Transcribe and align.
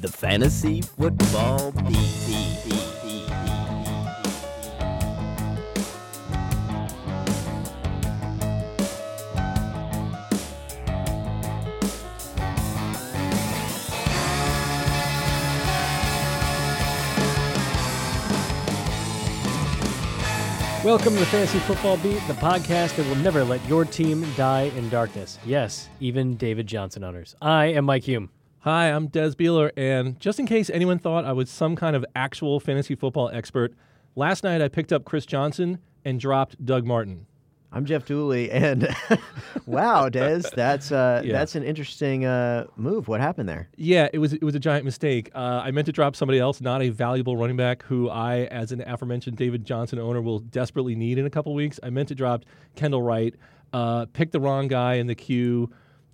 The 0.00 0.08
Fantasy 0.08 0.80
Football 0.80 1.72
Beat. 1.72 1.98
Welcome 20.82 21.12
to 21.12 21.20
the 21.20 21.26
Fantasy 21.26 21.58
Football 21.58 21.98
Beat, 21.98 22.14
the 22.26 22.32
podcast 22.32 22.96
that 22.96 23.06
will 23.06 23.16
never 23.16 23.44
let 23.44 23.62
your 23.68 23.84
team 23.84 24.26
die 24.34 24.72
in 24.78 24.88
darkness. 24.88 25.38
Yes, 25.44 25.90
even 26.00 26.36
David 26.36 26.66
Johnson 26.66 27.04
owners. 27.04 27.36
I 27.42 27.66
am 27.66 27.84
Mike 27.84 28.04
Hume. 28.04 28.30
Hi, 28.60 28.90
I'm 28.90 29.06
Des 29.06 29.30
Bieler, 29.30 29.70
and 29.76 30.20
just 30.20 30.38
in 30.38 30.46
case 30.46 30.68
anyone 30.68 30.98
thought 30.98 31.24
I 31.24 31.32
was 31.32 31.48
some 31.48 31.76
kind 31.76 31.96
of 31.96 32.04
actual 32.14 32.60
fantasy 32.60 32.94
football 32.94 33.30
expert, 33.30 33.72
last 34.16 34.44
night 34.44 34.60
I 34.60 34.68
picked 34.68 34.92
up 34.92 35.04
Chris 35.06 35.24
Johnson 35.24 35.78
and 36.04 36.20
dropped 36.20 36.62
Doug 36.64 36.84
Martin. 36.84 37.26
I'm 37.72 37.86
Jeff 37.86 38.04
Dooley, 38.04 38.50
and 38.50 38.94
wow, 39.66 40.10
Des, 40.10 40.42
that's 40.54 40.92
uh, 40.92 41.22
Yeah. 41.24 41.32
that's 41.32 41.54
an 41.54 41.62
interesting 41.62 42.26
uh, 42.26 42.66
move. 42.76 43.08
What 43.08 43.20
happened 43.20 43.48
there? 43.48 43.70
Yeah, 43.76 44.08
it 44.12 44.18
was 44.18 44.34
it 44.34 44.42
was 44.42 44.54
a 44.54 44.58
giant 44.60 44.84
mistake. 44.84 45.30
Uh, 45.34 45.62
I 45.64 45.70
meant 45.70 45.86
to 45.86 45.92
drop 45.92 46.14
somebody 46.14 46.38
else, 46.38 46.60
not 46.60 46.82
a 46.82 46.90
valuable 46.90 47.38
running 47.38 47.56
back 47.56 47.82
who 47.84 48.10
I, 48.10 48.40
as 48.50 48.72
an 48.72 48.82
aforementioned 48.86 49.36
David 49.38 49.64
Johnson 49.64 49.98
owner, 49.98 50.20
will 50.20 50.40
desperately 50.40 50.96
need 50.96 51.16
in 51.16 51.24
a 51.24 51.30
couple 51.30 51.54
weeks. 51.54 51.80
I 51.82 51.88
meant 51.90 52.08
to 52.08 52.14
drop 52.14 52.44
Kendall 52.76 53.00
Wright, 53.02 53.34
uh, 53.72 54.04
picked 54.12 54.32
the 54.32 54.40
wrong 54.40 54.68
guy 54.68 54.94
in 54.94 55.06
the 55.06 55.14
queue. 55.14 55.70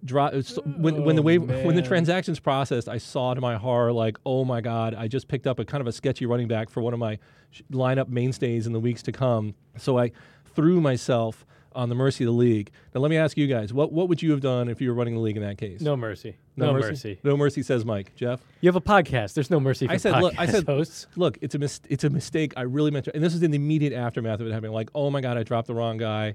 Drop 0.06 0.32
uh, 0.32 0.40
when 0.64 1.04
when 1.04 1.16
the 1.16 1.22
Oh, 1.22 1.38
when 1.66 1.76
the 1.76 1.82
transactions 1.82 2.40
processed, 2.40 2.88
I 2.88 2.98
saw 2.98 3.34
to 3.34 3.40
my 3.40 3.56
horror 3.56 3.92
like, 3.92 4.16
oh 4.24 4.44
my 4.44 4.60
god, 4.60 4.94
I 4.94 5.08
just 5.08 5.28
picked 5.28 5.46
up 5.46 5.58
a 5.58 5.64
kind 5.64 5.80
of 5.80 5.86
a 5.86 5.92
sketchy 5.92 6.24
running 6.24 6.48
back 6.48 6.70
for 6.70 6.80
one 6.80 6.94
of 6.94 6.98
my 6.98 7.18
sh- 7.50 7.62
lineup 7.70 8.08
mainstays 8.08 8.66
in 8.66 8.72
the 8.72 8.80
weeks 8.80 9.02
to 9.02 9.12
come. 9.12 9.54
So 9.76 9.98
I 9.98 10.12
threw 10.54 10.80
myself 10.80 11.44
on 11.72 11.90
the 11.90 11.94
mercy 11.94 12.24
of 12.24 12.28
the 12.28 12.32
league. 12.32 12.70
Now 12.94 13.02
let 13.02 13.10
me 13.10 13.18
ask 13.18 13.36
you 13.36 13.46
guys, 13.46 13.72
what 13.72 13.92
what 13.92 14.08
would 14.08 14.22
you 14.22 14.30
have 14.30 14.40
done 14.40 14.68
if 14.68 14.80
you 14.80 14.88
were 14.88 14.94
running 14.94 15.14
the 15.14 15.20
league 15.20 15.36
in 15.36 15.42
that 15.42 15.58
case? 15.58 15.80
No 15.82 15.96
mercy. 15.96 16.36
No, 16.56 16.72
mercy. 16.72 17.20
No 17.22 17.36
mercy 17.36 17.62
says 17.62 17.84
Mike. 17.84 18.14
Jeff. 18.16 18.40
You 18.62 18.68
have 18.68 18.76
a 18.76 18.80
podcast. 18.80 19.34
There's 19.34 19.50
no 19.50 19.60
mercy 19.60 19.86
for 19.86 19.92
I 19.92 19.98
said, 19.98 20.14
podcast 20.14 20.22
look, 20.22 20.38
I 20.38 20.46
said, 20.46 20.64
hosts. 20.66 21.06
look, 21.16 21.36
it's 21.42 21.54
a 21.54 21.58
mis- 21.58 21.82
it's 21.90 22.04
a 22.04 22.10
mistake. 22.10 22.54
I 22.56 22.62
really 22.62 22.90
meant 22.90 23.04
to, 23.04 23.14
and 23.14 23.22
this 23.22 23.34
is 23.34 23.42
in 23.42 23.50
the 23.50 23.56
immediate 23.56 23.92
aftermath 23.92 24.40
of 24.40 24.46
it 24.46 24.52
happening. 24.52 24.72
Like, 24.72 24.88
oh 24.94 25.10
my 25.10 25.20
god, 25.20 25.36
I 25.36 25.42
dropped 25.42 25.66
the 25.66 25.74
wrong 25.74 25.98
guy. 25.98 26.34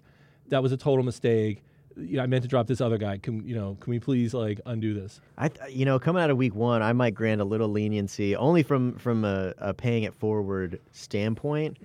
That 0.50 0.62
was 0.62 0.72
a 0.72 0.78
total 0.78 1.03
mistake. 1.03 1.64
You 1.97 2.17
know, 2.17 2.23
I 2.23 2.25
meant 2.28 2.44
to 2.44 2.47
drop 2.47 2.67
this 2.67 2.81
other 2.81 2.97
guy. 2.97 3.17
Can 3.17 3.47
you 3.47 3.56
know? 3.56 3.78
Can 3.80 3.92
we 3.92 4.00
please 4.00 4.34
like 4.34 4.59
undo 4.66 4.94
this? 4.94 5.20
I, 5.38 5.50
th- 5.50 5.73
you 5.75 5.86
know, 5.86 6.00
coming 6.00 6.22
out 6.23 6.30
of 6.30 6.38
week 6.38 6.56
one, 6.56 6.81
I 6.81 6.94
might 6.94 7.14
grant 7.14 7.42
a 7.42 7.45
little 7.45 7.70
leniency, 7.70 8.36
only 8.36 8.64
from 8.64 8.95
from 8.97 9.25
a, 9.25 9.53
a 9.58 9.73
paying 9.73 10.03
it 10.03 10.14
forward 10.14 10.80
standpoint. 10.92 11.78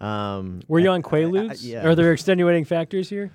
Um, 0.00 0.60
Were 0.68 0.78
you 0.78 0.90
I- 0.90 0.94
on 0.94 1.02
Quaaludes? 1.02 1.50
I- 1.50 1.54
yeah. 1.60 1.86
Are 1.86 1.94
there 1.94 2.12
extenuating 2.12 2.64
factors 2.64 3.08
here? 3.10 3.30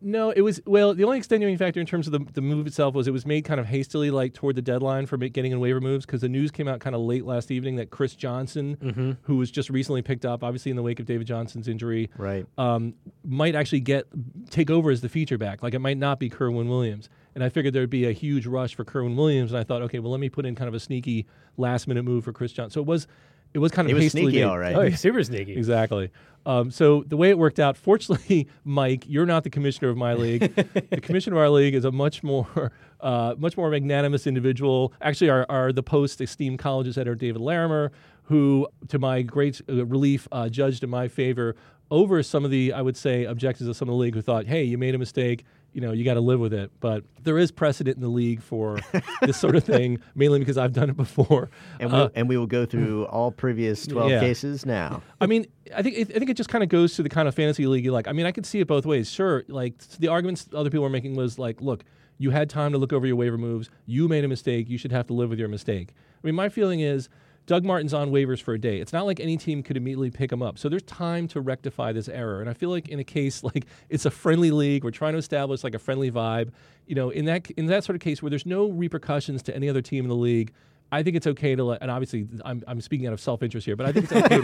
No, 0.00 0.30
it 0.30 0.40
was 0.40 0.60
well. 0.66 0.94
The 0.94 1.04
only 1.04 1.18
extenuating 1.18 1.58
factor 1.58 1.80
in 1.80 1.86
terms 1.86 2.06
of 2.06 2.12
the, 2.12 2.20
the 2.32 2.40
move 2.40 2.66
itself 2.66 2.94
was 2.94 3.06
it 3.08 3.12
was 3.12 3.26
made 3.26 3.44
kind 3.44 3.58
of 3.60 3.66
hastily, 3.66 4.10
like 4.10 4.34
toward 4.34 4.56
the 4.56 4.62
deadline 4.62 5.06
for 5.06 5.16
getting 5.16 5.52
in 5.52 5.60
waiver 5.60 5.80
moves, 5.80 6.06
because 6.06 6.20
the 6.20 6.28
news 6.28 6.50
came 6.50 6.68
out 6.68 6.80
kind 6.80 6.94
of 6.96 7.02
late 7.02 7.24
last 7.24 7.50
evening 7.50 7.76
that 7.76 7.90
Chris 7.90 8.14
Johnson, 8.14 9.16
who 9.22 9.36
was 9.36 9.50
just 9.50 9.70
recently 9.70 10.02
picked 10.02 10.24
up, 10.24 10.42
obviously 10.44 10.70
in 10.70 10.76
the 10.76 10.82
wake 10.82 11.00
of 11.00 11.06
David 11.06 11.26
Johnson's 11.26 11.68
injury, 11.68 12.10
Right. 12.16 12.46
um, 12.56 12.94
might 13.24 13.54
actually 13.54 13.80
get 13.80 14.06
take 14.50 14.70
over 14.70 14.90
as 14.90 15.00
the 15.00 15.08
feature 15.08 15.38
back. 15.38 15.62
Like 15.62 15.74
it 15.74 15.80
might 15.80 15.98
not 15.98 16.18
be 16.18 16.30
Kerwynn 16.30 16.68
Williams. 16.68 17.08
And 17.34 17.44
I 17.44 17.50
figured 17.50 17.72
there'd 17.74 17.88
be 17.90 18.06
a 18.06 18.12
huge 18.12 18.46
rush 18.46 18.74
for 18.74 18.84
Kerwynn 18.84 19.14
Williams, 19.16 19.52
and 19.52 19.60
I 19.60 19.64
thought, 19.64 19.82
okay, 19.82 20.00
well, 20.00 20.10
let 20.10 20.18
me 20.20 20.28
put 20.28 20.44
in 20.44 20.54
kind 20.56 20.66
of 20.68 20.74
a 20.74 20.80
sneaky 20.80 21.26
last 21.56 21.86
minute 21.86 22.02
move 22.04 22.24
for 22.24 22.32
Chris 22.32 22.52
Johnson. 22.52 22.70
So 22.72 22.80
it 22.80 22.86
was, 22.86 23.06
it 23.54 23.58
was 23.58 23.72
kind 23.72 23.88
of 23.88 23.96
It 23.96 24.02
was 24.02 24.12
sneaky, 24.12 24.36
made. 24.38 24.44
all 24.44 24.58
right. 24.58 24.74
Oh, 24.74 24.82
you're 24.82 24.96
super 24.96 25.22
sneaky. 25.22 25.54
Exactly. 25.56 26.10
Um, 26.46 26.70
so 26.70 27.02
the 27.06 27.16
way 27.16 27.30
it 27.30 27.38
worked 27.38 27.58
out, 27.58 27.76
fortunately, 27.76 28.48
Mike, 28.64 29.04
you're 29.06 29.26
not 29.26 29.44
the 29.44 29.50
commissioner 29.50 29.88
of 29.90 29.96
my 29.96 30.14
league. 30.14 30.54
the 30.90 31.00
commissioner 31.00 31.36
of 31.36 31.42
our 31.42 31.50
league 31.50 31.74
is 31.74 31.84
a 31.84 31.90
much 31.92 32.22
more, 32.22 32.72
uh, 33.00 33.34
much 33.38 33.56
more 33.56 33.70
magnanimous 33.70 34.26
individual. 34.26 34.92
Actually, 35.02 35.30
our, 35.30 35.46
our 35.50 35.72
the 35.72 35.82
Post 35.82 36.20
esteemed 36.20 36.58
colleges 36.58 36.96
editor 36.96 37.14
David 37.14 37.42
Larimer, 37.42 37.92
who, 38.24 38.66
to 38.88 38.98
my 38.98 39.22
great 39.22 39.60
uh, 39.68 39.84
relief, 39.86 40.26
uh, 40.32 40.48
judged 40.48 40.82
in 40.84 40.90
my 40.90 41.08
favor 41.08 41.56
over 41.90 42.22
some 42.22 42.44
of 42.44 42.50
the, 42.50 42.72
I 42.72 42.82
would 42.82 42.96
say, 42.96 43.24
objectives 43.24 43.68
of 43.68 43.76
some 43.76 43.88
of 43.88 43.94
the 43.94 43.98
league 43.98 44.14
who 44.14 44.22
thought, 44.22 44.46
hey, 44.46 44.62
you 44.62 44.76
made 44.78 44.94
a 44.94 44.98
mistake. 44.98 45.44
You 45.74 45.82
know, 45.82 45.92
you 45.92 46.04
got 46.04 46.14
to 46.14 46.20
live 46.20 46.40
with 46.40 46.52
it. 46.54 46.70
But 46.80 47.04
there 47.22 47.38
is 47.38 47.50
precedent 47.52 47.96
in 47.96 48.02
the 48.02 48.08
league 48.08 48.42
for 48.42 48.78
this 49.22 49.36
sort 49.36 49.54
of 49.54 49.64
thing, 49.64 49.98
mainly 50.14 50.38
because 50.38 50.58
I've 50.58 50.72
done 50.72 50.90
it 50.90 50.96
before. 50.96 51.50
And, 51.78 51.92
we, 51.92 51.98
Uh, 51.98 52.08
and 52.14 52.28
we 52.28 52.36
will 52.36 52.46
go 52.46 52.64
through 52.66 53.04
all 53.06 53.30
previous 53.30 53.86
12 53.86 54.10
Yeah. 54.10 54.20
cases 54.20 54.64
now. 54.66 55.02
I 55.20 55.26
mean, 55.26 55.46
I 55.76 55.82
think 55.82 55.96
it, 55.96 56.10
I 56.14 56.18
think 56.18 56.30
it 56.30 56.36
just 56.36 56.48
kind 56.48 56.64
of 56.64 56.70
goes 56.70 56.94
to 56.96 57.02
the 57.02 57.08
kind 57.08 57.28
of 57.28 57.34
fantasy 57.34 57.66
league 57.66 57.84
you 57.84 57.92
like. 57.92 58.08
I 58.08 58.12
mean, 58.12 58.26
I 58.26 58.32
could 58.32 58.46
see 58.46 58.60
it 58.60 58.66
both 58.66 58.86
ways. 58.86 59.10
Sure, 59.10 59.44
like 59.48 59.78
the 59.98 60.08
arguments 60.08 60.48
other 60.54 60.70
people 60.70 60.82
were 60.84 60.90
making 60.90 61.14
was 61.16 61.38
like, 61.38 61.60
look, 61.60 61.84
you 62.16 62.30
had 62.30 62.50
time 62.50 62.72
to 62.72 62.78
look 62.78 62.92
over 62.92 63.06
your 63.06 63.14
waiver 63.16 63.38
moves. 63.38 63.70
You 63.86 64.08
made 64.08 64.24
a 64.24 64.28
mistake. 64.28 64.68
You 64.68 64.78
should 64.78 64.90
have 64.90 65.06
to 65.08 65.12
live 65.12 65.30
with 65.30 65.38
your 65.38 65.48
mistake. 65.48 65.94
I 66.22 66.26
mean, 66.26 66.34
my 66.34 66.48
feeling 66.48 66.80
is 66.80 67.08
Doug 67.48 67.64
Martin's 67.64 67.94
on 67.94 68.10
waivers 68.12 68.40
for 68.42 68.52
a 68.54 68.60
day. 68.60 68.78
It's 68.78 68.92
not 68.92 69.06
like 69.06 69.18
any 69.20 69.36
team 69.38 69.62
could 69.62 69.76
immediately 69.76 70.10
pick 70.10 70.30
him 70.30 70.42
up. 70.42 70.58
So 70.58 70.68
there's 70.68 70.82
time 70.84 71.26
to 71.28 71.40
rectify 71.40 71.92
this 71.92 72.06
error. 72.08 72.40
And 72.42 72.48
I 72.48 72.52
feel 72.52 72.68
like 72.70 72.88
in 72.90 73.00
a 73.00 73.04
case 73.04 73.42
like 73.48 73.64
it's 73.88 74.04
a 74.04 74.10
friendly 74.10 74.50
league, 74.52 74.84
we're 74.84 74.90
trying 74.92 75.14
to 75.14 75.18
establish 75.18 75.64
like 75.64 75.74
a 75.74 75.78
friendly 75.80 76.10
vibe. 76.12 76.50
You 76.86 76.94
know, 76.94 77.10
in 77.10 77.24
that 77.24 77.50
in 77.52 77.66
that 77.66 77.82
sort 77.84 77.96
of 77.96 78.00
case 78.00 78.22
where 78.22 78.30
there's 78.30 78.46
no 78.46 78.68
repercussions 78.70 79.42
to 79.44 79.56
any 79.56 79.68
other 79.68 79.82
team 79.82 80.04
in 80.04 80.08
the 80.08 80.14
league. 80.16 80.52
I 80.92 81.02
think 81.02 81.16
it's 81.16 81.26
okay 81.26 81.54
to 81.54 81.64
let, 81.64 81.82
and 81.82 81.90
obviously 81.90 82.26
I'm, 82.46 82.62
I'm 82.66 82.80
speaking 82.80 83.06
out 83.06 83.12
of 83.12 83.20
self 83.20 83.42
interest 83.42 83.66
here, 83.66 83.76
but 83.76 83.86
I 83.86 83.92
think 83.92 84.10
it's 84.10 84.12
okay 84.14 84.40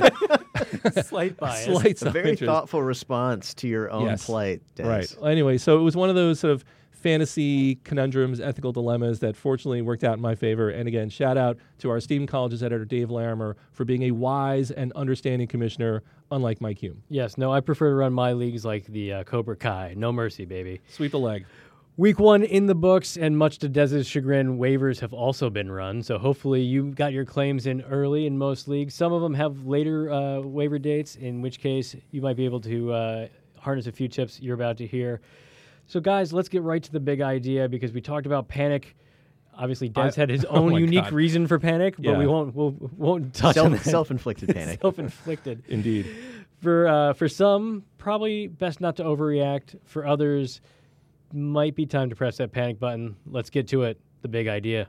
to 0.93 1.03
Slight 1.05 1.37
bias. 1.39 1.65
slight 1.65 1.87
It's 1.87 2.03
a 2.03 2.11
very 2.11 2.37
thoughtful 2.37 2.83
response 2.83 3.55
to 3.55 3.69
your 3.69 3.91
own 3.91 4.05
Yes. 4.07 4.27
plight. 4.27 4.61
Des. 4.75 4.85
Right. 4.85 5.17
Anyway, 5.25 5.57
so 5.59 5.79
it 5.79 5.83
was 5.83 5.97
one 5.97 6.11
of 6.11 6.15
those 6.17 6.41
sort 6.41 6.53
of 6.53 6.65
fantasy 7.05 7.75
conundrums, 7.85 8.41
ethical 8.41 8.73
dilemmas 8.73 9.21
that 9.21 9.37
fortunately 9.37 9.83
worked 9.83 10.05
out 10.05 10.15
in 10.15 10.23
my 10.23 10.35
favor. 10.35 10.71
And 10.71 10.89
again, 10.89 11.11
shout 11.11 11.37
out 11.37 11.59
to 11.81 11.91
our 11.91 11.99
esteemed 11.99 12.29
colleges 12.29 12.63
editor, 12.63 12.87
Dave 12.87 13.11
Larimer, 13.11 13.59
for 13.73 13.85
being 13.85 14.05
a 14.05 14.11
wise 14.11 14.71
and 14.71 14.91
understanding 14.95 15.47
commissioner, 15.47 16.03
unlike 16.31 16.63
Mike 16.63 16.79
Hume. 16.79 17.03
Yes, 17.11 17.37
no, 17.37 17.53
I 17.53 17.61
prefer 17.61 17.91
to 17.91 17.95
run 17.95 18.15
my 18.15 18.33
leagues 18.33 18.65
like 18.65 18.87
the 18.87 19.13
uh, 19.13 19.25
Cobra 19.25 19.55
Kai. 19.55 19.93
No 19.99 20.13
mercy, 20.13 20.47
baby. 20.47 20.81
Sweep 20.89 21.11
the 21.11 21.19
leg. 21.19 21.45
Week 21.99 22.19
one 22.19 22.43
in 22.43 22.65
the 22.65 22.75
books, 22.75 23.19
and 23.19 23.37
much 23.37 23.59
to 23.59 23.69
Des's 23.69 24.07
chagrin, 24.07 24.57
waivers 24.57 24.99
have 25.01 25.13
also 25.13 25.51
been 25.51 25.71
run. 25.71 26.03
So 26.03 26.17
hopefully 26.17 26.63
you 26.63 26.91
got 26.93 27.13
your 27.13 27.27
claims 27.27 27.67
in 27.67 27.83
early 27.83 28.27
in 28.27 28.39
most 28.39 28.67
leagues. 28.67 28.95
Some 28.95 29.13
of 29.13 29.21
them 29.21 29.35
have 29.35 29.67
later 29.67 30.11
uh, 30.11 30.41
waiver 30.41 30.79
dates, 30.79 31.17
in 31.17 31.43
which 31.43 31.61
case 31.61 31.95
you 32.13 32.23
might 32.23 32.37
be 32.39 32.47
able 32.47 32.63
to 32.63 32.93
uh, 32.95 33.29
harness 33.59 33.87
a 33.89 33.93
few 33.93 34.09
tips 34.09 34.41
you're 34.41 34.55
about 34.55 34.79
to 34.79 34.87
hear. 34.87 35.21
So, 35.87 36.01
guys, 36.01 36.33
let's 36.33 36.49
get 36.49 36.63
right 36.63 36.83
to 36.83 36.93
the 36.93 37.01
big 37.01 37.21
idea 37.21 37.69
because 37.69 37.93
we 37.93 38.01
talked 38.01 38.27
about 38.27 38.49
panic. 38.49 38.97
Obviously, 39.57 39.89
Des 39.89 40.01
I- 40.01 40.13
had 40.17 40.31
his 40.31 40.45
oh 40.51 40.57
own 40.57 40.73
my 40.73 40.79
unique 40.79 41.05
God. 41.05 41.13
reason 41.13 41.47
for 41.47 41.59
panic, 41.59 41.95
but 41.97 42.05
Yeah. 42.05 42.19
we 42.19 42.27
won't 42.27 42.55
we'll, 42.55 42.75
won't 42.97 43.35
touch 43.35 43.57
on 43.59 43.71
Self, 43.73 43.85
that. 43.85 43.91
self-inflicted 43.91 44.49
panic. 44.55 44.81
Self-inflicted. 44.81 45.63
Indeed. 45.69 46.07
For 46.63 46.89
uh, 46.89 47.13
for 47.13 47.29
some, 47.29 47.85
probably 47.99 48.47
best 48.49 48.81
not 48.81 48.97
to 48.97 49.05
overreact. 49.05 49.77
For 49.85 50.07
others, 50.07 50.61
might 51.33 51.75
be 51.75 51.85
time 51.87 52.09
to 52.11 52.17
press 52.17 52.39
that 52.39 52.53
panic 52.53 52.79
button. 52.81 53.17
Let's 53.27 53.51
get 53.51 53.69
to 53.69 53.83
it. 53.83 54.01
The 54.23 54.29
big 54.29 54.49
idea. 54.49 54.89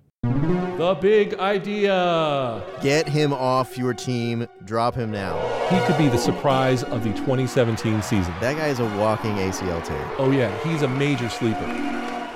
The 0.78 0.94
big 0.96 1.36
idea. 1.36 2.64
Get 2.82 3.08
him 3.08 3.32
off 3.32 3.78
your 3.78 3.94
team. 3.94 4.48
Drop 4.66 4.94
him 4.94 5.12
now. 5.12 5.38
He 5.70 5.80
could 5.86 5.98
be 5.98 6.10
the 6.10 6.18
surprise 6.18 6.84
of 6.84 7.04
the 7.04 7.12
2017 7.14 8.02
season. 8.02 8.34
That 8.42 8.58
guy 8.58 8.68
is 8.68 8.80
a 8.80 8.86
walking 8.98 9.32
ACL 9.32 9.84
tear. 9.84 10.12
Oh, 10.18 10.32
yeah. 10.32 10.56
He's 10.64 10.82
a 10.82 10.88
major 10.88 11.30
sleeper. 11.30 11.66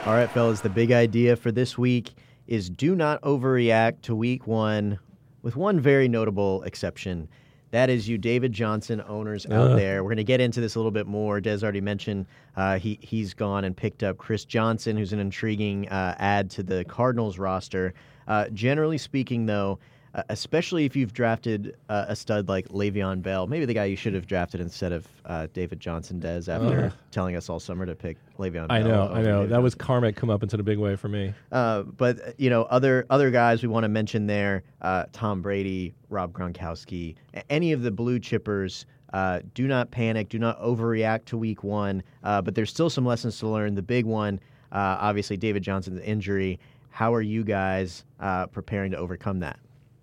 All 0.05 0.13
right, 0.13 0.29
fellas, 0.31 0.61
the 0.61 0.69
big 0.69 0.91
idea 0.91 1.35
for 1.35 1.51
this 1.51 1.77
week 1.77 2.13
is 2.47 2.69
do 2.69 2.95
not 2.95 3.21
overreact 3.21 4.01
to 4.03 4.15
week 4.15 4.47
one, 4.47 4.99
with 5.41 5.55
one 5.55 5.79
very 5.79 6.07
notable 6.07 6.63
exception. 6.63 7.27
That 7.71 7.89
is 7.89 8.09
you, 8.09 8.17
David 8.17 8.51
Johnson 8.51 9.03
owners 9.07 9.45
out 9.45 9.71
Ugh. 9.71 9.77
there. 9.77 10.03
We're 10.03 10.09
going 10.09 10.17
to 10.17 10.23
get 10.23 10.41
into 10.41 10.59
this 10.59 10.75
a 10.75 10.79
little 10.79 10.91
bit 10.91 11.05
more. 11.05 11.39
Des 11.39 11.59
already 11.61 11.81
mentioned 11.81 12.25
uh, 12.55 12.79
he 12.79 12.97
he's 13.01 13.33
gone 13.33 13.63
and 13.63 13.77
picked 13.77 14.03
up 14.03 14.17
Chris 14.17 14.45
Johnson, 14.45 14.97
who's 14.97 15.13
an 15.13 15.19
intriguing 15.19 15.87
uh, 15.89 16.15
add 16.17 16.49
to 16.51 16.63
the 16.63 16.83
Cardinals 16.85 17.37
roster. 17.37 17.93
Uh, 18.27 18.47
generally 18.49 18.97
speaking, 18.97 19.45
though, 19.45 19.79
uh, 20.15 20.23
especially 20.29 20.85
if 20.85 20.95
you've 20.95 21.13
drafted 21.13 21.75
uh, 21.89 22.05
a 22.07 22.15
stud 22.15 22.47
like 22.47 22.67
Le'Veon 22.69 23.21
Bell, 23.21 23.47
maybe 23.47 23.65
the 23.65 23.73
guy 23.73 23.85
you 23.85 23.95
should 23.95 24.13
have 24.13 24.25
drafted 24.27 24.61
instead 24.61 24.91
of 24.91 25.07
uh, 25.25 25.47
David 25.53 25.79
Johnson 25.79 26.19
Des 26.19 26.51
after 26.51 26.91
telling 27.11 27.35
us 27.35 27.49
all 27.49 27.59
summer 27.59 27.85
to 27.85 27.95
pick 27.95 28.17
Le'Veon 28.37 28.67
Bell. 28.67 28.77
I 28.77 28.81
know, 28.81 29.09
I 29.13 29.21
know. 29.21 29.37
David 29.39 29.49
That 29.51 29.61
was 29.61 29.75
karmic 29.75 30.15
come 30.15 30.29
up 30.29 30.43
into 30.43 30.57
a 30.57 30.63
big 30.63 30.79
way 30.79 30.95
for 30.95 31.09
me. 31.09 31.33
Uh, 31.51 31.83
but 31.83 32.19
uh, 32.19 32.31
you 32.37 32.49
know, 32.49 32.63
other 32.63 33.05
other 33.09 33.29
guys 33.31 33.61
we 33.61 33.67
want 33.67 33.83
to 33.83 33.89
mention 33.89 34.27
there: 34.27 34.63
uh, 34.81 35.05
Tom 35.11 35.41
Brady, 35.41 35.93
Rob 36.09 36.33
Gronkowski, 36.33 37.15
any 37.49 37.71
of 37.71 37.81
the 37.81 37.91
blue 37.91 38.19
chippers. 38.19 38.85
Uh, 39.11 39.39
do 39.55 39.67
not 39.67 39.89
panic. 39.89 40.29
Do 40.29 40.37
not 40.37 40.61
overreact 40.61 41.25
to 41.25 41.37
Week 41.37 41.63
One. 41.63 42.03
Uh, 42.23 42.43
but 42.43 42.53
there's 42.53 42.69
still 42.69 42.91
some 42.91 43.05
lessons 43.05 43.39
to 43.39 43.47
learn. 43.47 43.73
The 43.73 43.81
big 43.81 44.05
one, 44.05 44.39
uh, 44.71 44.97
obviously, 44.99 45.35
David 45.35 45.63
Johnson's 45.63 45.99
injury. 46.01 46.59
How 46.91 47.13
are 47.15 47.21
you 47.21 47.43
guys 47.43 48.05
uh, 48.19 48.45
preparing 48.47 48.91
to 48.91 48.97
overcome 48.97 49.39
that? 49.39 49.59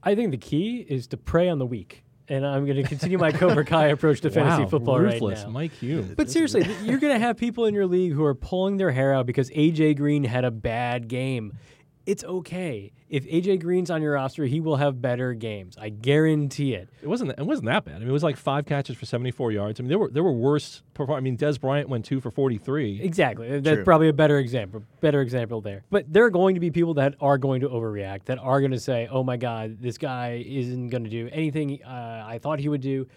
I 0.06 0.14
think 0.14 0.31
the 0.31 0.38
key 0.38 0.87
is 0.88 1.08
to 1.08 1.17
prey 1.17 1.49
on 1.49 1.58
the 1.58 1.67
weak. 1.67 2.05
And 2.29 2.47
I'm 2.47 2.64
going 2.64 2.76
to 2.76 2.85
continue 2.85 3.19
my 3.19 3.32
Cobra 3.32 3.64
Kai 3.64 3.87
approach 3.88 4.20
to 4.20 4.31
fantasy 4.31 4.62
wow, 4.62 4.69
football 4.69 4.99
ruthless. 5.00 5.41
right 5.41 5.47
now. 5.47 5.53
Mike 5.53 5.73
Hume. 5.73 6.14
But 6.17 6.31
seriously, 6.31 6.64
you're 6.82 6.99
going 6.99 7.12
to 7.12 7.19
have 7.19 7.37
people 7.37 7.67
in 7.67 7.75
your 7.75 7.87
league 7.87 8.12
who 8.12 8.25
are 8.25 8.35
pulling 8.35 8.76
their 8.76 8.93
hair 8.93 9.12
out 9.12 9.26
because 9.26 9.50
AJ 9.50 9.97
Green 9.97 10.23
had 10.25 10.44
a 10.44 10.50
bad 10.50 11.08
game. 11.08 11.58
It's 12.06 12.23
okay. 12.23 12.93
If 13.08 13.26
AJ 13.26 13.61
Green's 13.61 13.91
on 13.91 14.00
your 14.00 14.12
roster, 14.14 14.44
he 14.44 14.61
will 14.61 14.76
have 14.76 15.03
better 15.03 15.35
games. 15.35 15.76
I 15.76 15.88
guarantee 15.88 16.75
it. 16.75 16.88
It 17.03 17.08
wasn't. 17.08 17.32
It 17.32 17.44
wasn't 17.44 17.67
that 17.67 17.85
bad. 17.85 17.97
I 17.97 17.99
mean, 17.99 18.08
it 18.08 18.12
was 18.12 18.23
like 18.23 18.37
five 18.37 18.64
catches 18.64 18.97
for 18.97 19.06
74 19.06 19.50
yards. 19.53 19.81
I 19.81 19.82
mean, 19.82 19.88
there 19.88 19.99
were 19.99 20.11
there 20.11 20.23
were 20.23 20.32
worse. 20.32 20.82
Perform- 20.94 21.17
I 21.17 21.20
mean, 21.20 21.37
Dez 21.37 21.61
Bryant 21.61 21.88
went 21.88 22.05
two 22.05 22.20
for 22.20 22.31
43. 22.31 23.00
Exactly. 23.03 23.61
That's 23.61 23.85
probably 23.85 24.08
a 24.08 24.12
better 24.12 24.38
example. 24.38 24.85
Better 25.00 25.20
example 25.20 25.61
there. 25.61 25.85
But 25.91 26.12
there 26.12 26.25
are 26.25 26.31
going 26.31 26.55
to 26.55 26.61
be 26.61 26.70
people 26.70 26.94
that 26.94 27.17
are 27.20 27.38
going 27.38 27.61
to 27.62 27.69
overreact. 27.69 28.26
That 28.26 28.38
are 28.38 28.61
going 28.61 28.73
to 28.73 28.81
say, 28.81 29.09
"Oh 29.11 29.25
my 29.25 29.37
God, 29.37 29.79
this 29.81 29.99
guy 29.99 30.44
isn't 30.47 30.88
going 30.88 31.05
to 31.05 31.11
do 31.11 31.29
anything 31.32 31.82
uh, 31.85 32.25
I 32.26 32.38
thought 32.38 32.61
he 32.61 32.69
would 32.69 32.82
do. 32.82 33.09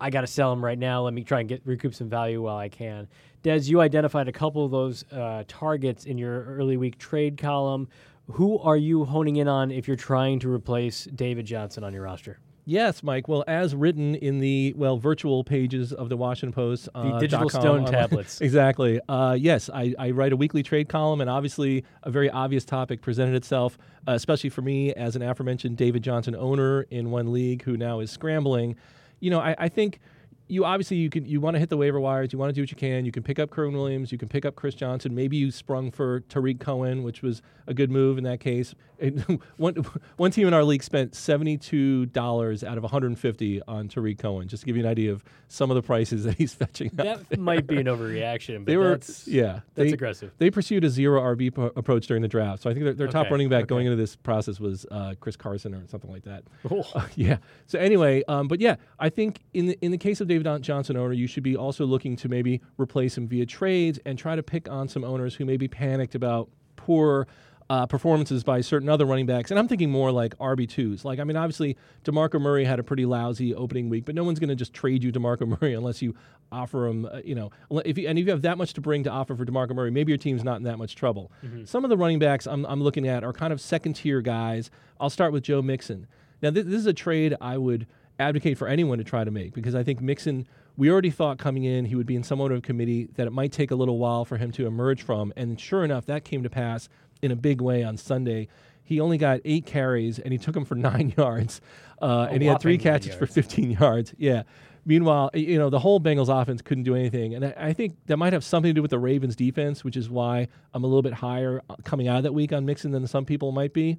I 0.00 0.10
got 0.10 0.22
to 0.22 0.26
sell 0.26 0.52
him 0.52 0.64
right 0.64 0.78
now. 0.78 1.02
Let 1.02 1.12
me 1.12 1.22
try 1.22 1.40
and 1.40 1.48
get 1.48 1.60
recoup 1.66 1.94
some 1.94 2.08
value 2.08 2.40
while 2.42 2.56
I 2.56 2.70
can." 2.70 3.08
Des, 3.42 3.60
you 3.60 3.80
identified 3.80 4.26
a 4.26 4.32
couple 4.32 4.64
of 4.64 4.70
those 4.72 5.04
uh, 5.12 5.44
targets 5.46 6.04
in 6.06 6.18
your 6.18 6.44
early 6.44 6.76
week 6.76 6.98
trade 6.98 7.38
column. 7.38 7.88
Who 8.32 8.58
are 8.58 8.76
you 8.76 9.04
honing 9.04 9.36
in 9.36 9.48
on 9.48 9.70
if 9.70 9.88
you're 9.88 9.96
trying 9.96 10.38
to 10.40 10.52
replace 10.52 11.04
David 11.04 11.46
Johnson 11.46 11.82
on 11.82 11.94
your 11.94 12.02
roster? 12.02 12.38
Yes, 12.66 13.02
Mike. 13.02 13.28
Well, 13.28 13.44
as 13.48 13.74
written 13.74 14.14
in 14.16 14.40
the 14.40 14.74
well 14.76 14.98
virtual 14.98 15.42
pages 15.42 15.94
of 15.94 16.10
the 16.10 16.18
Washington 16.18 16.52
Post, 16.52 16.90
The 16.92 17.00
uh, 17.00 17.18
digital 17.18 17.48
com 17.48 17.60
stone 17.62 17.84
tablets. 17.86 18.40
exactly. 18.42 19.00
Uh, 19.08 19.34
yes, 19.40 19.70
I, 19.72 19.94
I 19.98 20.10
write 20.10 20.34
a 20.34 20.36
weekly 20.36 20.62
trade 20.62 20.90
column, 20.90 21.22
and 21.22 21.30
obviously 21.30 21.86
a 22.02 22.10
very 22.10 22.28
obvious 22.28 22.66
topic 22.66 23.00
presented 23.00 23.34
itself, 23.34 23.78
uh, 24.06 24.12
especially 24.12 24.50
for 24.50 24.60
me 24.60 24.92
as 24.92 25.16
an 25.16 25.22
aforementioned 25.22 25.78
David 25.78 26.02
Johnson 26.02 26.36
owner 26.36 26.82
in 26.90 27.10
one 27.10 27.32
league 27.32 27.62
who 27.62 27.78
now 27.78 28.00
is 28.00 28.10
scrambling. 28.10 28.76
You 29.20 29.30
know, 29.30 29.40
I, 29.40 29.56
I 29.58 29.68
think 29.70 30.00
you 30.48 30.64
obviously 30.64 30.96
you 30.96 31.10
can 31.10 31.26
you 31.26 31.40
want 31.40 31.54
to 31.54 31.60
hit 31.60 31.68
the 31.68 31.76
waiver 31.76 32.00
wires. 32.00 32.32
You 32.32 32.38
want 32.38 32.50
to 32.50 32.54
do 32.54 32.62
what 32.62 32.70
you 32.70 32.76
can. 32.76 33.04
You 33.04 33.12
can 33.12 33.22
pick 33.22 33.38
up 33.38 33.50
Kerwynn 33.50 33.74
Williams. 33.74 34.10
You 34.10 34.18
can 34.18 34.28
pick 34.28 34.44
up 34.44 34.56
Chris 34.56 34.74
Johnson. 34.74 35.14
Maybe 35.14 35.36
you 35.36 35.50
sprung 35.50 35.90
for 35.90 36.20
Tarik 36.20 36.58
Cohen, 36.58 37.02
which 37.02 37.22
was 37.22 37.42
a 37.66 37.74
good 37.74 37.90
move 37.90 38.18
in 38.18 38.24
that 38.24 38.40
case. 38.40 38.74
And 38.98 39.20
one 39.56 39.74
one 40.16 40.30
team 40.30 40.48
in 40.48 40.54
our 40.54 40.64
league 40.64 40.82
spent 40.82 41.14
seventy 41.14 41.56
two 41.56 42.06
dollars 42.06 42.64
out 42.64 42.78
of 42.78 42.82
one 42.82 42.90
hundred 42.90 43.08
and 43.08 43.18
fifty 43.18 43.60
on 43.68 43.88
Tarik 43.88 44.18
Cohen. 44.18 44.48
Just 44.48 44.62
to 44.62 44.66
give 44.66 44.76
you 44.76 44.84
an 44.84 44.90
idea 44.90 45.12
of 45.12 45.22
some 45.48 45.70
of 45.70 45.74
the 45.74 45.82
prices 45.82 46.24
that 46.24 46.36
he's 46.36 46.54
fetching. 46.54 46.90
That 46.94 47.38
might 47.38 47.66
be 47.66 47.76
an 47.76 47.86
overreaction, 47.86 48.58
but 48.58 48.66
they 48.66 48.76
were 48.76 48.90
that's, 48.90 49.28
yeah 49.28 49.60
that's 49.74 49.90
they, 49.90 49.94
aggressive. 49.94 50.32
They 50.38 50.50
pursued 50.50 50.84
a 50.84 50.90
zero 50.90 51.20
RB 51.20 51.54
po- 51.54 51.72
approach 51.76 52.06
during 52.06 52.22
the 52.22 52.28
draft, 52.28 52.62
so 52.62 52.70
I 52.70 52.74
think 52.74 52.84
their, 52.84 52.94
their 52.94 53.08
top 53.08 53.30
running 53.30 53.48
back 53.48 53.66
going 53.66 53.86
into 53.86 53.96
this 53.96 54.16
process 54.16 54.58
was 54.58 54.86
uh, 54.90 55.14
Chris 55.20 55.36
Carson 55.36 55.74
or 55.74 55.86
something 55.88 56.10
like 56.10 56.24
that. 56.24 56.44
Oh. 56.70 56.84
Uh, 56.94 57.06
yeah. 57.16 57.38
So 57.66 57.78
anyway, 57.78 58.22
um, 58.28 58.48
but 58.48 58.60
yeah, 58.60 58.76
I 58.98 59.10
think 59.10 59.40
in 59.52 59.66
the 59.66 59.78
in 59.80 59.90
the 59.90 59.98
case 59.98 60.20
of 60.20 60.28
David 60.28 60.37
Don- 60.42 60.62
Johnson 60.62 60.96
owner, 60.96 61.12
you 61.12 61.26
should 61.26 61.42
be 61.42 61.56
also 61.56 61.84
looking 61.84 62.16
to 62.16 62.28
maybe 62.28 62.60
replace 62.78 63.16
him 63.16 63.26
via 63.28 63.46
trades 63.46 63.98
and 64.04 64.18
try 64.18 64.36
to 64.36 64.42
pick 64.42 64.68
on 64.70 64.88
some 64.88 65.04
owners 65.04 65.34
who 65.34 65.44
may 65.44 65.56
be 65.56 65.68
panicked 65.68 66.14
about 66.14 66.48
poor. 66.76 67.26
Uh, 67.70 67.84
performances 67.84 68.42
by 68.42 68.62
certain 68.62 68.88
other 68.88 69.04
running 69.04 69.26
backs, 69.26 69.50
and 69.50 69.60
I'm 69.60 69.68
thinking 69.68 69.90
more 69.90 70.10
like 70.10 70.34
RB 70.38 70.66
twos. 70.66 71.04
Like, 71.04 71.18
I 71.18 71.24
mean, 71.24 71.36
obviously, 71.36 71.76
Demarco 72.02 72.40
Murray 72.40 72.64
had 72.64 72.78
a 72.78 72.82
pretty 72.82 73.04
lousy 73.04 73.54
opening 73.54 73.90
week, 73.90 74.06
but 74.06 74.14
no 74.14 74.24
one's 74.24 74.38
going 74.38 74.48
to 74.48 74.54
just 74.56 74.72
trade 74.72 75.04
you 75.04 75.12
Demarco 75.12 75.46
Murray 75.60 75.74
unless 75.74 76.00
you 76.00 76.14
offer 76.50 76.86
him, 76.86 77.04
uh, 77.04 77.18
you 77.22 77.34
know, 77.34 77.50
if 77.84 77.98
you, 77.98 78.08
and 78.08 78.18
if 78.18 78.24
you 78.24 78.30
have 78.30 78.40
that 78.40 78.56
much 78.56 78.72
to 78.72 78.80
bring 78.80 79.04
to 79.04 79.10
offer 79.10 79.36
for 79.36 79.44
Demarco 79.44 79.74
Murray, 79.74 79.90
maybe 79.90 80.12
your 80.12 80.16
team's 80.16 80.42
not 80.42 80.56
in 80.56 80.62
that 80.62 80.78
much 80.78 80.94
trouble. 80.96 81.30
Some 81.66 81.84
of 81.84 81.90
the 81.90 81.96
running 81.98 82.18
backs 82.18 82.46
I'm, 82.46 82.64
I'm 82.64 82.82
looking 82.82 83.06
at 83.06 83.22
are 83.22 83.34
kind 83.34 83.52
of 83.52 83.60
second 83.60 83.96
tier 83.96 84.22
guys. 84.22 84.70
I'll 84.98 85.10
start 85.10 85.34
with 85.34 85.42
Joe 85.42 85.60
Mixon. 85.60 86.06
Now, 86.40 86.50
th- 86.50 86.64
this 86.64 86.76
is 86.76 86.86
a 86.86 86.94
trade 86.94 87.36
I 87.38 87.58
would 87.58 87.86
advocate 88.18 88.58
for 88.58 88.68
anyone 88.68 88.98
to 88.98 89.04
try 89.04 89.24
to 89.24 89.30
make 89.30 89.54
because 89.54 89.74
I 89.74 89.82
think 89.82 90.00
Mixon, 90.00 90.46
we 90.76 90.90
already 90.90 91.10
thought 91.10 91.38
coming 91.38 91.64
in 91.64 91.84
he 91.84 91.94
would 91.94 92.06
be 92.06 92.16
in 92.16 92.22
somewhat 92.22 92.52
of 92.52 92.58
a 92.58 92.60
committee 92.60 93.08
that 93.14 93.26
it 93.26 93.32
might 93.32 93.52
take 93.52 93.70
a 93.70 93.74
little 93.74 93.98
while 93.98 94.24
for 94.24 94.36
him 94.36 94.50
to 94.52 94.66
emerge 94.66 95.02
from. 95.02 95.32
And 95.36 95.60
sure 95.60 95.84
enough, 95.84 96.06
that 96.06 96.24
came 96.24 96.42
to 96.42 96.50
pass 96.50 96.88
in 97.22 97.30
a 97.30 97.36
big 97.36 97.60
way 97.60 97.82
on 97.82 97.96
Sunday. 97.96 98.48
He 98.82 99.00
only 99.00 99.18
got 99.18 99.40
eight 99.44 99.66
carries 99.66 100.18
and 100.18 100.32
he 100.32 100.38
took 100.38 100.54
them 100.54 100.64
for 100.64 100.74
nine 100.76 101.12
yards. 101.16 101.60
Uh, 102.00 102.28
and 102.30 102.42
he 102.42 102.48
had 102.48 102.60
three 102.60 102.78
catches 102.78 103.14
for 103.14 103.26
15 103.26 103.70
yards. 103.80 104.14
Yeah. 104.18 104.42
Meanwhile, 104.84 105.30
you 105.34 105.58
know, 105.58 105.68
the 105.68 105.80
whole 105.80 106.00
Bengals 106.00 106.30
offense 106.30 106.62
couldn't 106.62 106.84
do 106.84 106.94
anything. 106.94 107.34
And 107.34 107.44
I, 107.44 107.54
I 107.58 107.72
think 107.72 107.96
that 108.06 108.16
might 108.16 108.32
have 108.32 108.42
something 108.42 108.70
to 108.70 108.74
do 108.74 108.80
with 108.80 108.90
the 108.90 108.98
Ravens 108.98 109.36
defense, 109.36 109.84
which 109.84 109.96
is 109.96 110.08
why 110.08 110.48
I'm 110.72 110.82
a 110.82 110.86
little 110.86 111.02
bit 111.02 111.12
higher 111.12 111.60
uh, 111.68 111.76
coming 111.84 112.08
out 112.08 112.18
of 112.18 112.22
that 112.22 112.32
week 112.32 112.52
on 112.52 112.64
Mixon 112.64 112.90
than 112.92 113.06
some 113.06 113.24
people 113.24 113.52
might 113.52 113.74
be. 113.74 113.98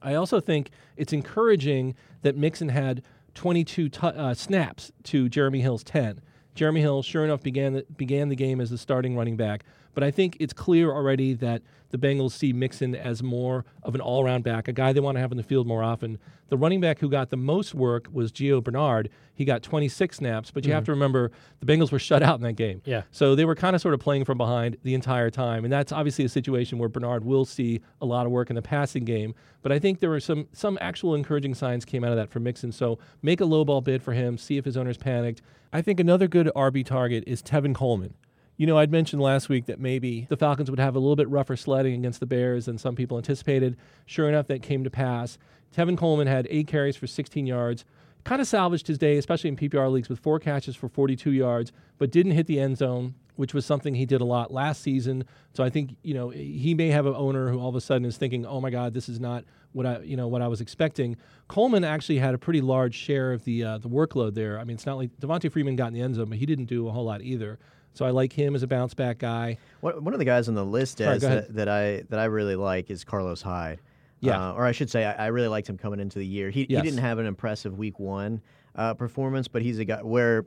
I 0.00 0.14
also 0.14 0.40
think 0.40 0.70
it's 0.96 1.12
encouraging 1.12 1.94
that 2.22 2.36
Mixon 2.36 2.68
had 2.68 3.02
22 3.34 3.88
tu- 3.88 4.06
uh, 4.06 4.34
snaps 4.34 4.92
to 5.04 5.28
Jeremy 5.28 5.60
Hill's 5.60 5.84
10. 5.84 6.20
Jeremy 6.54 6.80
Hill, 6.80 7.02
sure 7.02 7.24
enough, 7.24 7.42
began 7.42 7.72
the, 7.72 7.86
began 7.96 8.28
the 8.28 8.36
game 8.36 8.60
as 8.60 8.70
the 8.70 8.78
starting 8.78 9.16
running 9.16 9.36
back. 9.36 9.64
But 9.94 10.02
I 10.02 10.10
think 10.10 10.36
it's 10.40 10.52
clear 10.52 10.90
already 10.90 11.34
that 11.34 11.62
the 11.92 11.98
Bengals 11.98 12.32
see 12.32 12.52
Mixon 12.52 12.94
as 12.94 13.22
more 13.22 13.64
of 13.82 13.94
an 13.94 14.00
all 14.00 14.24
round 14.24 14.44
back, 14.44 14.66
a 14.66 14.72
guy 14.72 14.92
they 14.92 15.00
want 15.00 15.16
to 15.16 15.20
have 15.20 15.30
in 15.30 15.36
the 15.36 15.42
field 15.42 15.66
more 15.66 15.82
often. 15.82 16.18
The 16.48 16.56
running 16.56 16.80
back 16.80 16.98
who 16.98 17.08
got 17.08 17.30
the 17.30 17.36
most 17.36 17.74
work 17.74 18.08
was 18.12 18.32
Gio 18.32 18.62
Bernard. 18.62 19.10
He 19.34 19.44
got 19.44 19.62
26 19.62 20.16
snaps, 20.16 20.50
but 20.50 20.64
you 20.64 20.72
have 20.72 20.82
mm-hmm. 20.82 20.86
to 20.86 20.92
remember 20.92 21.30
the 21.60 21.66
Bengals 21.66 21.92
were 21.92 21.98
shut 21.98 22.22
out 22.22 22.36
in 22.36 22.42
that 22.42 22.54
game. 22.54 22.82
Yeah. 22.84 23.02
So 23.10 23.34
they 23.34 23.44
were 23.44 23.54
kind 23.54 23.76
of 23.76 23.82
sort 23.82 23.94
of 23.94 24.00
playing 24.00 24.24
from 24.24 24.38
behind 24.38 24.78
the 24.82 24.94
entire 24.94 25.30
time. 25.30 25.64
And 25.64 25.72
that's 25.72 25.92
obviously 25.92 26.24
a 26.24 26.28
situation 26.28 26.78
where 26.78 26.88
Bernard 26.88 27.24
will 27.24 27.44
see 27.44 27.80
a 28.00 28.06
lot 28.06 28.26
of 28.26 28.32
work 28.32 28.50
in 28.50 28.56
the 28.56 28.62
passing 28.62 29.04
game. 29.04 29.34
But 29.60 29.72
I 29.72 29.78
think 29.78 30.00
there 30.00 30.10
were 30.10 30.20
some 30.20 30.48
some 30.52 30.78
actual 30.80 31.14
encouraging 31.14 31.54
signs 31.54 31.84
came 31.84 32.04
out 32.04 32.10
of 32.10 32.16
that 32.16 32.30
for 32.30 32.40
Mixon. 32.40 32.72
So 32.72 32.98
make 33.22 33.40
a 33.40 33.44
low 33.44 33.64
ball 33.64 33.80
bid 33.82 34.02
for 34.02 34.12
him, 34.12 34.38
see 34.38 34.56
if 34.56 34.64
his 34.64 34.76
owner's 34.76 34.96
panicked. 34.96 35.42
I 35.72 35.82
think 35.82 36.00
another 36.00 36.28
good 36.28 36.50
RB 36.56 36.84
target 36.84 37.24
is 37.26 37.42
Tevin 37.42 37.74
Coleman. 37.74 38.14
You 38.62 38.66
know, 38.68 38.78
I'd 38.78 38.92
mentioned 38.92 39.20
last 39.20 39.48
week 39.48 39.66
that 39.66 39.80
maybe 39.80 40.28
the 40.30 40.36
Falcons 40.36 40.70
would 40.70 40.78
have 40.78 40.94
a 40.94 41.00
little 41.00 41.16
bit 41.16 41.28
rougher 41.28 41.56
sledding 41.56 41.94
against 41.94 42.20
the 42.20 42.26
Bears 42.26 42.66
than 42.66 42.78
some 42.78 42.94
people 42.94 43.16
anticipated. 43.16 43.76
Sure 44.06 44.28
enough, 44.28 44.46
that 44.46 44.62
came 44.62 44.84
to 44.84 44.88
pass. 44.88 45.36
Tevin 45.76 45.98
Coleman 45.98 46.28
had 46.28 46.46
eight 46.48 46.68
carries 46.68 46.94
for 46.94 47.08
16 47.08 47.44
yards. 47.44 47.84
Kind 48.22 48.40
of 48.40 48.46
salvaged 48.46 48.86
his 48.86 48.98
day, 48.98 49.18
especially 49.18 49.48
in 49.48 49.56
PPR 49.56 49.90
leagues, 49.90 50.08
with 50.08 50.20
four 50.20 50.38
catches 50.38 50.76
for 50.76 50.88
42 50.88 51.32
yards, 51.32 51.72
but 51.98 52.12
didn't 52.12 52.30
hit 52.32 52.46
the 52.46 52.60
end 52.60 52.78
zone, 52.78 53.16
which 53.34 53.52
was 53.52 53.66
something 53.66 53.96
he 53.96 54.06
did 54.06 54.20
a 54.20 54.24
lot 54.24 54.52
last 54.52 54.80
season. 54.80 55.24
So 55.54 55.64
I 55.64 55.68
think 55.68 55.96
you 56.04 56.14
know 56.14 56.28
he 56.28 56.72
may 56.72 56.90
have 56.90 57.06
an 57.06 57.16
owner 57.16 57.50
who 57.50 57.58
all 57.58 57.70
of 57.70 57.74
a 57.74 57.80
sudden 57.80 58.04
is 58.04 58.16
thinking, 58.16 58.46
"Oh 58.46 58.60
my 58.60 58.70
God, 58.70 58.94
this 58.94 59.08
is 59.08 59.18
not 59.18 59.44
what 59.72 59.86
I 59.86 60.02
you 60.02 60.16
know 60.16 60.28
what 60.28 60.40
I 60.40 60.46
was 60.46 60.60
expecting." 60.60 61.16
Coleman 61.48 61.82
actually 61.82 62.18
had 62.18 62.32
a 62.32 62.38
pretty 62.38 62.60
large 62.60 62.94
share 62.94 63.32
of 63.32 63.42
the 63.42 63.64
uh, 63.64 63.78
the 63.78 63.88
workload 63.88 64.34
there. 64.34 64.60
I 64.60 64.62
mean, 64.62 64.76
it's 64.76 64.86
not 64.86 64.98
like 64.98 65.10
Devonta 65.18 65.50
Freeman 65.50 65.74
got 65.74 65.88
in 65.88 65.94
the 65.94 66.00
end 66.02 66.14
zone, 66.14 66.28
but 66.28 66.38
he 66.38 66.46
didn't 66.46 66.66
do 66.66 66.86
a 66.86 66.92
whole 66.92 67.06
lot 67.06 67.22
either. 67.22 67.58
So 67.94 68.04
I 68.06 68.10
like 68.10 68.32
him 68.32 68.54
as 68.54 68.62
a 68.62 68.66
bounce 68.66 68.94
back 68.94 69.18
guy. 69.18 69.58
One 69.80 70.04
one 70.04 70.14
of 70.14 70.18
the 70.18 70.24
guys 70.24 70.48
on 70.48 70.54
the 70.54 70.64
list 70.64 70.98
Sorry, 70.98 71.18
that, 71.18 71.54
that 71.54 71.68
I 71.68 72.02
that 72.08 72.18
I 72.18 72.24
really 72.24 72.56
like 72.56 72.90
is 72.90 73.04
Carlos 73.04 73.42
Hyde. 73.42 73.80
Yeah. 74.20 74.50
Uh, 74.50 74.52
or 74.52 74.64
I 74.64 74.72
should 74.72 74.88
say, 74.88 75.04
I, 75.04 75.24
I 75.24 75.26
really 75.26 75.48
liked 75.48 75.68
him 75.68 75.76
coming 75.76 75.98
into 75.98 76.20
the 76.20 76.26
year. 76.26 76.48
He, 76.48 76.64
Yes. 76.68 76.84
he 76.84 76.90
didn't 76.90 77.02
have 77.02 77.18
an 77.18 77.26
impressive 77.26 77.76
week 77.76 77.98
one 77.98 78.40
uh, 78.76 78.94
performance, 78.94 79.48
but 79.48 79.62
he's 79.62 79.80
a 79.80 79.84
guy 79.84 80.00
where 80.00 80.46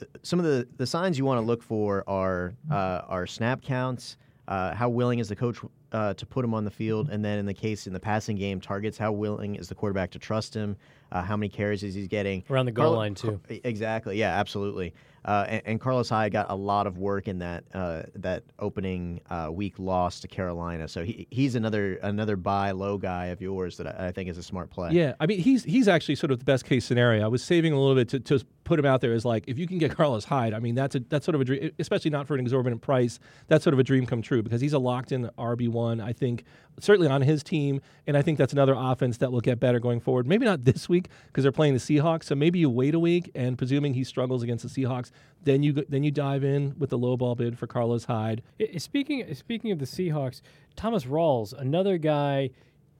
uh, 0.00 0.04
some 0.22 0.38
of 0.38 0.44
the, 0.44 0.68
the 0.76 0.86
signs 0.86 1.18
you 1.18 1.24
want 1.24 1.38
to 1.40 1.44
look 1.44 1.60
for 1.62 2.04
are 2.08 2.54
uh, 2.70 3.02
are 3.08 3.26
snap 3.26 3.62
counts, 3.62 4.16
uh, 4.46 4.74
how 4.74 4.88
willing 4.88 5.18
is 5.18 5.28
the 5.28 5.34
coach 5.36 5.58
uh, 5.92 6.14
to 6.14 6.24
put 6.24 6.44
him 6.44 6.54
on 6.54 6.64
the 6.64 6.70
field, 6.70 7.10
and 7.10 7.24
then 7.24 7.38
in 7.40 7.46
the 7.46 7.54
case 7.54 7.88
in 7.88 7.92
the 7.92 7.98
passing 8.00 8.36
game, 8.36 8.60
targets, 8.60 8.96
how 8.96 9.10
willing 9.10 9.56
is 9.56 9.68
the 9.68 9.74
quarterback 9.74 10.12
to 10.12 10.18
trust 10.20 10.54
him, 10.54 10.76
uh, 11.12 11.22
how 11.22 11.36
many 11.36 11.48
carries 11.48 11.82
is 11.82 11.94
he 11.94 12.06
getting 12.06 12.44
Around 12.50 12.66
the 12.66 12.72
goal 12.72 12.84
Carlo- 12.86 12.96
line, 12.98 13.14
too. 13.14 13.40
Exactly. 13.48 14.18
Yeah, 14.18 14.38
absolutely. 14.38 14.94
Uh, 15.24 15.44
and, 15.48 15.62
and 15.66 15.80
Carlos 15.80 16.08
Hyde 16.08 16.32
got 16.32 16.46
a 16.50 16.54
lot 16.54 16.86
of 16.86 16.96
work 16.96 17.28
in 17.28 17.40
that 17.40 17.64
uh, 17.74 18.04
that 18.14 18.42
opening 18.58 19.20
uh, 19.28 19.50
week 19.52 19.78
loss 19.78 20.20
to 20.20 20.28
Carolina. 20.28 20.88
So 20.88 21.04
he, 21.04 21.26
he's 21.30 21.54
another 21.56 21.96
another 21.96 22.36
buy 22.36 22.70
low 22.70 22.96
guy 22.96 23.26
of 23.26 23.42
yours 23.42 23.76
that 23.76 23.86
I, 23.86 24.08
I 24.08 24.12
think 24.12 24.30
is 24.30 24.38
a 24.38 24.42
smart 24.42 24.70
play. 24.70 24.92
Yeah, 24.92 25.12
I 25.20 25.26
mean 25.26 25.38
he's 25.40 25.62
he's 25.64 25.88
actually 25.88 26.14
sort 26.14 26.30
of 26.30 26.38
the 26.38 26.46
best 26.46 26.64
case 26.64 26.86
scenario. 26.86 27.22
I 27.22 27.28
was 27.28 27.44
saving 27.44 27.74
a 27.74 27.78
little 27.78 27.96
bit 27.96 28.08
to, 28.08 28.20
to 28.20 28.44
put 28.64 28.78
him 28.78 28.86
out 28.86 29.02
there 29.02 29.12
as 29.12 29.26
like 29.26 29.44
if 29.46 29.58
you 29.58 29.66
can 29.66 29.76
get 29.76 29.94
Carlos 29.94 30.24
Hyde, 30.24 30.54
I 30.54 30.58
mean 30.58 30.74
that's 30.74 30.94
a 30.94 31.00
that's 31.00 31.26
sort 31.26 31.34
of 31.34 31.42
a 31.42 31.44
dream, 31.44 31.70
especially 31.78 32.10
not 32.10 32.26
for 32.26 32.32
an 32.32 32.40
exorbitant 32.40 32.80
price. 32.80 33.18
That's 33.48 33.62
sort 33.62 33.74
of 33.74 33.80
a 33.80 33.84
dream 33.84 34.06
come 34.06 34.22
true 34.22 34.42
because 34.42 34.62
he's 34.62 34.72
a 34.72 34.78
locked 34.78 35.12
in 35.12 35.28
RB 35.38 35.68
one. 35.68 36.00
I 36.00 36.14
think 36.14 36.44
certainly 36.78 37.08
on 37.08 37.22
his 37.22 37.42
team, 37.42 37.80
and 38.06 38.16
I 38.16 38.22
think 38.22 38.38
that's 38.38 38.52
another 38.52 38.74
offense 38.76 39.18
that 39.18 39.32
will 39.32 39.40
get 39.40 39.60
better 39.60 39.80
going 39.80 40.00
forward. 40.00 40.26
Maybe 40.26 40.44
not 40.44 40.64
this 40.64 40.88
week 40.88 41.08
because 41.26 41.42
they're 41.42 41.52
playing 41.52 41.74
the 41.74 41.80
Seahawks. 41.80 42.24
So 42.24 42.34
maybe 42.34 42.58
you 42.58 42.70
wait 42.70 42.94
a 42.94 42.98
week 42.98 43.30
and 43.34 43.56
presuming 43.58 43.94
he 43.94 44.04
struggles 44.04 44.42
against 44.42 44.62
the 44.62 44.82
Seahawks, 44.82 45.10
then 45.42 45.62
you 45.62 45.84
then 45.88 46.02
you 46.02 46.10
dive 46.10 46.44
in 46.44 46.74
with 46.78 46.90
the 46.90 46.98
low 46.98 47.16
ball 47.16 47.34
bid 47.34 47.58
for 47.58 47.66
Carlos 47.66 48.04
Hyde. 48.04 48.42
Speaking 48.78 49.34
speaking 49.34 49.72
of 49.72 49.78
the 49.78 49.86
Seahawks, 49.86 50.42
Thomas 50.76 51.04
Rawls, 51.04 51.52
another 51.52 51.98
guy, 51.98 52.50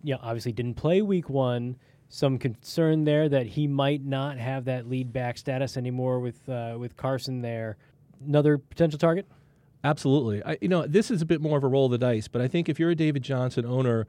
you 0.03 0.15
know, 0.15 0.21
obviously 0.23 0.53
didn't 0.53 0.75
play 0.75 1.03
Week 1.03 1.29
One. 1.29 1.77
Some 2.13 2.39
concern 2.39 3.05
there 3.05 3.29
that 3.29 3.47
he 3.47 3.69
might 3.69 4.05
not 4.05 4.37
have 4.37 4.65
that 4.65 4.89
lead 4.89 5.13
back 5.13 5.39
status 5.39 5.77
anymore 5.77 6.19
with 6.19 6.49
uh, 6.49 6.77
with 6.79 6.97
Carson 6.97 7.41
there. 7.41 7.77
Another 8.27 8.59
potential 8.59 8.99
target. 8.99 9.27
Absolutely. 9.83 10.43
I, 10.45 10.59
you 10.61 10.69
know, 10.69 10.87
this 10.87 11.11
is 11.11 11.23
a 11.23 11.27
bit 11.27 11.41
more 11.41 11.57
of 11.57 11.65
a 11.65 11.69
roll 11.69 11.87
of 11.87 11.93
the 11.93 11.99
dice, 11.99 12.29
but 12.29 12.43
I 12.43 12.49
think 12.49 12.69
if 12.69 12.79
you're 12.79 12.91
a 12.91 12.95
David 12.95 13.23
Johnson 13.23 13.65
owner, 13.65 14.07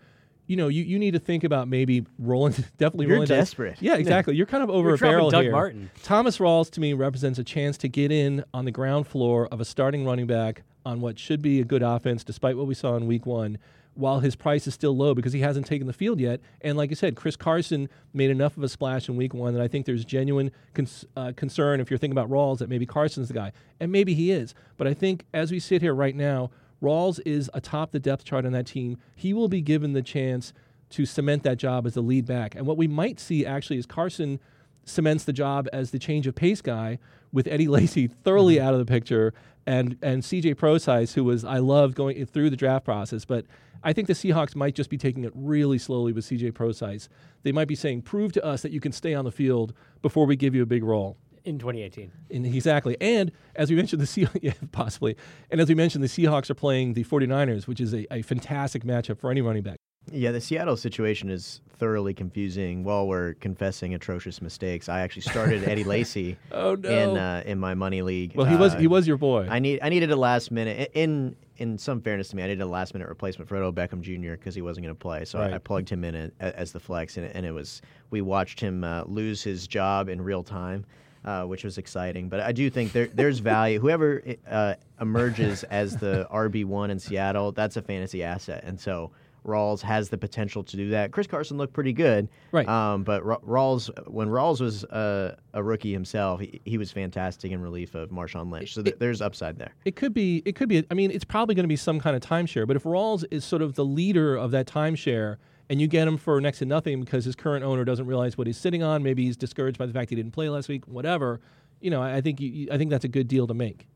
you 0.47 0.57
know, 0.57 0.67
you, 0.67 0.83
you 0.83 0.99
need 0.99 1.11
to 1.11 1.19
think 1.19 1.43
about 1.45 1.67
maybe 1.67 2.05
rolling, 2.19 2.53
definitely 2.77 3.05
You're 3.05 3.15
rolling. 3.15 3.27
dice. 3.29 3.37
desperate. 3.39 3.77
Yeah, 3.81 3.95
exactly. 3.95 4.35
You're 4.35 4.47
kind 4.47 4.63
of 4.63 4.69
over 4.69 4.89
You're 4.89 4.95
a 4.95 4.97
dropping 4.97 5.13
barrel 5.13 5.29
Doug 5.29 5.43
here. 5.43 5.51
Martin. 5.51 5.91
Thomas 6.03 6.39
Rawls 6.39 6.69
to 6.71 6.81
me 6.81 6.93
represents 6.93 7.39
a 7.39 7.43
chance 7.43 7.77
to 7.79 7.87
get 7.87 8.11
in 8.11 8.43
on 8.53 8.65
the 8.65 8.71
ground 8.71 9.07
floor 9.07 9.47
of 9.47 9.61
a 9.61 9.65
starting 9.65 10.05
running 10.05 10.27
back 10.27 10.63
on 10.85 11.01
what 11.01 11.19
should 11.19 11.41
be 11.41 11.59
a 11.59 11.65
good 11.65 11.83
offense, 11.83 12.23
despite 12.23 12.57
what 12.57 12.67
we 12.67 12.73
saw 12.73 12.95
in 12.95 13.07
week 13.07 13.25
one. 13.25 13.57
While 13.93 14.21
his 14.21 14.37
price 14.37 14.67
is 14.67 14.73
still 14.73 14.95
low 14.95 15.13
because 15.13 15.33
he 15.33 15.41
hasn't 15.41 15.65
taken 15.65 15.85
the 15.85 15.93
field 15.93 16.21
yet, 16.21 16.39
and 16.61 16.77
like 16.77 16.91
I 16.91 16.93
said, 16.93 17.17
Chris 17.17 17.35
Carson 17.35 17.89
made 18.13 18.29
enough 18.29 18.55
of 18.55 18.63
a 18.63 18.69
splash 18.69 19.09
in 19.09 19.17
Week 19.17 19.33
One 19.33 19.53
that 19.53 19.61
I 19.61 19.67
think 19.67 19.85
there's 19.85 20.05
genuine 20.05 20.51
cons- 20.73 21.03
uh, 21.17 21.33
concern 21.35 21.81
if 21.81 21.91
you're 21.91 21.97
thinking 21.97 22.17
about 22.17 22.29
Rawls 22.29 22.59
that 22.59 22.69
maybe 22.69 22.85
Carson's 22.85 23.27
the 23.27 23.33
guy, 23.33 23.51
and 23.81 23.91
maybe 23.91 24.13
he 24.13 24.31
is. 24.31 24.55
But 24.77 24.87
I 24.87 24.93
think 24.93 25.25
as 25.33 25.51
we 25.51 25.59
sit 25.59 25.81
here 25.81 25.93
right 25.93 26.15
now, 26.15 26.51
Rawls 26.81 27.19
is 27.25 27.51
atop 27.53 27.91
the 27.91 27.99
depth 27.99 28.23
chart 28.23 28.45
on 28.45 28.53
that 28.53 28.65
team. 28.65 28.97
He 29.13 29.33
will 29.33 29.49
be 29.49 29.61
given 29.61 29.91
the 29.91 30.01
chance 30.01 30.53
to 30.91 31.05
cement 31.05 31.43
that 31.43 31.57
job 31.57 31.85
as 31.85 31.93
the 31.93 32.01
lead 32.01 32.25
back. 32.25 32.55
And 32.55 32.65
what 32.65 32.77
we 32.77 32.87
might 32.87 33.19
see 33.19 33.45
actually 33.45 33.77
is 33.77 33.85
Carson 33.85 34.39
cements 34.85 35.25
the 35.25 35.33
job 35.33 35.67
as 35.71 35.91
the 35.91 35.99
change 35.99 36.27
of 36.27 36.35
pace 36.35 36.61
guy 36.61 36.97
with 37.31 37.47
Eddie 37.47 37.67
Lacy 37.67 38.07
thoroughly 38.07 38.59
out 38.59 38.73
of 38.73 38.79
the 38.79 38.85
picture 38.85 39.33
and 39.65 39.97
and 40.01 40.23
CJ 40.23 40.55
Procise 40.55 41.13
who 41.13 41.23
was 41.23 41.43
I 41.43 41.57
loved 41.57 41.95
going 41.95 42.25
through 42.25 42.49
the 42.49 42.57
draft 42.57 42.85
process 42.85 43.25
but 43.25 43.45
I 43.83 43.93
think 43.93 44.07
the 44.07 44.13
Seahawks 44.13 44.55
might 44.55 44.75
just 44.75 44.89
be 44.89 44.97
taking 44.97 45.23
it 45.23 45.31
really 45.33 45.77
slowly 45.77 46.13
with 46.13 46.25
CJ 46.25 46.51
Procise. 46.51 47.07
They 47.43 47.51
might 47.51 47.67
be 47.67 47.75
saying 47.75 48.03
prove 48.03 48.31
to 48.33 48.45
us 48.45 48.61
that 48.61 48.71
you 48.71 48.79
can 48.79 48.91
stay 48.91 49.13
on 49.13 49.25
the 49.25 49.31
field 49.31 49.73
before 50.01 50.25
we 50.25 50.35
give 50.35 50.53
you 50.53 50.61
a 50.61 50.67
big 50.67 50.83
role. 50.83 51.17
in 51.43 51.57
2018. 51.57 52.11
And 52.29 52.45
exactly. 52.45 52.95
And 53.01 53.31
as 53.55 53.71
we 53.71 53.75
mentioned, 53.75 53.99
the 53.99 54.05
Seahawks, 54.05 54.39
yeah, 54.43 54.53
possibly. 54.71 55.17
And 55.49 55.59
as 55.59 55.67
we 55.67 55.73
mentioned, 55.73 56.03
the 56.03 56.07
Seahawks 56.07 56.51
are 56.51 56.55
playing 56.55 56.93
the 56.93 57.03
49ers, 57.03 57.65
which 57.65 57.81
is 57.81 57.93
a, 57.93 58.05
a 58.13 58.21
fantastic 58.21 58.83
matchup 58.83 59.17
for 59.19 59.31
any 59.31 59.41
running 59.41 59.63
back. 59.63 59.77
Yeah, 60.09 60.31
the 60.31 60.41
Seattle 60.41 60.77
situation 60.77 61.29
is 61.29 61.61
thoroughly 61.77 62.13
confusing. 62.13 62.83
While 62.83 63.07
we're 63.07 63.33
confessing 63.35 63.93
atrocious 63.93 64.41
mistakes, 64.41 64.89
I 64.89 65.01
actually 65.01 65.21
started 65.23 65.63
Eddie 65.67 65.83
Lacy 65.95 66.37
Oh, 66.51 66.75
no. 66.75 66.89
in 66.89 67.17
uh, 67.17 67.43
in 67.45 67.59
my 67.59 67.75
money 67.75 68.01
league. 68.01 68.33
Well, 68.35 68.45
he 68.47 68.55
was 68.55 68.73
Uh, 68.73 68.79
he 68.79 68.87
was 68.87 69.07
your 69.07 69.17
boy. 69.17 69.47
I 69.49 69.59
need 69.59 69.79
I 69.81 69.89
needed 69.89 70.11
a 70.11 70.15
last 70.15 70.51
minute. 70.51 70.91
In 70.93 71.35
in 71.57 71.77
some 71.77 72.01
fairness 72.01 72.29
to 72.29 72.35
me, 72.35 72.43
I 72.43 72.47
needed 72.47 72.61
a 72.61 72.65
last 72.65 72.93
minute 72.95 73.07
replacement 73.07 73.47
for 73.47 73.55
Odell 73.57 73.71
Beckham 73.71 74.01
Jr. 74.01 74.31
because 74.31 74.55
he 74.55 74.63
wasn't 74.63 74.85
going 74.85 74.95
to 74.95 74.99
play. 74.99 75.23
So 75.25 75.37
Right. 75.39 75.51
I, 75.53 75.55
I 75.55 75.59
plugged 75.59 75.89
him 75.89 76.03
in 76.03 76.15
a, 76.15 76.31
as 76.59 76.71
the 76.71 76.79
flex, 76.79 77.17
and, 77.17 77.27
and 77.27 77.45
it 77.45 77.51
was 77.51 77.81
we 78.09 78.21
watched 78.21 78.59
him 78.59 78.83
uh, 78.83 79.03
lose 79.05 79.43
his 79.43 79.67
job 79.67 80.09
in 80.09 80.21
real 80.21 80.43
time. 80.43 80.85
Uh, 81.23 81.43
which 81.43 81.63
was 81.63 81.77
exciting, 81.77 82.29
but 82.29 82.39
I 82.39 82.51
do 82.51 82.67
think 82.71 82.93
there, 82.93 83.05
there's 83.05 83.37
value. 83.37 83.79
Whoever 83.79 84.23
uh, 84.49 84.73
emerges 84.99 85.61
as 85.65 85.95
the 85.97 86.27
RB 86.33 86.65
one 86.65 86.89
in 86.89 86.97
Seattle, 86.97 87.51
that's 87.51 87.77
a 87.77 87.81
fantasy 87.83 88.23
asset, 88.23 88.63
and 88.65 88.79
so 88.79 89.11
Rawls 89.45 89.81
has 89.81 90.09
the 90.09 90.17
potential 90.17 90.63
to 90.63 90.77
do 90.77 90.89
that. 90.91 91.11
Chris 91.11 91.25
Carson 91.27 91.57
looked 91.57 91.73
pretty 91.73 91.93
good, 91.93 92.29
Right. 92.51 92.67
Um, 92.67 93.03
but 93.03 93.25
Ra- 93.25 93.39
Rawls, 93.39 93.89
when 94.07 94.27
Rawls 94.27 94.61
was 94.61 94.83
uh, 94.85 95.35
a 95.53 95.63
rookie 95.63 95.91
himself, 95.91 96.39
he, 96.41 96.61
he 96.65 96.77
was 96.77 96.91
fantastic 96.91 97.51
in 97.51 97.61
relief 97.61 97.95
of 97.95 98.09
Marshawn 98.09 98.51
Lynch. 98.51 98.73
So 98.75 98.83
th- 98.83 98.97
there's 98.99 99.21
upside 99.21 99.57
there. 99.57 99.73
It 99.85 99.95
could 99.95 100.13
be. 100.13 100.43
It 100.45 100.55
could 100.55 100.69
be. 100.69 100.85
I 100.91 100.93
mean, 100.93 101.09
it's 101.11 101.23
probably 101.25 101.55
going 101.55 101.63
to 101.63 101.67
be 101.67 101.75
some 101.75 101.99
kind 101.99 102.15
of 102.15 102.21
timeshare. 102.21 102.67
But 102.67 102.75
if 102.75 102.83
Rawls 102.83 103.23
is 103.31 103.43
sort 103.43 103.61
of 103.63 103.73
the 103.75 103.85
leader 103.85 104.35
of 104.35 104.51
that 104.51 104.67
timeshare, 104.67 105.37
and 105.69 105.79
you 105.81 105.87
get 105.87 106.07
him 106.07 106.17
for 106.17 106.39
next 106.41 106.59
to 106.59 106.65
nothing 106.65 106.99
because 106.99 107.25
his 107.25 107.35
current 107.35 107.63
owner 107.63 107.83
doesn't 107.85 108.05
realize 108.05 108.37
what 108.37 108.45
he's 108.45 108.57
sitting 108.57 108.83
on, 108.83 109.01
maybe 109.03 109.23
he's 109.23 109.37
discouraged 109.37 109.77
by 109.77 109.85
the 109.85 109.93
fact 109.93 110.09
he 110.09 110.15
didn't 110.15 110.31
play 110.33 110.49
last 110.49 110.67
week, 110.69 110.85
whatever. 110.87 111.39
You 111.79 111.89
know, 111.89 112.01
I 112.01 112.17
I 112.17 112.21
think 112.21 112.39
you- 112.41 112.67
I 112.71 112.77
think 112.77 112.89
that's 112.91 113.05
a 113.05 113.09
good 113.09 113.27
deal 113.27 113.47
to 113.47 113.53
make. 113.53 113.87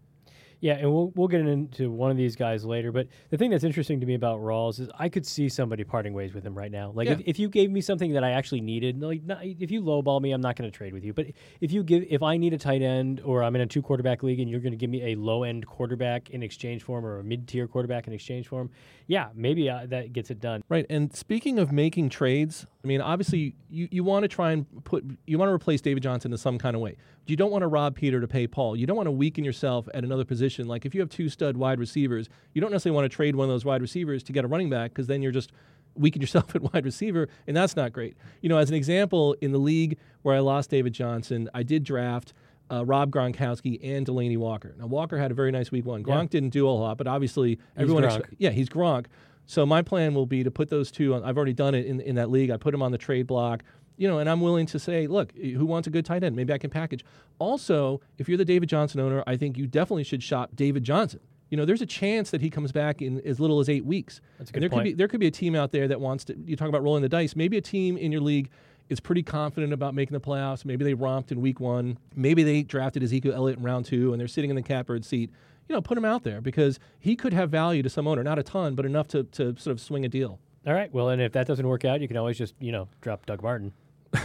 Yeah, 0.61 0.73
and 0.73 0.91
we'll 0.91 1.11
we'll 1.15 1.27
get 1.27 1.41
into 1.41 1.91
one 1.91 2.11
of 2.11 2.17
these 2.17 2.35
guys 2.35 2.65
later. 2.65 2.91
But 2.91 3.07
the 3.29 3.37
thing 3.37 3.51
that's 3.51 3.63
interesting 3.63 3.99
to 3.99 4.05
me 4.05 4.13
about 4.15 4.39
Rawls 4.39 4.79
is 4.79 4.89
I 4.97 5.09
could 5.09 5.25
see 5.25 5.49
somebody 5.49 5.83
parting 5.83 6.13
ways 6.13 6.33
with 6.33 6.45
him 6.45 6.57
right 6.57 6.71
now. 6.71 6.91
Like 6.95 7.07
if, 7.07 7.19
Yeah. 7.19 7.25
if 7.27 7.39
you 7.39 7.49
gave 7.49 7.71
me 7.71 7.81
something 7.81 8.13
that 8.13 8.23
I 8.23 8.31
actually 8.31 8.61
needed, 8.61 9.01
like 9.01 9.23
not, 9.23 9.43
if 9.43 9.71
you 9.71 9.81
lowball 9.81 10.21
me, 10.21 10.31
I'm 10.31 10.41
not 10.41 10.55
going 10.55 10.69
to 10.69 10.75
trade 10.75 10.93
with 10.93 11.03
you. 11.03 11.13
But 11.13 11.27
if 11.61 11.71
you 11.71 11.83
give, 11.83 12.03
if 12.09 12.23
I 12.23 12.37
need 12.37 12.53
a 12.53 12.57
tight 12.57 12.81
end 12.81 13.21
or 13.23 13.43
I'm 13.43 13.55
in 13.55 13.61
a 13.61 13.65
two 13.67 13.81
quarterback 13.81 14.23
league 14.23 14.39
and 14.39 14.49
you're 14.49 14.59
going 14.59 14.71
to 14.73 14.77
give 14.77 14.89
me 14.89 15.11
a 15.11 15.15
low 15.15 15.43
end 15.43 15.65
quarterback 15.65 16.29
in 16.31 16.41
exchange 16.43 16.83
for 16.83 16.99
him 16.99 17.05
or 17.05 17.19
a 17.19 17.23
mid 17.23 17.47
tier 17.47 17.67
quarterback 17.67 18.07
in 18.07 18.13
exchange 18.13 18.47
for 18.47 18.61
him, 18.61 18.69
yeah, 19.07 19.29
maybe 19.35 19.69
uh, 19.69 19.85
that 19.87 20.13
gets 20.13 20.31
it 20.31 20.39
done. 20.39 20.63
Right. 20.69 20.85
And 20.89 21.15
speaking 21.15 21.59
of 21.59 21.71
making 21.71 22.09
trades, 22.09 22.65
I 22.85 22.87
mean, 22.87 23.01
obviously, 23.01 23.55
you, 23.67 23.87
you 23.89 24.03
want 24.03 24.23
to 24.23 24.27
try 24.27 24.51
and 24.51 24.67
put, 24.83 25.03
you 25.25 25.39
want 25.39 25.49
to 25.49 25.53
replace 25.53 25.81
David 25.81 26.03
Johnson 26.03 26.31
in 26.31 26.37
some 26.37 26.59
kind 26.59 26.75
of 26.75 26.83
way. 26.83 26.97
You 27.25 27.35
don't 27.35 27.49
want 27.51 27.63
to 27.63 27.67
rob 27.67 27.95
Peter 27.95 28.21
to 28.21 28.27
pay 28.27 28.45
Paul. 28.45 28.75
You 28.75 28.85
don't 28.85 28.95
want 28.95 29.07
to 29.07 29.11
weaken 29.11 29.43
yourself 29.43 29.89
at 29.95 30.03
another 30.03 30.23
position. 30.23 30.67
Like 30.67 30.85
if 30.85 30.93
you 30.93 31.01
have 31.01 31.09
two 31.09 31.27
stud 31.27 31.57
wide 31.57 31.79
receivers, 31.79 32.29
you 32.53 32.61
don't 32.61 32.69
necessarily 32.71 32.95
want 32.95 33.11
to 33.11 33.15
trade 33.15 33.35
one 33.35 33.45
of 33.45 33.49
those 33.49 33.65
wide 33.65 33.81
receivers 33.81 34.21
to 34.21 34.33
get 34.33 34.45
a 34.45 34.47
running 34.47 34.69
back 34.69 34.91
because 34.91 35.07
then 35.07 35.23
you're 35.23 35.31
just 35.31 35.51
weaken 35.95 36.21
yourself 36.21 36.55
at 36.55 36.61
wide 36.61 36.85
receiver, 36.85 37.27
and 37.47 37.57
that's 37.57 37.75
not 37.75 37.91
great. 37.91 38.15
You 38.41 38.49
know, 38.49 38.59
as 38.59 38.69
an 38.69 38.75
example, 38.75 39.35
in 39.41 39.51
the 39.51 39.57
league 39.57 39.97
where 40.21 40.35
I 40.35 40.39
lost 40.39 40.69
David 40.69 40.93
Johnson, 40.93 41.49
I 41.55 41.63
did 41.63 41.83
draft. 41.83 42.33
Uh, 42.71 42.83
Rob 42.83 43.11
Gronkowski 43.11 43.79
and 43.83 44.07
Delanie 44.07 44.39
Walker. 44.39 44.73
Now 44.79 44.87
Walker 44.87 45.19
had 45.19 45.29
a 45.29 45.35
very 45.35 45.51
nice 45.51 45.71
week 45.71 45.85
one. 45.85 46.03
Gronk 46.03 46.23
Yeah. 46.23 46.27
didn't 46.29 46.49
do 46.49 46.67
a 46.67 46.71
lot, 46.71 46.97
but 46.97 47.05
obviously 47.07 47.59
everyone. 47.77 48.03
Gronk. 48.03 48.25
yeah, 48.39 48.49
he's 48.49 48.69
Gronk. 48.69 49.05
So 49.45 49.65
my 49.65 49.81
plan 49.81 50.13
will 50.13 50.25
be 50.25 50.43
to 50.43 50.51
put 50.51 50.69
those 50.69 50.91
two 50.91 51.13
on. 51.13 51.23
I've 51.23 51.37
already 51.37 51.53
done 51.53 51.75
it 51.75 51.85
in, 51.85 51.99
in 52.01 52.15
that 52.15 52.29
league. 52.29 52.49
I 52.49 52.57
put 52.57 52.71
them 52.71 52.81
on 52.81 52.91
the 52.91 52.97
trade 52.97 53.27
block, 53.27 53.63
you 53.97 54.07
know, 54.07 54.19
and 54.19 54.29
I'm 54.29 54.41
willing 54.41 54.65
to 54.67 54.79
say, 54.79 55.07
look, 55.07 55.31
eh, 55.41 55.51
who 55.51 55.65
wants 55.65 55.87
a 55.87 55.91
good 55.91 56.05
tight 56.05 56.23
end? 56.23 56.35
Maybe 56.35 56.51
I 56.53 56.57
can 56.57 56.69
package. 56.69 57.05
Also, 57.39 58.01
if 58.17 58.27
you're 58.27 58.37
the 58.37 58.45
David 58.45 58.69
Johnson 58.69 58.99
owner, 58.99 59.23
I 59.27 59.37
think 59.37 59.57
you 59.57 59.67
definitely 59.67 60.03
should 60.03 60.23
shop 60.23 60.51
David 60.55 60.83
Johnson. 60.83 61.19
You 61.49 61.57
know, 61.57 61.65
there's 61.65 61.81
a 61.81 61.85
chance 61.85 62.31
that 62.31 62.41
he 62.41 62.49
comes 62.49 62.71
back 62.71 63.01
in 63.01 63.21
as 63.21 63.39
little 63.39 63.59
as 63.59 63.69
eight 63.69 63.85
weeks. 63.85 64.19
That's 64.39 64.49
a 64.49 64.53
And 64.53 64.53
good 64.55 64.63
there 64.63 64.69
point. 64.69 64.79
could 64.79 64.89
be 64.89 64.93
there 64.93 65.07
could 65.07 65.19
be 65.19 65.27
a 65.27 65.31
team 65.31 65.55
out 65.55 65.71
there 65.71 65.87
that 65.87 66.01
wants 66.01 66.25
to. 66.25 66.35
You 66.43 66.55
talk 66.55 66.69
about 66.69 66.81
rolling 66.81 67.03
the 67.03 67.09
dice. 67.09 67.35
Maybe 67.35 67.55
a 67.57 67.61
team 67.61 67.97
in 67.97 68.11
your 68.11 68.21
league 68.21 68.49
is 68.89 68.99
pretty 68.99 69.21
confident 69.23 69.71
about 69.71 69.93
making 69.93 70.13
the 70.13 70.19
playoffs. 70.19 70.65
Maybe 70.65 70.83
they 70.83 70.93
romped 70.95 71.31
in 71.31 71.39
week 71.41 71.59
one. 71.59 71.97
Maybe 72.15 72.43
they 72.43 72.63
drafted 72.63 73.03
Ezekiel 73.03 73.33
Elliott 73.33 73.59
in 73.59 73.63
round 73.63 73.85
two, 73.85 74.11
and 74.11 74.19
they're 74.19 74.27
sitting 74.27 74.49
in 74.49 74.55
the 74.55 74.61
catbird 74.63 75.05
seat. 75.05 75.29
You 75.67 75.75
know, 75.75 75.81
put 75.81 75.97
him 75.97 76.05
out 76.05 76.23
there 76.23 76.41
because 76.41 76.79
he 76.99 77.15
could 77.15 77.33
have 77.33 77.49
value 77.49 77.81
to 77.83 77.89
some 77.89 78.07
owner, 78.07 78.23
not 78.23 78.37
a 78.37 78.43
ton, 78.43 78.75
but 78.75 78.85
enough 78.85 79.07
to, 79.09 79.23
to 79.23 79.55
sort 79.57 79.71
of 79.71 79.81
swing 79.81 80.05
a 80.05 80.09
deal. 80.09 80.39
All 80.67 80.73
right. 80.73 80.91
Well, 80.93 81.09
and 81.09 81.21
if 81.21 81.31
that 81.33 81.47
doesn't 81.47 81.67
work 81.67 81.85
out, 81.85 82.01
you 82.01 82.07
can 82.07 82.17
always 82.17 82.37
just 82.37 82.53
you 82.59 82.71
know 82.71 82.87
drop 83.01 83.25
Doug 83.25 83.41
Martin. 83.41 83.73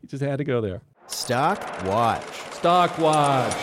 He 0.00 0.06
just 0.08 0.22
had 0.22 0.36
to 0.36 0.44
go 0.44 0.60
there. 0.60 0.82
Stock 1.06 1.58
watch. 1.86 2.22
Stock 2.52 2.98
watch. 2.98 3.54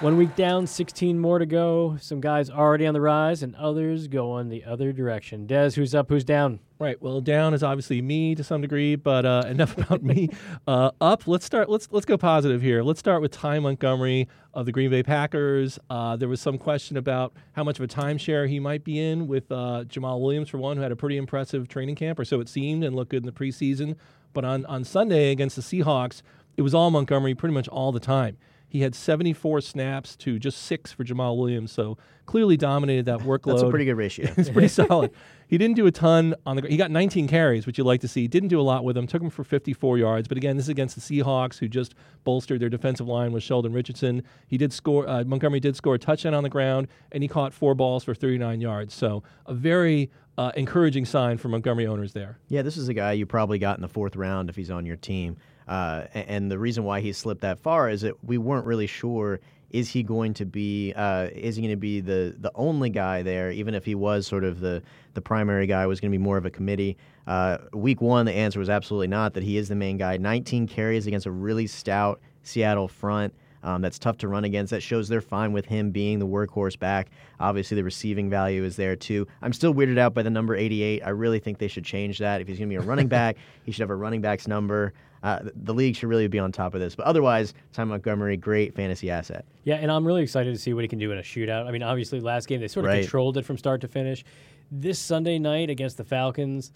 One 0.00 0.16
week 0.16 0.34
down, 0.34 0.66
16 0.66 1.18
more 1.18 1.38
to 1.38 1.46
go. 1.46 1.96
Some 2.00 2.20
guys 2.20 2.50
already 2.50 2.86
on 2.86 2.94
the 2.94 3.00
rise, 3.00 3.42
and 3.42 3.54
others 3.56 4.08
going 4.08 4.48
the 4.48 4.64
other 4.64 4.92
direction. 4.92 5.46
Des, 5.46 5.70
who's 5.76 5.94
up? 5.94 6.08
Who's 6.08 6.24
down? 6.24 6.58
Right. 6.80 7.00
Well, 7.02 7.20
down 7.20 7.54
is 7.54 7.64
obviously 7.64 8.00
me 8.00 8.36
to 8.36 8.44
some 8.44 8.60
degree, 8.60 8.94
but 8.94 9.26
uh, 9.26 9.42
enough 9.48 9.76
about 9.76 10.04
me. 10.04 10.28
Uh, 10.66 10.92
up. 11.00 11.26
Let's 11.26 11.44
start. 11.44 11.68
Let's 11.68 11.88
let's 11.90 12.06
go 12.06 12.16
positive 12.16 12.62
here. 12.62 12.84
Let's 12.84 13.00
start 13.00 13.20
with 13.20 13.32
Ty 13.32 13.58
Montgomery 13.58 14.28
of 14.54 14.64
the 14.64 14.70
Green 14.70 14.88
Bay 14.88 15.02
Packers. 15.02 15.80
Uh, 15.90 16.14
there 16.14 16.28
was 16.28 16.40
some 16.40 16.56
question 16.56 16.96
about 16.96 17.32
how 17.54 17.64
much 17.64 17.80
of 17.80 17.84
a 17.84 17.88
timeshare 17.88 18.48
he 18.48 18.60
might 18.60 18.84
be 18.84 19.00
in 19.00 19.26
with 19.26 19.50
uh, 19.50 19.84
Jamaal 19.88 20.20
Williams, 20.20 20.50
for 20.50 20.58
one, 20.58 20.76
who 20.76 20.82
had 20.84 20.92
a 20.92 20.96
pretty 20.96 21.16
impressive 21.16 21.66
training 21.66 21.96
camp, 21.96 22.16
or 22.16 22.24
so 22.24 22.38
it 22.38 22.48
seemed, 22.48 22.84
and 22.84 22.94
looked 22.94 23.10
good 23.10 23.24
in 23.24 23.26
the 23.26 23.32
preseason. 23.32 23.96
But 24.32 24.44
on 24.44 24.64
on 24.66 24.84
Sunday 24.84 25.32
against 25.32 25.56
the 25.56 25.62
Seahawks, 25.62 26.22
it 26.56 26.62
was 26.62 26.74
all 26.74 26.92
Montgomery 26.92 27.34
pretty 27.34 27.54
much 27.54 27.66
all 27.66 27.90
the 27.90 27.98
time. 28.00 28.36
He 28.68 28.80
had 28.82 28.94
74 28.94 29.62
snaps 29.62 30.14
to 30.16 30.38
just 30.38 30.62
six 30.62 30.92
for 30.92 31.02
Jamaal 31.02 31.38
Williams, 31.38 31.72
so 31.72 31.96
clearly 32.26 32.56
dominated 32.58 33.06
that 33.06 33.20
workload. 33.20 33.52
That's 33.52 33.62
a 33.62 33.70
pretty 33.70 33.86
good 33.86 33.94
ratio. 33.96 34.30
It's 34.36 34.50
pretty 34.50 34.68
solid. 34.86 35.10
He 35.48 35.56
didn't 35.56 35.76
do 35.76 35.86
a 35.86 35.90
ton 35.90 36.34
on 36.44 36.56
the. 36.56 36.68
He 36.68 36.76
got 36.76 36.90
19 36.90 37.26
carries, 37.26 37.66
which 37.66 37.78
you 37.78 37.84
like 37.84 38.02
to 38.02 38.08
see. 38.08 38.28
Didn't 38.28 38.50
do 38.50 38.60
a 38.60 38.62
lot 38.62 38.84
with 38.84 38.94
them. 38.94 39.06
Took 39.06 39.22
him 39.22 39.30
for 39.30 39.42
54 39.44 39.96
yards. 39.96 40.28
But 40.28 40.36
again, 40.36 40.56
this 40.56 40.66
is 40.66 40.68
against 40.68 40.94
the 40.94 41.00
Seahawks, 41.00 41.58
who 41.58 41.68
just 41.68 41.94
bolstered 42.24 42.60
their 42.60 42.68
defensive 42.68 43.08
line 43.08 43.32
with 43.32 43.42
Sheldon 43.42 43.72
Richardson. 43.72 44.22
He 44.46 44.58
did 44.58 44.74
score. 44.74 45.08
Uh, 45.08 45.24
Montgomery 45.24 45.60
did 45.60 45.74
score 45.74 45.94
a 45.94 45.98
touchdown 45.98 46.34
on 46.34 46.42
the 46.42 46.50
ground, 46.50 46.88
and 47.12 47.22
he 47.22 47.28
caught 47.28 47.54
four 47.54 47.74
balls 47.74 48.04
for 48.04 48.14
39 48.14 48.60
yards. 48.60 48.92
So 48.92 49.22
a 49.46 49.54
very 49.54 50.10
uh, 50.36 50.52
encouraging 50.54 51.06
sign 51.06 51.38
for 51.38 51.48
Montgomery 51.48 51.86
owners 51.86 52.12
there. 52.12 52.38
Yeah, 52.48 52.60
this 52.60 52.76
is 52.76 52.88
a 52.88 52.94
guy 52.94 53.12
you 53.12 53.24
probably 53.24 53.58
got 53.58 53.78
in 53.78 53.82
the 53.82 53.88
fourth 53.88 54.16
round 54.16 54.50
if 54.50 54.56
he's 54.56 54.70
on 54.70 54.84
your 54.84 54.96
team. 54.96 55.38
Uh, 55.68 56.06
and 56.14 56.50
the 56.50 56.58
reason 56.58 56.84
why 56.84 57.00
he 57.00 57.12
slipped 57.12 57.42
that 57.42 57.58
far 57.58 57.90
is 57.90 58.00
that 58.00 58.24
we 58.24 58.38
weren't 58.38 58.66
really 58.66 58.86
sure 58.86 59.40
is 59.70 59.90
he 59.90 60.02
going 60.02 60.32
to 60.32 60.46
be 60.46 60.94
uh, 60.94 61.28
is 61.34 61.56
he 61.56 61.62
going 61.62 61.70
to 61.70 61.76
be 61.76 62.00
the 62.00 62.34
the 62.40 62.50
only 62.54 62.88
guy 62.88 63.22
there 63.22 63.50
even 63.50 63.74
if 63.74 63.84
he 63.84 63.94
was 63.94 64.26
sort 64.26 64.44
of 64.44 64.60
the 64.60 64.82
the 65.12 65.20
primary 65.20 65.66
guy 65.66 65.86
was 65.86 66.00
going 66.00 66.10
to 66.10 66.18
be 66.18 66.22
more 66.22 66.36
of 66.36 66.46
a 66.46 66.50
committee. 66.50 66.96
Uh, 67.26 67.58
week 67.74 68.00
one, 68.00 68.24
the 68.24 68.32
answer 68.32 68.58
was 68.58 68.70
absolutely 68.70 69.08
not 69.08 69.34
that 69.34 69.42
he 69.42 69.58
is 69.58 69.68
the 69.68 69.74
main 69.74 69.98
guy. 69.98 70.16
19 70.16 70.66
carries 70.66 71.06
against 71.06 71.26
a 71.26 71.30
really 71.30 71.66
stout 71.66 72.20
Seattle 72.42 72.88
front. 72.88 73.34
Um, 73.62 73.82
that's 73.82 73.98
tough 73.98 74.18
to 74.18 74.28
run 74.28 74.44
against. 74.44 74.70
That 74.70 74.82
shows 74.82 75.08
they're 75.08 75.20
fine 75.20 75.52
with 75.52 75.66
him 75.66 75.90
being 75.90 76.18
the 76.18 76.26
workhorse 76.26 76.78
back. 76.78 77.08
Obviously, 77.40 77.74
the 77.74 77.84
receiving 77.84 78.30
value 78.30 78.62
is 78.64 78.76
there 78.76 78.94
too. 78.96 79.26
I'm 79.42 79.52
still 79.52 79.74
weirded 79.74 79.98
out 79.98 80.14
by 80.14 80.22
the 80.22 80.30
number 80.30 80.54
88. 80.54 81.02
I 81.04 81.08
really 81.10 81.38
think 81.40 81.58
they 81.58 81.68
should 81.68 81.84
change 81.84 82.18
that. 82.18 82.40
If 82.40 82.48
he's 82.48 82.58
going 82.58 82.68
to 82.68 82.72
be 82.78 82.82
a 82.82 82.86
running 82.86 83.08
back, 83.18 83.36
he 83.64 83.72
should 83.72 83.80
have 83.80 83.90
a 83.90 83.96
running 83.96 84.20
back's 84.20 84.46
number. 84.46 84.92
Uh, 85.22 85.40
the 85.64 85.74
league 85.74 85.96
should 85.96 86.08
really 86.08 86.28
be 86.28 86.38
on 86.38 86.52
top 86.52 86.74
of 86.74 86.80
this. 86.80 86.94
But 86.94 87.06
otherwise, 87.06 87.52
Ty 87.72 87.84
Montgomery, 87.84 88.36
great 88.36 88.74
fantasy 88.76 89.10
asset. 89.10 89.44
Yeah, 89.64 89.74
and 89.76 89.90
I'm 89.90 90.06
really 90.06 90.22
excited 90.22 90.54
to 90.54 90.58
see 90.60 90.72
what 90.74 90.84
he 90.84 90.88
can 90.88 91.00
do 91.00 91.10
in 91.10 91.18
a 91.18 91.22
shootout. 91.22 91.66
I 91.66 91.72
mean, 91.72 91.82
obviously, 91.82 92.20
last 92.20 92.46
game 92.46 92.60
they 92.60 92.68
sort 92.68 92.86
of 92.86 92.90
Right. 92.92 93.00
controlled 93.02 93.36
it 93.36 93.44
from 93.44 93.58
start 93.58 93.80
to 93.80 93.88
finish. 93.88 94.24
This 94.70 95.00
Sunday 95.00 95.40
night 95.40 95.70
against 95.70 95.96
the 95.96 96.04
Falcons, 96.04 96.70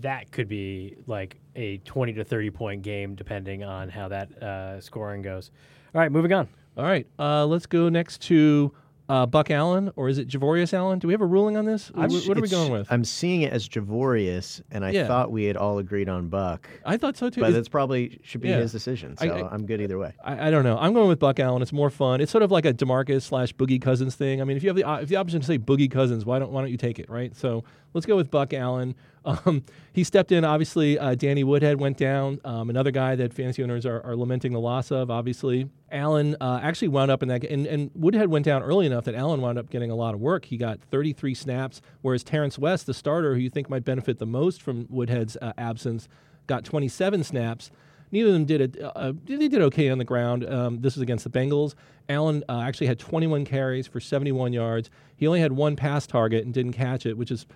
that 0.00 0.32
could 0.32 0.48
be 0.48 0.96
like 1.06 1.36
a 1.54 1.78
20 1.78 2.14
to 2.14 2.24
30 2.24 2.50
point 2.50 2.82
game, 2.82 3.14
depending 3.14 3.62
on 3.62 3.88
how 3.88 4.08
that 4.08 4.32
uh, 4.42 4.80
scoring 4.80 5.22
goes. 5.22 5.52
All 5.96 6.02
right, 6.02 6.12
moving 6.12 6.34
on. 6.34 6.46
All 6.76 6.84
right, 6.84 7.06
uh, 7.18 7.46
let's 7.46 7.64
go 7.64 7.88
next 7.88 8.20
to 8.22 8.70
uh, 9.08 9.24
Buck 9.24 9.50
Allen, 9.50 9.90
or 9.96 10.10
is 10.10 10.18
it 10.18 10.28
Javorius 10.28 10.74
Allen? 10.74 10.98
Do 10.98 11.06
we 11.08 11.14
have 11.14 11.22
a 11.22 11.26
ruling 11.26 11.56
on 11.56 11.64
this? 11.64 11.88
Wh- 11.88 11.96
what 12.28 12.36
are 12.36 12.40
we 12.42 12.48
going 12.50 12.70
with? 12.70 12.86
I'm 12.92 13.02
seeing 13.02 13.40
it 13.40 13.50
as 13.54 13.66
Javorius, 13.66 14.60
and 14.70 14.84
I 14.84 14.90
Yeah. 14.90 15.06
thought 15.06 15.32
we 15.32 15.44
had 15.46 15.56
all 15.56 15.78
agreed 15.78 16.10
on 16.10 16.28
Buck. 16.28 16.68
I 16.84 16.98
thought 16.98 17.16
so 17.16 17.30
too. 17.30 17.40
But 17.40 17.54
it's, 17.54 17.66
probably 17.70 18.20
should 18.22 18.42
be 18.42 18.50
Yeah. 18.50 18.58
his 18.58 18.72
decision. 18.72 19.14
I- 19.20 19.26
So 19.26 19.32
I- 19.34 19.40
I, 19.48 19.54
am 19.54 19.64
good 19.64 19.80
either 19.80 19.96
way. 19.96 20.12
I, 20.22 20.48
I 20.48 20.50
don't 20.50 20.64
know. 20.64 20.76
I'm 20.78 20.92
going 20.92 21.08
with 21.08 21.18
Buck 21.18 21.40
Allen. 21.40 21.62
It's 21.62 21.72
more 21.72 21.88
fun. 21.88 22.20
It's 22.20 22.30
sort 22.30 22.42
of 22.42 22.50
like 22.50 22.66
a 22.66 22.74
Demarcus 22.74 23.22
slash 23.22 23.54
Boogie 23.54 23.80
Cousins 23.80 24.14
thing. 24.14 24.42
I 24.42 24.44
mean, 24.44 24.58
if 24.58 24.62
you 24.62 24.68
have 24.68 24.76
the 24.76 24.84
uh, 24.84 24.98
if 24.98 25.08
the 25.08 25.16
option 25.16 25.40
to 25.40 25.46
say 25.46 25.58
Boogie 25.58 25.90
Cousins, 25.90 26.26
why 26.26 26.38
don't 26.38 26.52
why 26.52 26.60
don't 26.60 26.70
you 26.70 26.76
take 26.76 26.98
it, 26.98 27.08
right? 27.08 27.34
So 27.34 27.64
let's 27.94 28.06
go 28.06 28.16
with 28.16 28.30
Buck 28.30 28.52
Allen. 28.52 28.94
Um, 29.26 29.64
he 29.92 30.04
stepped 30.04 30.30
in. 30.30 30.44
Obviously, 30.44 31.00
uh, 31.00 31.16
Danny 31.16 31.42
Woodhead 31.42 31.80
went 31.80 31.96
down. 31.96 32.40
Um, 32.44 32.70
another 32.70 32.92
guy 32.92 33.16
that 33.16 33.34
fantasy 33.34 33.60
owners 33.60 33.84
are, 33.84 34.00
are 34.02 34.14
lamenting 34.14 34.52
the 34.52 34.60
loss 34.60 34.92
of. 34.92 35.10
Obviously, 35.10 35.68
Allen 35.90 36.36
uh, 36.40 36.60
actually 36.62 36.86
wound 36.86 37.10
up 37.10 37.24
in 37.24 37.28
that, 37.30 37.42
and, 37.42 37.66
and 37.66 37.90
Woodhead 37.96 38.28
went 38.28 38.44
down 38.44 38.62
early 38.62 38.86
enough 38.86 39.04
that 39.06 39.16
Allen 39.16 39.40
wound 39.40 39.58
up 39.58 39.68
getting 39.68 39.90
a 39.90 39.96
lot 39.96 40.14
of 40.14 40.20
work. 40.20 40.44
He 40.44 40.56
got 40.56 40.80
33 40.92 41.34
snaps, 41.34 41.82
whereas 42.02 42.22
Terrence 42.22 42.56
West, 42.56 42.86
the 42.86 42.94
starter, 42.94 43.34
who 43.34 43.40
you 43.40 43.50
think 43.50 43.68
might 43.68 43.84
benefit 43.84 44.20
the 44.20 44.26
most 44.26 44.62
from 44.62 44.86
Woodhead's 44.88 45.36
uh, 45.42 45.52
absence, 45.58 46.06
got 46.46 46.64
27 46.64 47.24
snaps. 47.24 47.72
Neither 48.12 48.28
of 48.28 48.34
them 48.34 48.44
did 48.44 48.60
it. 48.60 48.76
Uh, 48.80 49.12
they 49.24 49.48
did 49.48 49.60
okay 49.62 49.90
on 49.90 49.98
the 49.98 50.04
ground. 50.04 50.48
Um, 50.48 50.80
this 50.80 50.94
was 50.94 51.02
against 51.02 51.24
the 51.24 51.30
Bengals. 51.30 51.74
Allen 52.08 52.44
uh, 52.48 52.60
actually 52.60 52.86
had 52.86 52.98
21 52.98 53.44
carries 53.44 53.86
for 53.86 54.00
71 54.00 54.52
yards. 54.52 54.90
He 55.16 55.26
only 55.26 55.40
had 55.40 55.52
one 55.52 55.74
pass 55.76 56.06
target 56.06 56.44
and 56.44 56.54
didn't 56.54 56.72
catch 56.72 57.04
it, 57.04 57.18
which 57.18 57.30
is 57.30 57.46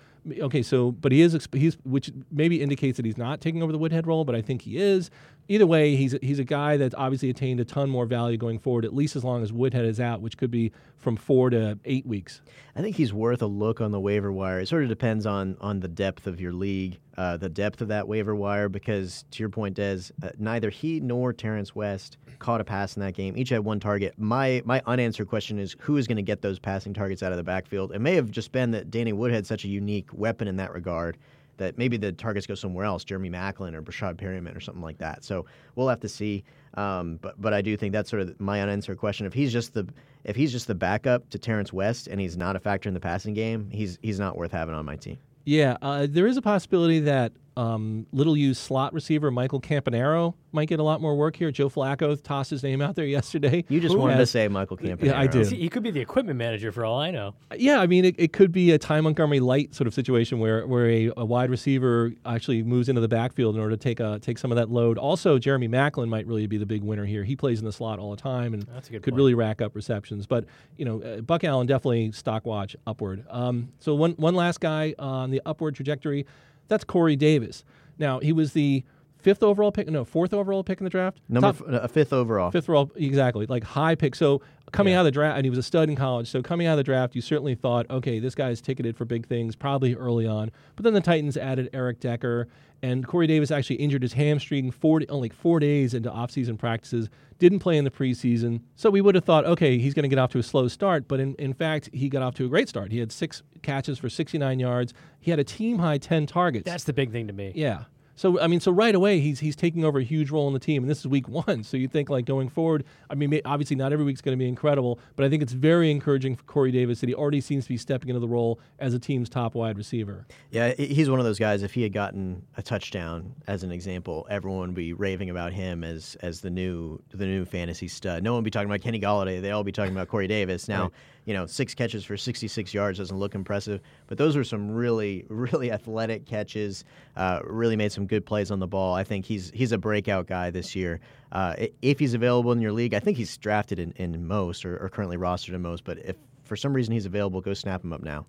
okay. 0.41 0.63
So, 0.63 0.93
but 0.93 1.13
he 1.13 1.23
is 1.23 1.49
he's 1.53 1.77
which 1.85 2.11
maybe 2.31 2.61
indicates 2.61 2.97
that 2.97 3.05
he's 3.05 3.19
not 3.19 3.41
taking 3.41 3.63
over 3.63 3.73
the 3.73 3.79
Woodhead 3.79 4.07
role, 4.07 4.25
but 4.25 4.35
I 4.35 4.43
think 4.43 4.63
he 4.63 4.77
is. 4.77 5.11
Either 5.49 5.67
way, 5.67 5.97
he's 5.97 6.17
he's 6.23 6.39
a 6.39 6.45
guy 6.45 6.77
that's 6.77 6.95
obviously 6.95 7.29
attained 7.29 7.59
a 7.59 7.65
ton 7.65 7.91
more 7.91 8.07
value 8.07 8.37
going 8.37 8.59
forward, 8.59 8.85
at 8.85 8.95
least 8.95 9.17
as 9.17 9.25
long 9.25 9.43
as 9.43 9.53
Woodhead 9.53 9.85
is 9.85 9.99
out, 9.99 10.21
which 10.21 10.37
could 10.37 10.51
be 10.51 10.71
from 10.97 11.17
four 11.17 11.51
to 11.51 11.79
eight 11.85 12.07
weeks. 12.07 12.41
I 12.77 12.83
think 12.83 12.95
he's 12.95 13.13
worth 13.13 13.43
a 13.43 13.47
look 13.47 13.81
on 13.81 13.91
the 13.91 13.99
waiver 13.99 14.31
wire. 14.31 14.61
It 14.61 14.69
sort 14.69 14.85
of 14.85 14.89
depends 14.89 15.27
on 15.27 15.57
on 15.61 15.81
the 15.81 15.89
depth 15.89 16.27
of 16.29 16.41
your 16.41 16.53
league, 16.53 17.01
uh, 17.17 17.37
the 17.37 17.49
depth 17.49 17.81
of 17.81 17.89
that 17.89 18.07
waiver 18.07 18.37
wire. 18.37 18.69
Because 18.69 19.25
to 19.33 19.43
your 19.43 19.49
point, 19.49 19.75
Des, 19.75 20.13
uh, 20.23 20.31
neither 20.39 20.71
he 20.71 21.01
nor 21.01 21.33
Terrence 21.33 21.75
West 21.75 22.17
caught 22.39 22.61
a 22.61 22.65
pass 22.65 22.97
in 22.97 23.03
that 23.03 23.15
game. 23.15 23.37
Each 23.37 23.49
had 23.49 23.65
one 23.65 23.81
target. 23.81 24.15
My 24.19 24.63
my 24.65 24.83
unanswered 24.87 25.29
question 25.29 25.59
is 25.59 25.75
who 25.81 25.97
is 25.97 26.07
going 26.07 26.17
to 26.17 26.23
get 26.23 26.43
those 26.43 26.59
passing 26.59 26.95
targets 26.95 27.23
out 27.23 27.33
of 27.33 27.39
the 27.39 27.45
backfield? 27.45 27.93
It 27.93 28.01
may 28.01 28.15
have 28.15 28.31
just 28.31 28.53
been 28.53 28.71
that 28.73 28.91
Danny 28.91 29.13
Woodhead's 29.13 29.49
such 29.49 29.65
a 29.65 29.69
unique 29.69 30.10
weapon 30.13 30.49
in 30.49 30.57
that 30.57 30.73
regard 30.73 31.17
that 31.61 31.77
maybe 31.77 31.97
the 31.99 32.11
targets 32.11 32.47
go 32.47 32.55
somewhere 32.55 32.87
else, 32.87 33.05
Jeremy 33.05 33.31
Maclin 33.31 33.75
or 33.75 33.83
Breshad 33.83 34.17
Perriman 34.17 34.57
or 34.57 34.61
something 34.61 34.83
like 34.83 34.99
that. 34.99 35.23
So 35.23 35.45
we'll 35.77 35.89
have 35.89 36.01
to 36.01 36.09
see. 36.09 36.43
Um, 36.75 37.19
but 37.21 37.41
but 37.41 37.53
I 37.53 37.61
do 37.61 37.77
think 37.77 37.93
that's 37.93 38.09
sort 38.09 38.23
of 38.23 38.41
my 38.41 38.61
unanswered 38.63 38.99
question. 38.99 39.27
If 39.27 39.35
he's 39.35 39.53
just 39.53 39.75
the 39.75 39.87
if 40.25 40.37
he's 40.37 40.53
just 40.53 40.67
the 40.67 40.75
backup 40.75 41.29
to 41.31 41.39
Terrence 41.39 41.73
West 41.73 42.09
and 42.09 42.21
he's 42.21 42.37
not 42.37 42.57
a 42.57 42.61
factor 42.61 42.89
in 42.89 42.95
the 42.95 43.01
passing 43.01 43.35
game, 43.35 43.69
he's 43.71 43.99
he's 44.03 44.19
not 44.19 44.37
worth 44.37 44.53
having 44.53 44.75
on 44.75 44.87
my 44.87 44.97
team. 44.97 45.19
Yeah, 45.45 45.77
uh, 45.83 46.07
there 46.09 46.27
is 46.27 46.37
a 46.37 46.43
possibility 46.43 47.01
that 47.01 47.33
um, 47.61 48.07
little 48.13 48.37
used 48.37 48.63
slot 48.63 48.95
receiver 48.95 49.31
Michael 49.31 49.61
Campanaro 49.61 50.33
might 50.53 50.67
get 50.67 50.81
a 50.81 50.83
lot 50.83 51.01
more 51.01 51.15
work 51.15 51.37
here. 51.37 51.51
Joe 51.51 51.69
Flacco 51.69 52.21
tossed 52.23 52.51
his 52.51 52.63
name 52.63 52.81
out 52.81 52.97
there 52.97 53.05
yesterday. 53.19 53.65
You 53.69 53.81
just 53.81 53.93
Who 53.93 54.01
wanted 54.01 54.17
to 54.17 54.27
say 54.27 54.49
Michael 54.49 54.79
Campanaro. 54.79 55.05
Yeah, 55.05 55.21
I 55.21 55.27
did. 55.27 55.47
See, 55.47 55.57
he 55.57 55.69
could 55.69 55.83
be 55.83 55.91
the 55.91 56.01
equipment 56.01 56.39
manager 56.39 56.73
for 56.73 56.87
all 56.87 56.99
I 56.99 57.11
know. 57.11 57.35
Yeah, 57.55 57.81
I 57.81 57.87
mean, 57.87 58.07
it, 58.07 58.15
it 58.19 58.33
could 58.33 58.51
be 58.51 58.71
a 58.73 58.79
Ty 58.79 59.03
Montgomery 59.03 59.41
light 59.41 59.75
sort 59.75 59.87
of 59.87 59.93
situation 59.95 60.39
where 60.39 60.67
where 60.67 60.87
a, 60.89 61.13
a 61.19 61.25
wide 61.25 61.51
receiver 61.51 62.13
actually 62.25 62.63
moves 62.63 62.89
into 62.89 63.03
the 63.03 63.09
backfield 63.09 63.55
in 63.57 63.61
order 63.61 63.77
to 63.77 63.83
take 63.83 64.01
a 64.01 64.19
take 64.21 64.39
some 64.39 64.51
of 64.51 64.57
that 64.57 64.71
load. 64.71 64.97
Also, 64.97 65.39
Jeremy 65.39 65.69
Maclin 65.69 66.09
might 66.09 66.27
really 66.27 66.47
be 66.47 66.57
the 66.57 66.67
big 66.67 66.83
winner 66.83 67.05
here. 67.05 67.25
He 67.25 67.37
plays 67.37 67.59
in 67.59 67.67
the 67.67 67.73
slot 67.73 67.99
all 67.99 68.11
the 68.11 68.21
time 68.23 68.55
and 68.55 68.63
That's 68.63 68.89
a 68.89 68.93
good 68.93 69.03
could 69.03 69.13
point. 69.13 69.19
really 69.19 69.35
rack 69.35 69.61
up 69.61 69.77
receptions. 69.77 70.27
But 70.27 70.47
you 70.79 70.87
know, 70.87 71.03
uh, 71.03 71.21
Buck 71.21 71.45
Allen 71.45 71.67
definitely 71.67 72.13
stock 72.13 72.47
watch 72.47 72.75
upward. 72.87 73.27
Um, 73.29 73.69
so 73.81 73.95
one 73.95 74.13
one 74.13 74.35
last 74.35 74.61
guy 74.61 74.95
on 74.99 75.31
the 75.31 75.43
upward 75.45 75.75
trajectory, 75.75 76.27
that's 76.71 76.85
Corey 76.85 77.17
Davis. 77.17 77.65
Now 77.99 78.21
he 78.21 78.33
was 78.33 78.55
the 78.55 78.83
fifth 79.19 79.43
overall 79.43 79.71
pick, 79.71 79.87
no 79.89 80.05
fourth 80.05 80.33
overall 80.33 80.65
pick 80.65 80.81
in 80.81 80.85
the 80.85 80.91
draft. 80.91 81.21
Number 81.29 81.53
Top- 81.53 81.69
f- 81.69 81.83
a 81.85 81.89
fifth 81.89 82.13
overall. 82.15 82.51
Fifth 82.51 82.65
overall, 82.65 82.91
exactly, 82.97 83.45
like 83.45 83.63
high 83.65 83.95
pick. 83.95 84.15
So 84.15 84.41
coming 84.73 84.95
out 84.95 85.01
of 85.01 85.05
the 85.07 85.11
draft, 85.11 85.37
and 85.37 85.45
he 85.45 85.51
was 85.51 85.59
a 85.59 85.63
stud 85.63 85.91
in 85.91 85.97
college. 85.97 86.31
So 86.31 86.41
coming 86.43 86.67
out 86.67 86.73
of 86.73 86.77
the 86.79 86.85
draft, 86.85 87.15
you 87.15 87.21
certainly 87.21 87.55
thought, 87.55 87.91
okay, 87.91 88.19
this 88.19 88.35
guy's 88.35 88.61
ticketed 88.63 88.97
for 88.97 89.05
big 89.05 89.27
things, 89.27 89.55
probably 89.57 89.95
early 89.95 90.27
on. 90.27 90.51
But 90.77 90.85
then 90.85 90.95
the 90.95 91.01
Titans 91.03 91.37
added 91.37 91.69
Eric 91.75 92.01
Decker, 92.01 92.49
and 92.83 93.07
Corey 93.07 93.27
Davis 93.27 93.51
actually 93.51 93.77
injured 93.77 94.03
his 94.03 94.15
hamstring 94.15 94.71
four, 94.71 95.03
only 95.09 95.29
four 95.29 95.61
days 95.61 95.95
into 95.95 96.11
offseason 96.11 96.59
practices. 96.59 97.09
Didn't 97.39 97.61
play 97.61 97.77
in 97.77 97.85
the 97.85 97.91
preseason, 97.91 98.61
so 98.77 98.91
we 98.91 99.01
would 99.01 99.15
have 99.15 99.25
thought, 99.25 99.47
okay, 99.47 99.79
he's 99.79 99.95
going 99.95 100.03
to 100.03 100.09
get 100.09 100.19
off 100.19 100.31
to 100.33 100.39
a 100.39 100.43
slow 100.43 100.69
start. 100.69 101.09
But 101.09 101.21
in, 101.21 101.35
in 101.37 101.55
fact, 101.55 101.89
he 101.93 102.09
got 102.09 102.23
off 102.23 102.35
to 102.35 102.45
a 102.45 102.49
great 102.49 102.69
start. 102.69 102.93
He 102.93 102.99
had 102.99 103.11
six 103.13 103.43
catches 103.63 103.99
for 103.99 104.09
69 104.09 104.59
yards. 104.59 104.93
He 105.21 105.31
had 105.31 105.41
a 105.41 105.45
team 105.45 105.79
high 105.79 105.99
10 105.99 106.27
targets. 106.27 106.65
That's 106.65 106.85
the 106.85 106.93
big 106.93 107.13
thing 107.13 107.27
to 107.29 107.33
me. 107.33 107.53
Yeah. 107.55 107.85
So 108.21 108.39
I 108.39 108.49
mean, 108.49 108.61
so 108.61 108.71
right 108.71 108.95
away 108.95 109.19
he's 109.19 109.41
he's 109.41 109.57
taking 109.57 109.83
over 109.83 109.99
a 109.99 110.03
huge 110.05 110.31
role 110.31 110.47
in 110.47 110.53
the 110.53 110.61
team, 110.61 110.83
and 110.83 110.91
this 110.91 110.99
is 110.99 111.07
week 111.07 111.27
one. 111.27 111.65
So 111.65 111.79
you 111.79 111.89
think 111.89 112.11
like 112.11 112.27
going 112.27 112.51
forward, 112.51 112.85
I 113.09 113.15
mean, 113.15 113.41
obviously 113.47 113.77
not 113.77 113.95
every 113.95 114.05
week's 114.05 114.21
going 114.21 114.37
to 114.37 114.39
be 114.39 114.47
incredible, 114.47 114.99
but 115.17 115.25
I 115.25 115.31
think 115.31 115.43
it's 115.43 115.55
very 115.55 115.91
encouraging 115.91 116.37
for 116.37 116.43
Corey 116.43 116.71
Davis 116.71 117.01
that 117.01 117.09
he 117.09 117.15
already 117.15 117.41
seems 117.41 117.65
to 117.65 117.71
be 117.71 117.79
stepping 117.79 118.11
into 118.11 118.21
the 118.21 118.29
role 118.29 118.61
as 118.79 118.93
a 118.93 118.99
team's 118.99 119.31
top 119.31 119.55
wide 119.55 119.79
receiver. 119.79 120.27
Yeah, 120.51 120.75
he's 120.75 121.09
one 121.09 121.19
of 121.19 121.25
those 121.25 121.39
guys. 121.39 121.63
If 121.63 121.73
he 121.73 121.83
had 121.83 121.95
gotten 121.95 122.43
a 122.59 122.63
touchdown, 122.63 123.35
as 123.47 123.63
an 123.63 123.73
example, 123.73 124.27
everyone 124.29 124.69
would 124.69 124.75
be 124.75 124.93
raving 124.93 125.31
about 125.31 125.55
him 125.55 125.83
as 125.83 126.15
as 126.21 126.43
the 126.43 126.51
new 126.51 127.01
the 127.15 127.25
new 127.25 127.47
fantasy 127.47 127.89
stud. 127.89 128.23
No 128.23 128.33
one 128.33 128.41
would 128.43 128.45
be 128.45 128.51
talking 128.51 128.69
about 128.69 128.83
Kenny 128.83 129.01
Golladay. 129.01 129.41
They 129.41 129.51
all 129.53 129.65
be 129.65 129.73
talking 129.73 129.93
about 129.93 130.09
Corey 130.09 130.27
Davis. 130.29 130.69
Now, 130.69 130.83
Right. 130.83 130.93
you 131.25 131.33
know, 131.33 131.47
six 131.47 131.75
catches 131.75 132.05
for 132.05 132.19
66 132.19 132.75
yards 132.75 132.99
doesn't 132.99 133.19
look 133.19 133.35
impressive, 133.35 133.81
but 134.09 134.19
those 134.19 134.37
were 134.37 134.45
some 134.45 134.71
really 134.71 135.25
really 135.31 135.73
athletic 135.73 136.27
catches. 136.27 136.85
Uh, 137.17 137.41
really 137.45 137.77
made 137.77 137.93
some 137.93 138.07
good 138.11 138.27
plays 138.27 138.51
on 138.51 138.59
the 138.59 138.67
ball. 138.67 138.95
I 138.95 139.05
think 139.05 139.25
he's 139.25 139.51
he's 139.55 139.73
a 139.73 139.79
breakout 139.79 140.27
guy 140.27 140.51
this 140.51 140.77
year. 140.77 141.01
Uh, 141.33 141.55
if 141.81 141.99
he's 141.99 142.13
available 142.13 142.53
in 142.53 142.61
your 142.61 142.73
league, 142.73 142.93
I 142.93 142.99
think 142.99 143.17
he's 143.17 143.35
drafted 143.39 143.79
in, 143.79 143.93
in 143.93 144.27
most 144.27 144.67
or, 144.67 144.77
or 144.77 144.91
currently 144.91 145.17
rostered 145.17 145.55
in 145.55 145.63
most. 145.63 145.85
But 145.85 145.99
if 145.99 146.17
for 146.43 146.57
some 146.57 146.75
reason 146.75 146.93
he's 146.93 147.07
available, 147.07 147.41
go 147.41 147.55
snap 147.55 147.83
him 147.83 147.93
up 147.93 148.03
now. 148.03 148.27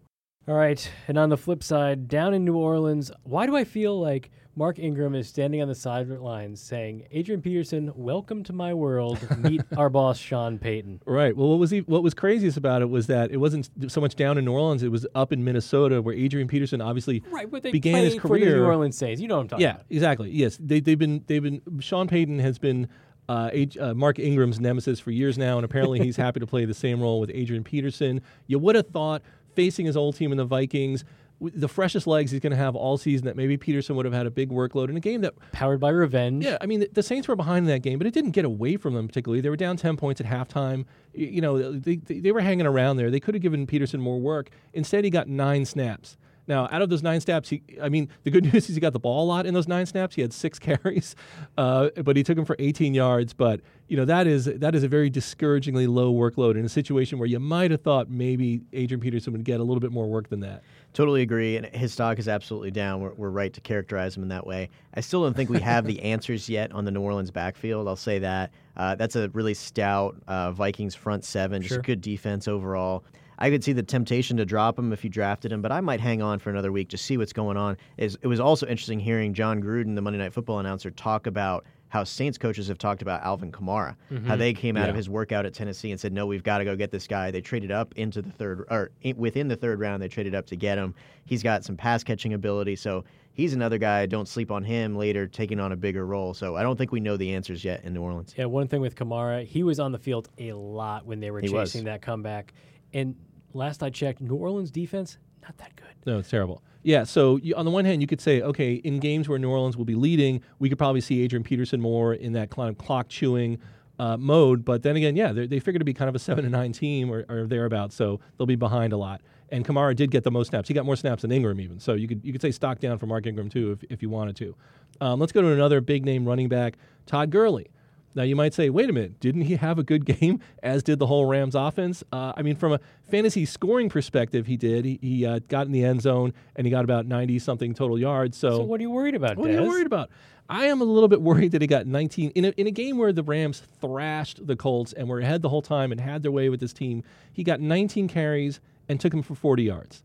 All 0.47 0.55
right. 0.55 0.89
And 1.07 1.17
on 1.17 1.29
the 1.29 1.37
flip 1.37 1.63
side, 1.63 2.07
down 2.07 2.33
in 2.33 2.45
New 2.45 2.55
Orleans, 2.55 3.11
why 3.23 3.45
do 3.45 3.55
I 3.55 3.63
feel 3.63 3.99
like 3.99 4.31
Mark 4.55 4.79
Ingram 4.79 5.15
is 5.15 5.29
standing 5.29 5.61
on 5.61 5.69
the 5.69 5.75
sidelines 5.75 6.61
saying, 6.61 7.07
Adrian 7.11 7.41
Peterson, 7.41 7.91
welcome 7.95 8.43
to 8.43 8.53
my 8.53 8.73
world. 8.73 9.17
Meet 9.37 9.61
our 9.77 9.89
boss, 9.89 10.17
Sean 10.17 10.59
Payton. 10.59 11.01
Right. 11.05 11.35
Well, 11.35 11.49
what 11.49 11.59
was 11.59 11.71
he, 11.71 11.79
what 11.81 12.03
was 12.03 12.13
craziest 12.13 12.57
about 12.57 12.81
it 12.81 12.89
was 12.89 13.07
that 13.07 13.31
it 13.31 13.37
wasn't 13.37 13.69
so 13.87 14.01
much 14.01 14.15
down 14.15 14.37
in 14.37 14.45
New 14.45 14.51
Orleans; 14.51 14.83
it 14.83 14.91
was 14.91 15.07
up 15.15 15.31
in 15.31 15.43
Minnesota, 15.43 16.01
where 16.01 16.13
Adrian 16.13 16.47
Peterson 16.49 16.81
obviously 16.81 17.23
Right, 17.29 17.49
but 17.49 17.63
they 17.63 17.71
began 17.71 18.03
his 18.03 18.15
for 18.15 18.23
the 18.23 18.27
career. 18.27 18.57
New 18.57 18.65
Orleans 18.65 18.97
Saints. 18.97 19.21
You 19.21 19.29
know 19.29 19.35
what 19.35 19.43
I'm 19.43 19.47
talking 19.47 19.63
yeah, 19.63 19.71
about. 19.71 19.85
Yeah, 19.89 19.95
exactly. 19.95 20.31
Yes, 20.31 20.57
they, 20.59 20.81
they've 20.81 20.99
been 20.99 21.23
they've 21.27 21.43
been. 21.43 21.61
Sean 21.79 22.07
Payton 22.07 22.39
has 22.39 22.59
been 22.59 22.89
uh, 23.29 23.49
H, 23.53 23.77
uh, 23.77 23.93
Mark 23.93 24.19
Ingram's 24.19 24.59
nemesis 24.59 24.99
for 24.99 25.11
years 25.11 25.37
now, 25.37 25.57
and 25.57 25.63
apparently 25.63 25.99
he's 25.99 26.17
happy 26.17 26.41
to 26.41 26.47
play 26.47 26.65
the 26.65 26.73
same 26.73 26.99
role 26.99 27.21
with 27.21 27.31
Adrian 27.33 27.63
Peterson. 27.63 28.21
You 28.47 28.59
would 28.59 28.75
have 28.75 28.87
thought 28.87 29.21
facing 29.55 29.85
his 29.85 29.95
old 29.95 30.15
team 30.15 30.31
in 30.31 30.37
the 30.37 30.45
Vikings. 30.45 31.05
The 31.41 31.67
freshest 31.67 32.05
legs 32.05 32.31
he's 32.31 32.39
going 32.39 32.51
to 32.51 32.57
have 32.57 32.75
all 32.75 32.97
season. 32.97 33.25
That 33.25 33.35
maybe 33.35 33.57
Peterson 33.57 33.95
would 33.95 34.05
have 34.05 34.13
had 34.13 34.27
a 34.27 34.31
big 34.31 34.49
workload 34.51 34.89
in 34.89 34.97
a 34.97 34.99
game 34.99 35.21
that 35.21 35.33
Powered 35.51 35.79
by 35.79 35.89
revenge. 35.89 36.45
yeah, 36.45 36.57
I 36.61 36.67
mean, 36.67 36.81
the, 36.81 36.89
the 36.93 37.03
Saints 37.03 37.27
were 37.27 37.35
behind 37.35 37.65
in 37.65 37.71
that 37.73 37.81
game, 37.81 37.97
but 37.97 38.05
it 38.07 38.13
didn't 38.13 38.31
get 38.31 38.45
away 38.45 38.77
from 38.77 38.93
them 38.93 39.07
particularly. 39.07 39.41
They 39.41 39.49
were 39.49 39.55
down 39.55 39.75
10 39.77 39.97
points 39.97 40.21
at 40.21 40.27
halftime. 40.27 40.85
You 41.13 41.41
know, 41.41 41.73
they, 41.73 41.97
they, 41.97 42.19
they 42.19 42.31
were 42.31 42.41
hanging 42.41 42.65
around 42.67 42.97
there. 42.97 43.09
They 43.09 43.19
could 43.19 43.33
have 43.33 43.41
given 43.41 43.65
Peterson 43.65 43.99
more 43.99 44.19
work. 44.19 44.51
Instead, 44.73 45.03
he 45.03 45.09
got 45.09 45.27
nine 45.27 45.65
snaps. 45.65 46.15
Now, 46.51 46.67
out 46.69 46.81
of 46.81 46.89
those 46.89 47.01
nine 47.01 47.21
snaps, 47.21 47.47
he, 47.47 47.63
I 47.81 47.87
mean, 47.87 48.09
the 48.25 48.29
good 48.29 48.43
news 48.53 48.67
is 48.69 48.75
he 48.75 48.81
got 48.81 48.91
the 48.91 48.99
ball 48.99 49.23
a 49.23 49.27
lot 49.27 49.45
in 49.45 49.53
those 49.53 49.69
nine 49.69 49.85
snaps. 49.85 50.15
He 50.15 50.21
had 50.21 50.33
six 50.33 50.59
carries, 50.67 51.15
uh, 51.57 51.91
but 52.03 52.17
he 52.17 52.23
took 52.23 52.37
him 52.37 52.43
for 52.43 52.57
18 52.59 52.93
yards. 52.93 53.31
But 53.31 53.61
you 53.87 53.95
know 53.95 54.03
that 54.03 54.27
is 54.27 54.45
that 54.45 54.75
is 54.75 54.83
a 54.83 54.89
very 54.89 55.09
discouragingly 55.09 55.87
low 55.87 56.13
workload 56.13 56.57
in 56.57 56.65
a 56.65 56.69
situation 56.69 57.19
where 57.19 57.27
you 57.27 57.39
might 57.39 57.71
have 57.71 57.81
thought 57.81 58.09
maybe 58.09 58.59
Adrian 58.73 58.99
Peterson 58.99 59.31
would 59.31 59.45
get 59.45 59.61
a 59.61 59.63
little 59.63 59.79
bit 59.79 59.93
more 59.93 60.07
work 60.07 60.27
than 60.27 60.41
that. 60.41 60.61
Totally 60.91 61.21
agree, 61.21 61.55
and 61.55 61.65
his 61.67 61.93
stock 61.93 62.19
is 62.19 62.27
absolutely 62.27 62.71
down. 62.71 62.99
We're, 62.99 63.13
we're 63.13 63.29
right 63.29 63.53
to 63.53 63.61
characterize 63.61 64.17
him 64.17 64.23
in 64.23 64.29
that 64.29 64.45
way. 64.45 64.69
I 64.93 64.99
still 64.99 65.23
don't 65.23 65.33
think 65.33 65.49
we 65.49 65.61
have 65.61 65.85
the 65.85 66.01
answers 66.03 66.49
yet 66.49 66.73
on 66.73 66.83
the 66.83 66.91
New 66.91 66.99
Orleans 66.99 67.31
backfield. 67.31 67.87
I'll 67.87 67.95
say 67.95 68.19
that. 68.19 68.51
Uh, 68.75 68.95
that's 68.95 69.15
a 69.15 69.29
really 69.29 69.53
stout 69.53 70.17
uh, 70.27 70.51
Vikings 70.51 70.95
front 70.95 71.23
seven, 71.23 71.61
just 71.61 71.75
Sure. 71.75 71.81
good 71.81 72.01
defense 72.01 72.49
overall. 72.49 73.05
I 73.41 73.49
could 73.49 73.63
see 73.63 73.73
the 73.73 73.81
temptation 73.81 74.37
to 74.37 74.45
drop 74.45 74.77
him 74.77 74.93
if 74.93 75.03
you 75.03 75.09
drafted 75.09 75.51
him, 75.51 75.63
but 75.63 75.71
I 75.71 75.81
might 75.81 75.99
hang 75.99 76.21
on 76.21 76.37
for 76.37 76.51
another 76.51 76.71
week 76.71 76.89
to 76.89 76.97
see 76.97 77.17
what's 77.17 77.33
going 77.33 77.57
on. 77.57 77.75
Is 77.97 78.15
it 78.21 78.27
was 78.27 78.39
also 78.39 78.67
interesting 78.67 78.99
hearing 78.99 79.33
Jon 79.33 79.63
Gruden, 79.63 79.95
the 79.95 80.01
Monday 80.01 80.19
Night 80.19 80.31
Football 80.31 80.59
announcer, 80.59 80.91
talk 80.91 81.25
about 81.25 81.65
how 81.87 82.03
Saints 82.03 82.37
coaches 82.37 82.67
have 82.67 82.77
talked 82.77 83.01
about 83.01 83.23
Alvin 83.23 83.51
Kamara, 83.51 83.95
how 84.09 84.15
mm-hmm. 84.15 84.37
they 84.37 84.53
came 84.53 84.77
out 84.77 84.89
of 84.89 84.95
his 84.95 85.09
workout 85.09 85.47
at 85.47 85.55
Tennessee 85.55 85.89
and 85.89 85.99
said, 85.99 86.13
"No, 86.13 86.27
we've 86.27 86.43
got 86.43 86.59
to 86.59 86.65
go 86.65 86.75
get 86.75 86.91
this 86.91 87.07
guy." 87.07 87.31
They 87.31 87.41
traded 87.41 87.71
up 87.71 87.93
into 87.95 88.21
the 88.21 88.29
third, 88.29 88.65
or 88.69 88.91
within 89.15 89.47
the 89.47 89.55
third 89.55 89.79
round, 89.79 90.03
they 90.03 90.07
traded 90.07 90.35
up 90.35 90.45
to 90.45 90.55
get 90.55 90.77
him. 90.77 90.93
He's 91.25 91.41
got 91.41 91.65
some 91.65 91.75
pass 91.75 92.03
catching 92.03 92.35
ability, 92.35 92.75
so 92.75 93.03
he's 93.33 93.53
another 93.53 93.79
guy. 93.79 94.05
Don't 94.05 94.27
sleep 94.27 94.51
on 94.51 94.63
him 94.63 94.95
later, 94.95 95.25
taking 95.25 95.59
on 95.59 95.71
a 95.71 95.75
bigger 95.75 96.05
role. 96.05 96.35
So 96.35 96.57
I 96.57 96.61
don't 96.61 96.77
think 96.77 96.91
we 96.91 96.99
know 96.99 97.17
the 97.17 97.33
answers 97.33 97.65
yet 97.65 97.83
in 97.83 97.95
New 97.95 98.03
Orleans. 98.03 98.35
Yeah, 98.37 98.45
one 98.45 98.67
thing 98.67 98.81
with 98.81 98.95
Kamara, 98.95 99.43
he 99.43 99.63
was 99.63 99.79
on 99.79 99.91
the 99.91 99.99
field 99.99 100.29
a 100.37 100.53
lot 100.53 101.07
when 101.07 101.19
they 101.19 101.31
were 101.31 101.41
He 101.41 101.49
was. 101.49 101.71
chasing 101.71 101.85
that 101.85 102.03
comeback. 102.03 102.53
And 102.93 103.15
last 103.53 103.83
I 103.83 103.89
checked, 103.89 104.21
New 104.21 104.35
Orleans 104.35 104.71
defense, 104.71 105.17
not 105.41 105.57
that 105.57 105.75
good. 105.75 105.87
No, 106.05 106.19
it's 106.19 106.29
terrible. 106.29 106.63
Yeah, 106.83 107.03
so 107.03 107.37
you, 107.37 107.55
on 107.55 107.65
the 107.65 107.71
one 107.71 107.85
hand, 107.85 108.01
you 108.01 108.07
could 108.07 108.21
say, 108.21 108.41
okay, 108.41 108.73
in 108.73 108.99
games 108.99 109.29
where 109.29 109.37
New 109.37 109.49
Orleans 109.49 109.77
will 109.77 109.85
be 109.85 109.95
leading, 109.95 110.41
we 110.59 110.67
could 110.67 110.77
probably 110.77 111.01
see 111.01 111.21
Adrian 111.21 111.43
Peterson 111.43 111.79
more 111.79 112.13
in 112.13 112.33
that 112.33 112.49
kind 112.49 112.69
of 112.69 112.77
clock 112.77 113.07
chewing 113.07 113.59
uh, 113.99 114.17
mode. 114.17 114.65
But 114.65 114.81
then 114.81 114.95
again, 114.95 115.15
yeah, 115.15 115.31
they 115.31 115.59
figure 115.59 115.77
to 115.77 115.85
be 115.85 115.93
kind 115.93 116.09
of 116.09 116.15
a 116.15 116.19
seven 116.19 116.43
and 116.43 116.51
nine 116.51 116.71
team 116.71 117.11
or, 117.11 117.25
or 117.29 117.45
thereabouts, 117.45 117.95
so 117.95 118.19
they'll 118.37 118.47
be 118.47 118.55
behind 118.55 118.93
a 118.93 118.97
lot. 118.97 119.21
And 119.49 119.65
Kamara 119.65 119.95
did 119.95 120.11
get 120.11 120.23
the 120.23 120.31
most 120.31 120.49
snaps. 120.49 120.67
He 120.67 120.73
got 120.73 120.85
more 120.85 120.95
snaps 120.95 121.21
than 121.23 121.31
Ingram 121.31 121.59
even. 121.59 121.79
So 121.79 121.93
you 121.93 122.07
could 122.07 122.21
you 122.23 122.31
could 122.31 122.41
say 122.41 122.51
stock 122.51 122.79
down 122.79 122.97
for 122.97 123.05
Mark 123.05 123.27
Ingram 123.27 123.49
too 123.49 123.73
if, 123.73 123.83
if 123.91 124.01
you 124.01 124.09
wanted 124.09 124.35
to. 124.37 124.55
Um, 125.01 125.19
let's 125.19 125.31
go 125.31 125.41
to 125.41 125.47
another 125.49 125.81
big 125.81 126.05
name 126.05 126.25
running 126.25 126.47
back, 126.47 126.77
Todd 127.05 127.29
Gurley. 127.29 127.69
Now 128.13 128.23
you 128.23 128.35
might 128.35 128.53
say, 128.53 128.69
wait 128.69 128.89
a 128.89 128.93
minute, 128.93 129.19
didn't 129.19 129.41
he 129.43 129.55
have 129.55 129.79
a 129.79 129.83
good 129.83 130.05
game? 130.19 130.39
As 130.61 130.83
did 130.83 130.99
the 130.99 131.07
whole 131.07 131.25
Rams 131.25 131.55
offense. 131.55 132.03
Uh, 132.11 132.33
I 132.35 132.41
mean, 132.41 132.55
from 132.55 132.73
a 132.73 132.79
fantasy 133.09 133.45
scoring 133.45 133.89
perspective, 133.89 134.47
he 134.47 134.57
did. 134.57 134.85
He, 134.85 134.99
he 135.01 135.25
uh, 135.25 135.39
got 135.47 135.65
in 135.65 135.71
the 135.71 135.83
end 135.83 136.01
zone 136.01 136.33
and 136.55 136.67
he 136.67 136.71
got 136.71 136.83
about 136.83 137.05
ninety 137.05 137.39
something 137.39 137.73
total 137.73 137.97
yards. 137.97 138.37
So, 138.37 138.49
So 138.57 138.63
what 138.63 138.79
are 138.79 138.83
you 138.83 138.91
worried 138.91 139.15
about, 139.15 139.37
what 139.37 139.49
are 139.49 139.53
you 139.53 139.63
worried 139.63 139.87
about? 139.87 140.09
I 140.49 140.65
am 140.65 140.81
a 140.81 140.83
little 140.83 141.07
bit 141.07 141.21
worried 141.21 141.53
that 141.53 141.61
he 141.61 141.67
got 141.67 141.87
19 141.87 142.31
in 142.31 142.45
a, 142.45 142.49
in 142.49 142.67
a 142.67 142.71
game 142.71 142.97
where 142.97 143.13
the 143.13 143.23
Rams 143.23 143.63
thrashed 143.79 144.45
the 144.45 144.57
Colts 144.57 144.91
and 144.91 145.07
were 145.07 145.19
ahead 145.19 145.41
the 145.41 145.49
whole 145.49 145.61
time 145.61 145.93
and 145.93 146.01
had 146.01 146.23
their 146.23 146.31
way 146.31 146.49
with 146.49 146.59
this 146.59 146.73
team. 146.73 147.03
He 147.31 147.43
got 147.45 147.61
19 147.61 148.09
carries 148.09 148.59
and 148.89 148.99
took 148.99 149.13
him 149.13 149.21
for 149.23 149.33
40 149.33 149.63
yards. 149.63 150.03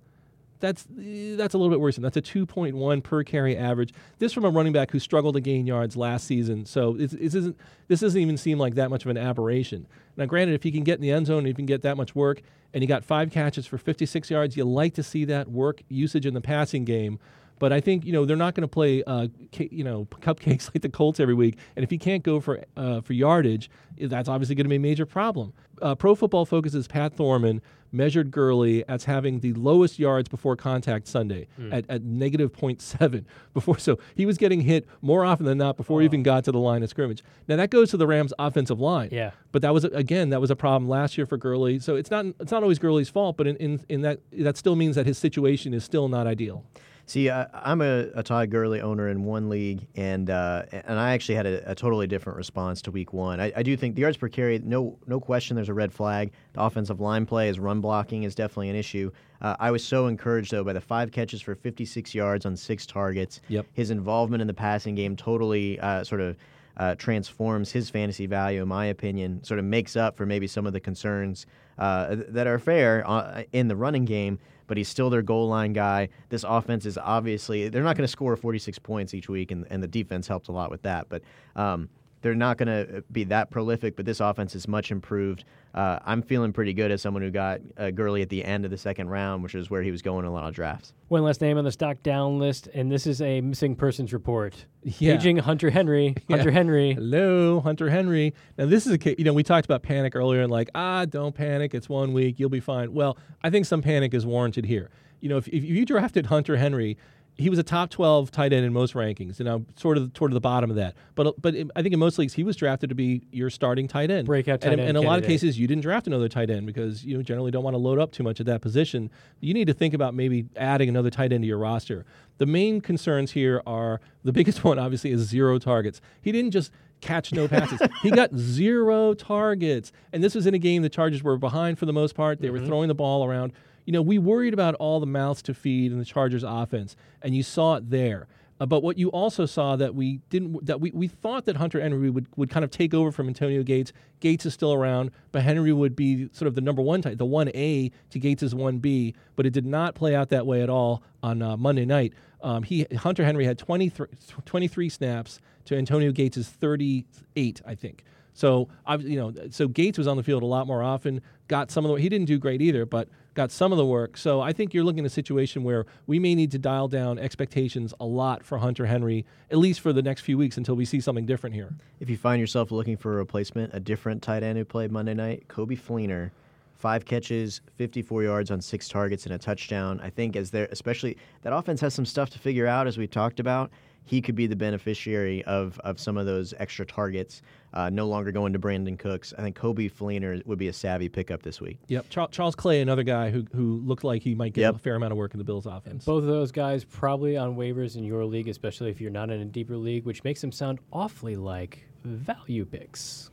That's 0.60 0.86
that's 0.88 1.54
a 1.54 1.58
little 1.58 1.70
bit 1.70 1.80
worrisome. 1.80 2.02
That's 2.02 2.16
a 2.16 2.22
2.1 2.22 3.02
per 3.02 3.22
carry 3.24 3.56
average. 3.56 3.92
This 4.18 4.32
from 4.32 4.44
a 4.44 4.50
running 4.50 4.72
back 4.72 4.90
who 4.90 4.98
struggled 4.98 5.34
to 5.34 5.40
gain 5.40 5.66
yards 5.66 5.96
last 5.96 6.26
season. 6.26 6.64
So 6.66 6.96
it 6.96 7.12
isn't 7.12 7.56
this 7.88 8.00
doesn't 8.00 8.20
even 8.20 8.36
seem 8.36 8.58
like 8.58 8.74
that 8.74 8.90
much 8.90 9.04
of 9.04 9.10
an 9.10 9.18
aberration. 9.18 9.86
Now, 10.16 10.24
granted, 10.26 10.54
if 10.54 10.62
he 10.62 10.72
can 10.72 10.82
get 10.82 10.94
in 10.94 11.02
the 11.02 11.10
end 11.10 11.26
zone, 11.26 11.38
and 11.38 11.46
he 11.46 11.54
can 11.54 11.66
get 11.66 11.82
that 11.82 11.96
much 11.96 12.14
work, 12.14 12.40
and 12.72 12.82
he 12.82 12.86
got 12.86 13.04
five 13.04 13.30
catches 13.30 13.66
for 13.66 13.78
56 13.78 14.30
yards, 14.30 14.56
you 14.56 14.64
like 14.64 14.94
to 14.94 15.02
see 15.02 15.24
that 15.26 15.48
work 15.48 15.82
usage 15.88 16.26
in 16.26 16.34
the 16.34 16.40
passing 16.40 16.84
game. 16.84 17.18
But 17.58 17.72
I 17.72 17.80
think 17.80 18.04
you 18.04 18.12
know 18.12 18.24
they're 18.24 18.36
not 18.36 18.54
going 18.54 18.62
to 18.62 18.68
play 18.68 19.02
uh, 19.04 19.28
ca- 19.52 19.68
you 19.70 19.84
know 19.84 20.06
cupcakes 20.06 20.68
like 20.74 20.82
the 20.82 20.88
Colts 20.88 21.20
every 21.20 21.34
week. 21.34 21.58
And 21.74 21.82
if 21.82 21.90
he 21.90 21.98
can't 21.98 22.22
go 22.22 22.40
for 22.40 22.62
uh, 22.76 23.00
for 23.00 23.12
yardage, 23.12 23.70
that's 23.98 24.28
obviously 24.28 24.54
going 24.54 24.66
to 24.66 24.70
be 24.70 24.76
a 24.76 24.80
major 24.80 25.06
problem. 25.06 25.52
Uh, 25.80 25.94
Pro 25.94 26.14
Football 26.14 26.44
Focus's 26.46 26.86
Pat 26.86 27.14
Thorman 27.14 27.62
measured 27.92 28.30
Gurley 28.30 28.86
as 28.88 29.04
having 29.04 29.40
the 29.40 29.52
lowest 29.54 29.98
yards 29.98 30.28
before 30.28 30.56
contact 30.56 31.06
Sunday 31.06 31.48
hmm. 31.56 31.72
at, 31.72 31.84
at 31.88 32.02
negative 32.02 32.52
0.7 32.52 33.24
before. 33.54 33.78
So 33.78 33.98
he 34.14 34.26
was 34.26 34.38
getting 34.38 34.62
hit 34.62 34.86
more 35.00 35.24
often 35.24 35.46
than 35.46 35.58
not 35.58 35.76
before 35.76 36.00
he 36.00 36.06
oh. 36.06 36.10
even 36.10 36.22
got 36.22 36.44
to 36.44 36.52
the 36.52 36.58
line 36.58 36.82
of 36.82 36.90
scrimmage. 36.90 37.22
Now 37.48 37.56
that 37.56 37.70
goes 37.70 37.90
to 37.90 37.96
the 37.96 38.06
Rams' 38.06 38.32
offensive 38.38 38.80
line. 38.80 39.10
Yeah. 39.12 39.32
But 39.52 39.62
that 39.62 39.72
was 39.72 39.84
again 39.84 40.30
that 40.30 40.40
was 40.40 40.50
a 40.50 40.56
problem 40.56 40.88
last 40.88 41.16
year 41.16 41.26
for 41.26 41.36
Gurley. 41.36 41.78
So 41.78 41.96
it's 41.96 42.10
not 42.10 42.26
it's 42.40 42.52
not 42.52 42.62
always 42.62 42.78
Gurley's 42.78 43.08
fault, 43.08 43.36
but 43.36 43.46
in, 43.46 43.56
in, 43.56 43.84
in 43.88 44.02
that 44.02 44.20
that 44.32 44.56
still 44.56 44.76
means 44.76 44.96
that 44.96 45.06
his 45.06 45.18
situation 45.18 45.72
is 45.72 45.84
still 45.84 46.08
not 46.08 46.26
ideal. 46.26 46.64
See, 47.08 47.30
I, 47.30 47.46
I'm 47.54 47.82
a, 47.82 48.08
a 48.14 48.22
Todd 48.24 48.50
Gurley 48.50 48.80
owner 48.80 49.08
in 49.08 49.22
one 49.22 49.48
league, 49.48 49.86
and 49.94 50.28
uh, 50.28 50.64
and 50.72 50.98
I 50.98 51.12
actually 51.12 51.36
had 51.36 51.46
a, 51.46 51.70
a 51.70 51.74
totally 51.74 52.08
different 52.08 52.36
response 52.36 52.82
to 52.82 52.90
Week 52.90 53.12
One. 53.12 53.40
I, 53.40 53.52
I 53.54 53.62
do 53.62 53.76
think 53.76 53.94
the 53.94 54.00
yards 54.00 54.16
per 54.16 54.28
carry, 54.28 54.58
no 54.58 54.98
no 55.06 55.20
question, 55.20 55.54
there's 55.54 55.68
a 55.68 55.74
red 55.74 55.92
flag. 55.92 56.32
The 56.54 56.62
offensive 56.62 57.00
line 57.00 57.24
play, 57.24 57.46
his 57.46 57.60
run 57.60 57.80
blocking 57.80 58.24
is 58.24 58.34
definitely 58.34 58.70
an 58.70 58.76
issue. 58.76 59.12
Uh, 59.40 59.54
I 59.60 59.70
was 59.70 59.84
so 59.84 60.08
encouraged 60.08 60.50
though 60.50 60.64
by 60.64 60.72
the 60.72 60.80
five 60.80 61.12
catches 61.12 61.40
for 61.40 61.54
56 61.54 62.12
yards 62.12 62.44
on 62.44 62.56
six 62.56 62.86
targets. 62.86 63.40
Yep. 63.48 63.66
His 63.72 63.90
involvement 63.90 64.40
in 64.40 64.48
the 64.48 64.54
passing 64.54 64.96
game 64.96 65.14
totally 65.16 65.78
uh, 65.80 66.04
sort 66.04 66.20
of. 66.20 66.36
Uh, 66.78 66.94
transforms 66.96 67.72
his 67.72 67.88
fantasy 67.88 68.26
value, 68.26 68.60
in 68.60 68.68
my 68.68 68.84
opinion, 68.84 69.42
sort 69.42 69.58
of 69.58 69.64
makes 69.64 69.96
up 69.96 70.14
for 70.14 70.26
maybe 70.26 70.46
some 70.46 70.66
of 70.66 70.74
the 70.74 70.78
concerns 70.78 71.46
uh, 71.78 72.14
th- 72.14 72.26
that 72.28 72.46
are 72.46 72.58
fair 72.58 73.02
uh, 73.08 73.44
in 73.54 73.66
the 73.66 73.74
running 73.74 74.04
game 74.04 74.38
but 74.66 74.76
he's 74.76 74.88
still 74.88 75.10
their 75.10 75.22
goal 75.22 75.48
line 75.48 75.72
guy. 75.72 76.08
This 76.28 76.44
offense 76.46 76.86
is 76.86 76.98
obviously 76.98 77.68
they're 77.68 77.82
not 77.82 77.96
going 77.96 78.06
to 78.06 78.12
score 78.12 78.36
46 78.36 78.78
points 78.80 79.14
each 79.14 79.28
week, 79.28 79.50
and, 79.50 79.66
and 79.70 79.82
the 79.82 79.88
defense 79.88 80.26
helped 80.26 80.48
a 80.48 80.52
lot 80.52 80.70
with 80.70 80.82
that. 80.82 81.08
But 81.08 81.22
um, 81.54 81.88
they're 82.26 82.34
not 82.34 82.56
going 82.58 82.66
to 82.66 83.04
be 83.12 83.22
that 83.22 83.52
prolific. 83.52 83.94
But 83.94 84.04
this 84.04 84.18
offense 84.18 84.56
is 84.56 84.66
much 84.66 84.90
improved. 84.90 85.44
Uh, 85.72 86.00
I'm 86.04 86.22
feeling 86.22 86.52
pretty 86.52 86.72
good 86.72 86.90
as 86.90 87.00
someone 87.00 87.22
who 87.22 87.30
got 87.30 87.60
uh, 87.76 87.92
Gurley 87.92 88.20
at 88.20 88.30
the 88.30 88.44
end 88.44 88.64
of 88.64 88.72
the 88.72 88.76
second 88.76 89.10
round, 89.10 89.44
which 89.44 89.54
is 89.54 89.70
where 89.70 89.80
he 89.80 89.92
was 89.92 90.02
going 90.02 90.24
in 90.24 90.28
a 90.28 90.32
lot 90.32 90.48
of 90.48 90.52
drafts. 90.52 90.92
One 91.06 91.22
last 91.22 91.40
name 91.40 91.56
on 91.56 91.62
the 91.62 91.70
stock 91.70 92.02
down 92.02 92.40
list, 92.40 92.68
and 92.74 92.90
this 92.90 93.06
is 93.06 93.22
a 93.22 93.40
missing 93.42 93.76
persons 93.76 94.12
report. 94.12 94.66
Yeah. 94.82 95.14
Aging 95.14 95.36
Hunter 95.36 95.70
Henry. 95.70 96.16
Hunter 96.28 96.50
Henry. 96.50 96.94
Hello, 96.94 97.60
Hunter 97.60 97.90
Henry. 97.90 98.34
Now 98.58 98.66
this 98.66 98.86
is 98.86 98.92
a 98.92 98.98
case. 98.98 99.14
You 99.18 99.24
know, 99.24 99.32
we 99.32 99.44
talked 99.44 99.66
about 99.66 99.84
panic 99.84 100.16
earlier, 100.16 100.42
and 100.42 100.50
like, 100.50 100.68
ah, 100.74 101.04
don't 101.04 101.34
panic. 101.34 101.74
It's 101.74 101.88
one 101.88 102.12
week. 102.12 102.40
You'll 102.40 102.48
be 102.50 102.58
fine. 102.58 102.92
Well, 102.92 103.16
I 103.44 103.50
think 103.50 103.66
some 103.66 103.82
panic 103.82 104.14
is 104.14 104.26
warranted 104.26 104.64
here. 104.64 104.90
You 105.20 105.28
know, 105.28 105.36
if, 105.36 105.46
if 105.46 105.62
you 105.62 105.84
drafted 105.84 106.26
Hunter 106.26 106.56
Henry, 106.56 106.98
he 107.38 107.50
was 107.50 107.58
a 107.58 107.62
top 107.62 107.90
12 107.90 108.30
tight 108.30 108.52
end 108.52 108.64
in 108.64 108.72
most 108.72 108.94
rankings, 108.94 109.40
and 109.40 109.48
I'm 109.48 109.66
sort 109.76 109.98
of 109.98 110.12
toward 110.14 110.32
the 110.32 110.40
bottom 110.40 110.70
of 110.70 110.76
that. 110.76 110.94
But 111.14 111.40
but 111.40 111.54
I 111.74 111.82
think 111.82 111.92
in 111.92 111.98
most 111.98 112.18
leagues 112.18 112.32
he 112.32 112.42
was 112.42 112.56
drafted 112.56 112.88
to 112.88 112.94
be 112.94 113.26
your 113.30 113.50
starting 113.50 113.88
tight 113.88 114.10
end, 114.10 114.26
Breakout 114.26 114.54
And 114.54 114.62
tight 114.62 114.72
in- 114.74 114.80
end 114.80 114.90
in 114.90 114.96
a 114.96 115.02
lot 115.02 115.18
of 115.18 115.26
cases, 115.26 115.58
you 115.58 115.66
didn't 115.66 115.82
draft 115.82 116.06
another 116.06 116.28
tight 116.28 116.48
end 116.48 116.66
because 116.66 117.04
you 117.04 117.22
generally 117.22 117.50
don't 117.50 117.62
want 117.64 117.74
to 117.74 117.78
load 117.78 117.98
up 117.98 118.12
too 118.12 118.22
much 118.22 118.40
at 118.40 118.46
that 118.46 118.62
position. 118.62 119.10
You 119.40 119.52
need 119.52 119.66
to 119.66 119.74
think 119.74 119.92
about 119.92 120.14
maybe 120.14 120.46
adding 120.56 120.88
another 120.88 121.10
tight 121.10 121.32
end 121.32 121.42
to 121.42 121.46
your 121.46 121.58
roster. 121.58 122.06
The 122.38 122.46
main 122.46 122.80
concerns 122.80 123.32
here 123.32 123.62
are 123.66 124.00
the 124.24 124.32
biggest 124.32 124.64
one, 124.64 124.78
obviously, 124.78 125.10
is 125.10 125.20
zero 125.22 125.58
targets. 125.58 126.00
He 126.22 126.32
didn't 126.32 126.52
just 126.52 126.70
catch 127.02 127.32
no 127.32 127.48
passes. 127.48 127.80
he 128.02 128.10
got 128.10 128.34
zero 128.34 129.12
targets. 129.12 129.92
And 130.12 130.24
this 130.24 130.34
was 130.34 130.46
in 130.46 130.54
a 130.54 130.58
game 130.58 130.82
the 130.82 130.88
Chargers 130.88 131.22
were 131.22 131.36
behind 131.36 131.78
for 131.78 131.84
the 131.84 131.92
most 131.92 132.14
part. 132.14 132.40
They 132.40 132.48
were 132.48 132.58
mm-hmm. 132.58 132.66
throwing 132.66 132.88
the 132.88 132.94
ball 132.94 133.24
around. 133.24 133.52
You 133.86 133.92
know, 133.92 134.02
we 134.02 134.18
worried 134.18 134.52
about 134.52 134.74
all 134.74 135.00
the 135.00 135.06
mouths 135.06 135.40
to 135.42 135.54
feed 135.54 135.92
in 135.92 135.98
the 135.98 136.04
Chargers 136.04 136.44
offense, 136.46 136.96
and 137.22 137.34
you 137.34 137.42
saw 137.42 137.76
it 137.76 137.88
there. 137.88 138.28
Uh, 138.58 138.66
but 138.66 138.82
what 138.82 138.98
you 138.98 139.08
also 139.10 139.44
saw 139.44 139.76
that 139.76 139.94
we 139.94 140.18
didn't 140.30 140.64
that 140.64 140.80
we, 140.80 140.90
we 140.92 141.06
thought 141.06 141.44
that 141.44 141.56
Hunter 141.56 141.80
Henry 141.80 142.08
would, 142.08 142.26
would 142.36 142.50
kind 142.50 142.64
of 142.64 142.70
take 142.70 142.94
over 142.94 143.12
from 143.12 143.28
Antonio 143.28 143.62
Gates. 143.62 143.92
Gates 144.20 144.46
is 144.46 144.54
still 144.54 144.72
around, 144.72 145.10
but 145.30 145.42
Henry 145.42 145.72
would 145.72 145.94
be 145.94 146.28
sort 146.32 146.48
of 146.48 146.54
the 146.54 146.60
number 146.60 146.80
one 146.80 147.02
type, 147.02 147.18
the 147.18 147.26
one 147.26 147.50
A 147.54 147.90
to 148.10 148.18
Gates' 148.18 148.54
one 148.54 148.78
B. 148.78 149.14
But 149.36 149.46
it 149.46 149.52
did 149.52 149.66
not 149.66 149.94
play 149.94 150.14
out 150.14 150.30
that 150.30 150.46
way 150.46 150.62
at 150.62 150.70
all 150.70 151.02
on 151.22 151.42
uh, 151.42 151.56
Monday 151.56 151.84
night. 151.84 152.14
Um, 152.42 152.62
he 152.62 152.86
Hunter 152.96 153.24
Henry 153.24 153.44
had 153.44 153.58
23, 153.58 154.06
23 154.44 154.88
snaps 154.88 155.38
to 155.66 155.76
Antonio 155.76 156.10
Gates' 156.12 156.48
38, 156.48 157.60
I 157.66 157.74
think. 157.74 158.04
So 158.32 158.68
I've, 158.84 159.02
you 159.02 159.18
know, 159.18 159.32
so 159.50 159.68
Gates 159.68 159.98
was 159.98 160.06
on 160.06 160.16
the 160.16 160.22
field 160.22 160.42
a 160.42 160.46
lot 160.46 160.66
more 160.66 160.82
often. 160.82 161.20
Got 161.48 161.70
some 161.70 161.84
of 161.84 161.90
the 161.90 162.00
he 162.00 162.08
didn't 162.08 162.26
do 162.26 162.38
great 162.38 162.62
either, 162.62 162.86
but 162.86 163.08
got 163.36 163.52
some 163.52 163.70
of 163.70 163.78
the 163.78 163.86
work. 163.86 164.16
So 164.16 164.40
I 164.40 164.52
think 164.52 164.74
you're 164.74 164.82
looking 164.82 165.00
at 165.00 165.06
a 165.06 165.10
situation 165.10 165.62
where 165.62 165.86
we 166.06 166.18
may 166.18 166.34
need 166.34 166.50
to 166.52 166.58
dial 166.58 166.88
down 166.88 167.18
expectations 167.18 167.94
a 168.00 168.04
lot 168.04 168.42
for 168.42 168.58
Hunter 168.58 168.86
Henry, 168.86 169.24
at 169.50 169.58
least 169.58 169.80
for 169.80 169.92
the 169.92 170.02
next 170.02 170.22
few 170.22 170.36
weeks 170.36 170.56
until 170.56 170.74
we 170.74 170.84
see 170.84 171.00
something 171.00 171.26
different 171.26 171.54
here. 171.54 171.74
If 172.00 172.10
you 172.10 172.16
find 172.16 172.40
yourself 172.40 172.72
looking 172.72 172.96
for 172.96 173.12
a 173.12 173.16
replacement, 173.16 173.74
a 173.74 173.78
different 173.78 174.22
tight 174.22 174.42
end 174.42 174.58
who 174.58 174.64
played 174.64 174.90
Monday 174.90 175.14
night, 175.14 175.46
Coby 175.48 175.78
Fleener 175.78 176.32
five 176.76 177.04
catches, 177.04 177.62
54 177.76 178.22
yards 178.22 178.50
on 178.50 178.60
six 178.60 178.88
targets 178.88 179.24
and 179.24 179.34
a 179.34 179.38
touchdown. 179.38 179.98
I 180.02 180.10
think 180.10 180.36
as 180.36 180.50
there, 180.50 180.68
especially 180.70 181.16
that 181.42 181.52
offense 181.52 181.80
has 181.80 181.94
some 181.94 182.04
stuff 182.04 182.30
to 182.30 182.38
figure 182.38 182.66
out, 182.66 182.86
as 182.86 182.98
we 182.98 183.06
talked 183.06 183.40
about. 183.40 183.70
He 184.06 184.22
could 184.22 184.34
be 184.36 184.46
the 184.46 184.56
beneficiary 184.56 185.44
of, 185.44 185.78
of 185.80 185.98
some 186.00 186.16
of 186.16 186.24
those 186.26 186.54
extra 186.58 186.86
targets, 186.86 187.42
uh, 187.74 187.90
no 187.90 188.06
longer 188.06 188.32
going 188.32 188.52
to 188.52 188.58
Brandin 188.58 188.98
Cooks. 188.98 189.34
I 189.36 189.42
think 189.42 189.58
Coby 189.58 189.92
Fleener 189.92 190.44
would 190.46 190.58
be 190.58 190.68
a 190.68 190.72
savvy 190.72 191.08
pickup 191.08 191.42
this 191.42 191.60
week. 191.60 191.78
Yep. 191.88 192.06
Char- 192.08 192.28
Charles 192.28 192.54
Clay, 192.54 192.80
another 192.80 193.02
guy 193.02 193.30
who 193.30 193.44
who 193.52 193.82
looked 193.84 194.04
like 194.04 194.22
he 194.22 194.34
might 194.34 194.52
get 194.54 194.62
Yep. 194.62 194.74
a 194.76 194.78
fair 194.78 194.94
amount 194.94 195.12
of 195.12 195.18
work 195.18 195.34
in 195.34 195.38
the 195.38 195.44
Bills 195.44 195.66
offense. 195.66 196.04
Both 196.04 196.22
of 196.22 196.28
those 196.28 196.52
guys 196.52 196.84
probably 196.84 197.36
on 197.36 197.56
waivers 197.56 197.96
in 197.96 198.04
your 198.04 198.24
league, 198.24 198.48
especially 198.48 198.90
if 198.90 199.00
you're 199.00 199.10
not 199.10 199.28
in 199.30 199.40
a 199.40 199.44
deeper 199.44 199.76
league, 199.76 200.04
which 200.06 200.22
makes 200.24 200.40
them 200.40 200.52
sound 200.52 200.78
awfully 200.92 201.34
like 201.36 201.86
value 202.04 202.64
picks. 202.64 203.30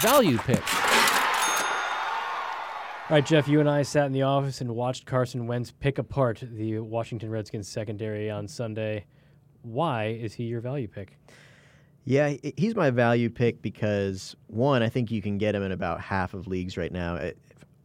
Value 0.00 0.38
pick. 0.38 0.62
All 3.10 3.14
right, 3.14 3.24
Jeff, 3.24 3.48
you 3.48 3.58
and 3.58 3.70
I 3.70 3.84
sat 3.84 4.04
in 4.04 4.12
the 4.12 4.20
office 4.20 4.60
and 4.60 4.76
watched 4.76 5.06
Carson 5.06 5.46
Wentz 5.46 5.70
pick 5.70 5.96
apart 5.96 6.42
the 6.42 6.80
Washington 6.80 7.30
Redskins 7.30 7.66
secondary 7.66 8.30
on 8.30 8.46
Sunday. 8.46 9.06
Why 9.62 10.08
is 10.08 10.34
he 10.34 10.44
your 10.44 10.60
value 10.60 10.88
pick? 10.88 11.16
Yeah, 12.04 12.34
he's 12.58 12.74
my 12.74 12.90
value 12.90 13.30
pick 13.30 13.62
because 13.62 14.36
one, 14.48 14.82
I 14.82 14.90
think 14.90 15.10
you 15.10 15.22
can 15.22 15.38
get 15.38 15.54
him 15.54 15.62
in 15.62 15.72
about 15.72 16.02
half 16.02 16.34
of 16.34 16.46
leagues 16.46 16.76
right 16.76 16.92
now, 16.92 17.14
uh, 17.14 17.30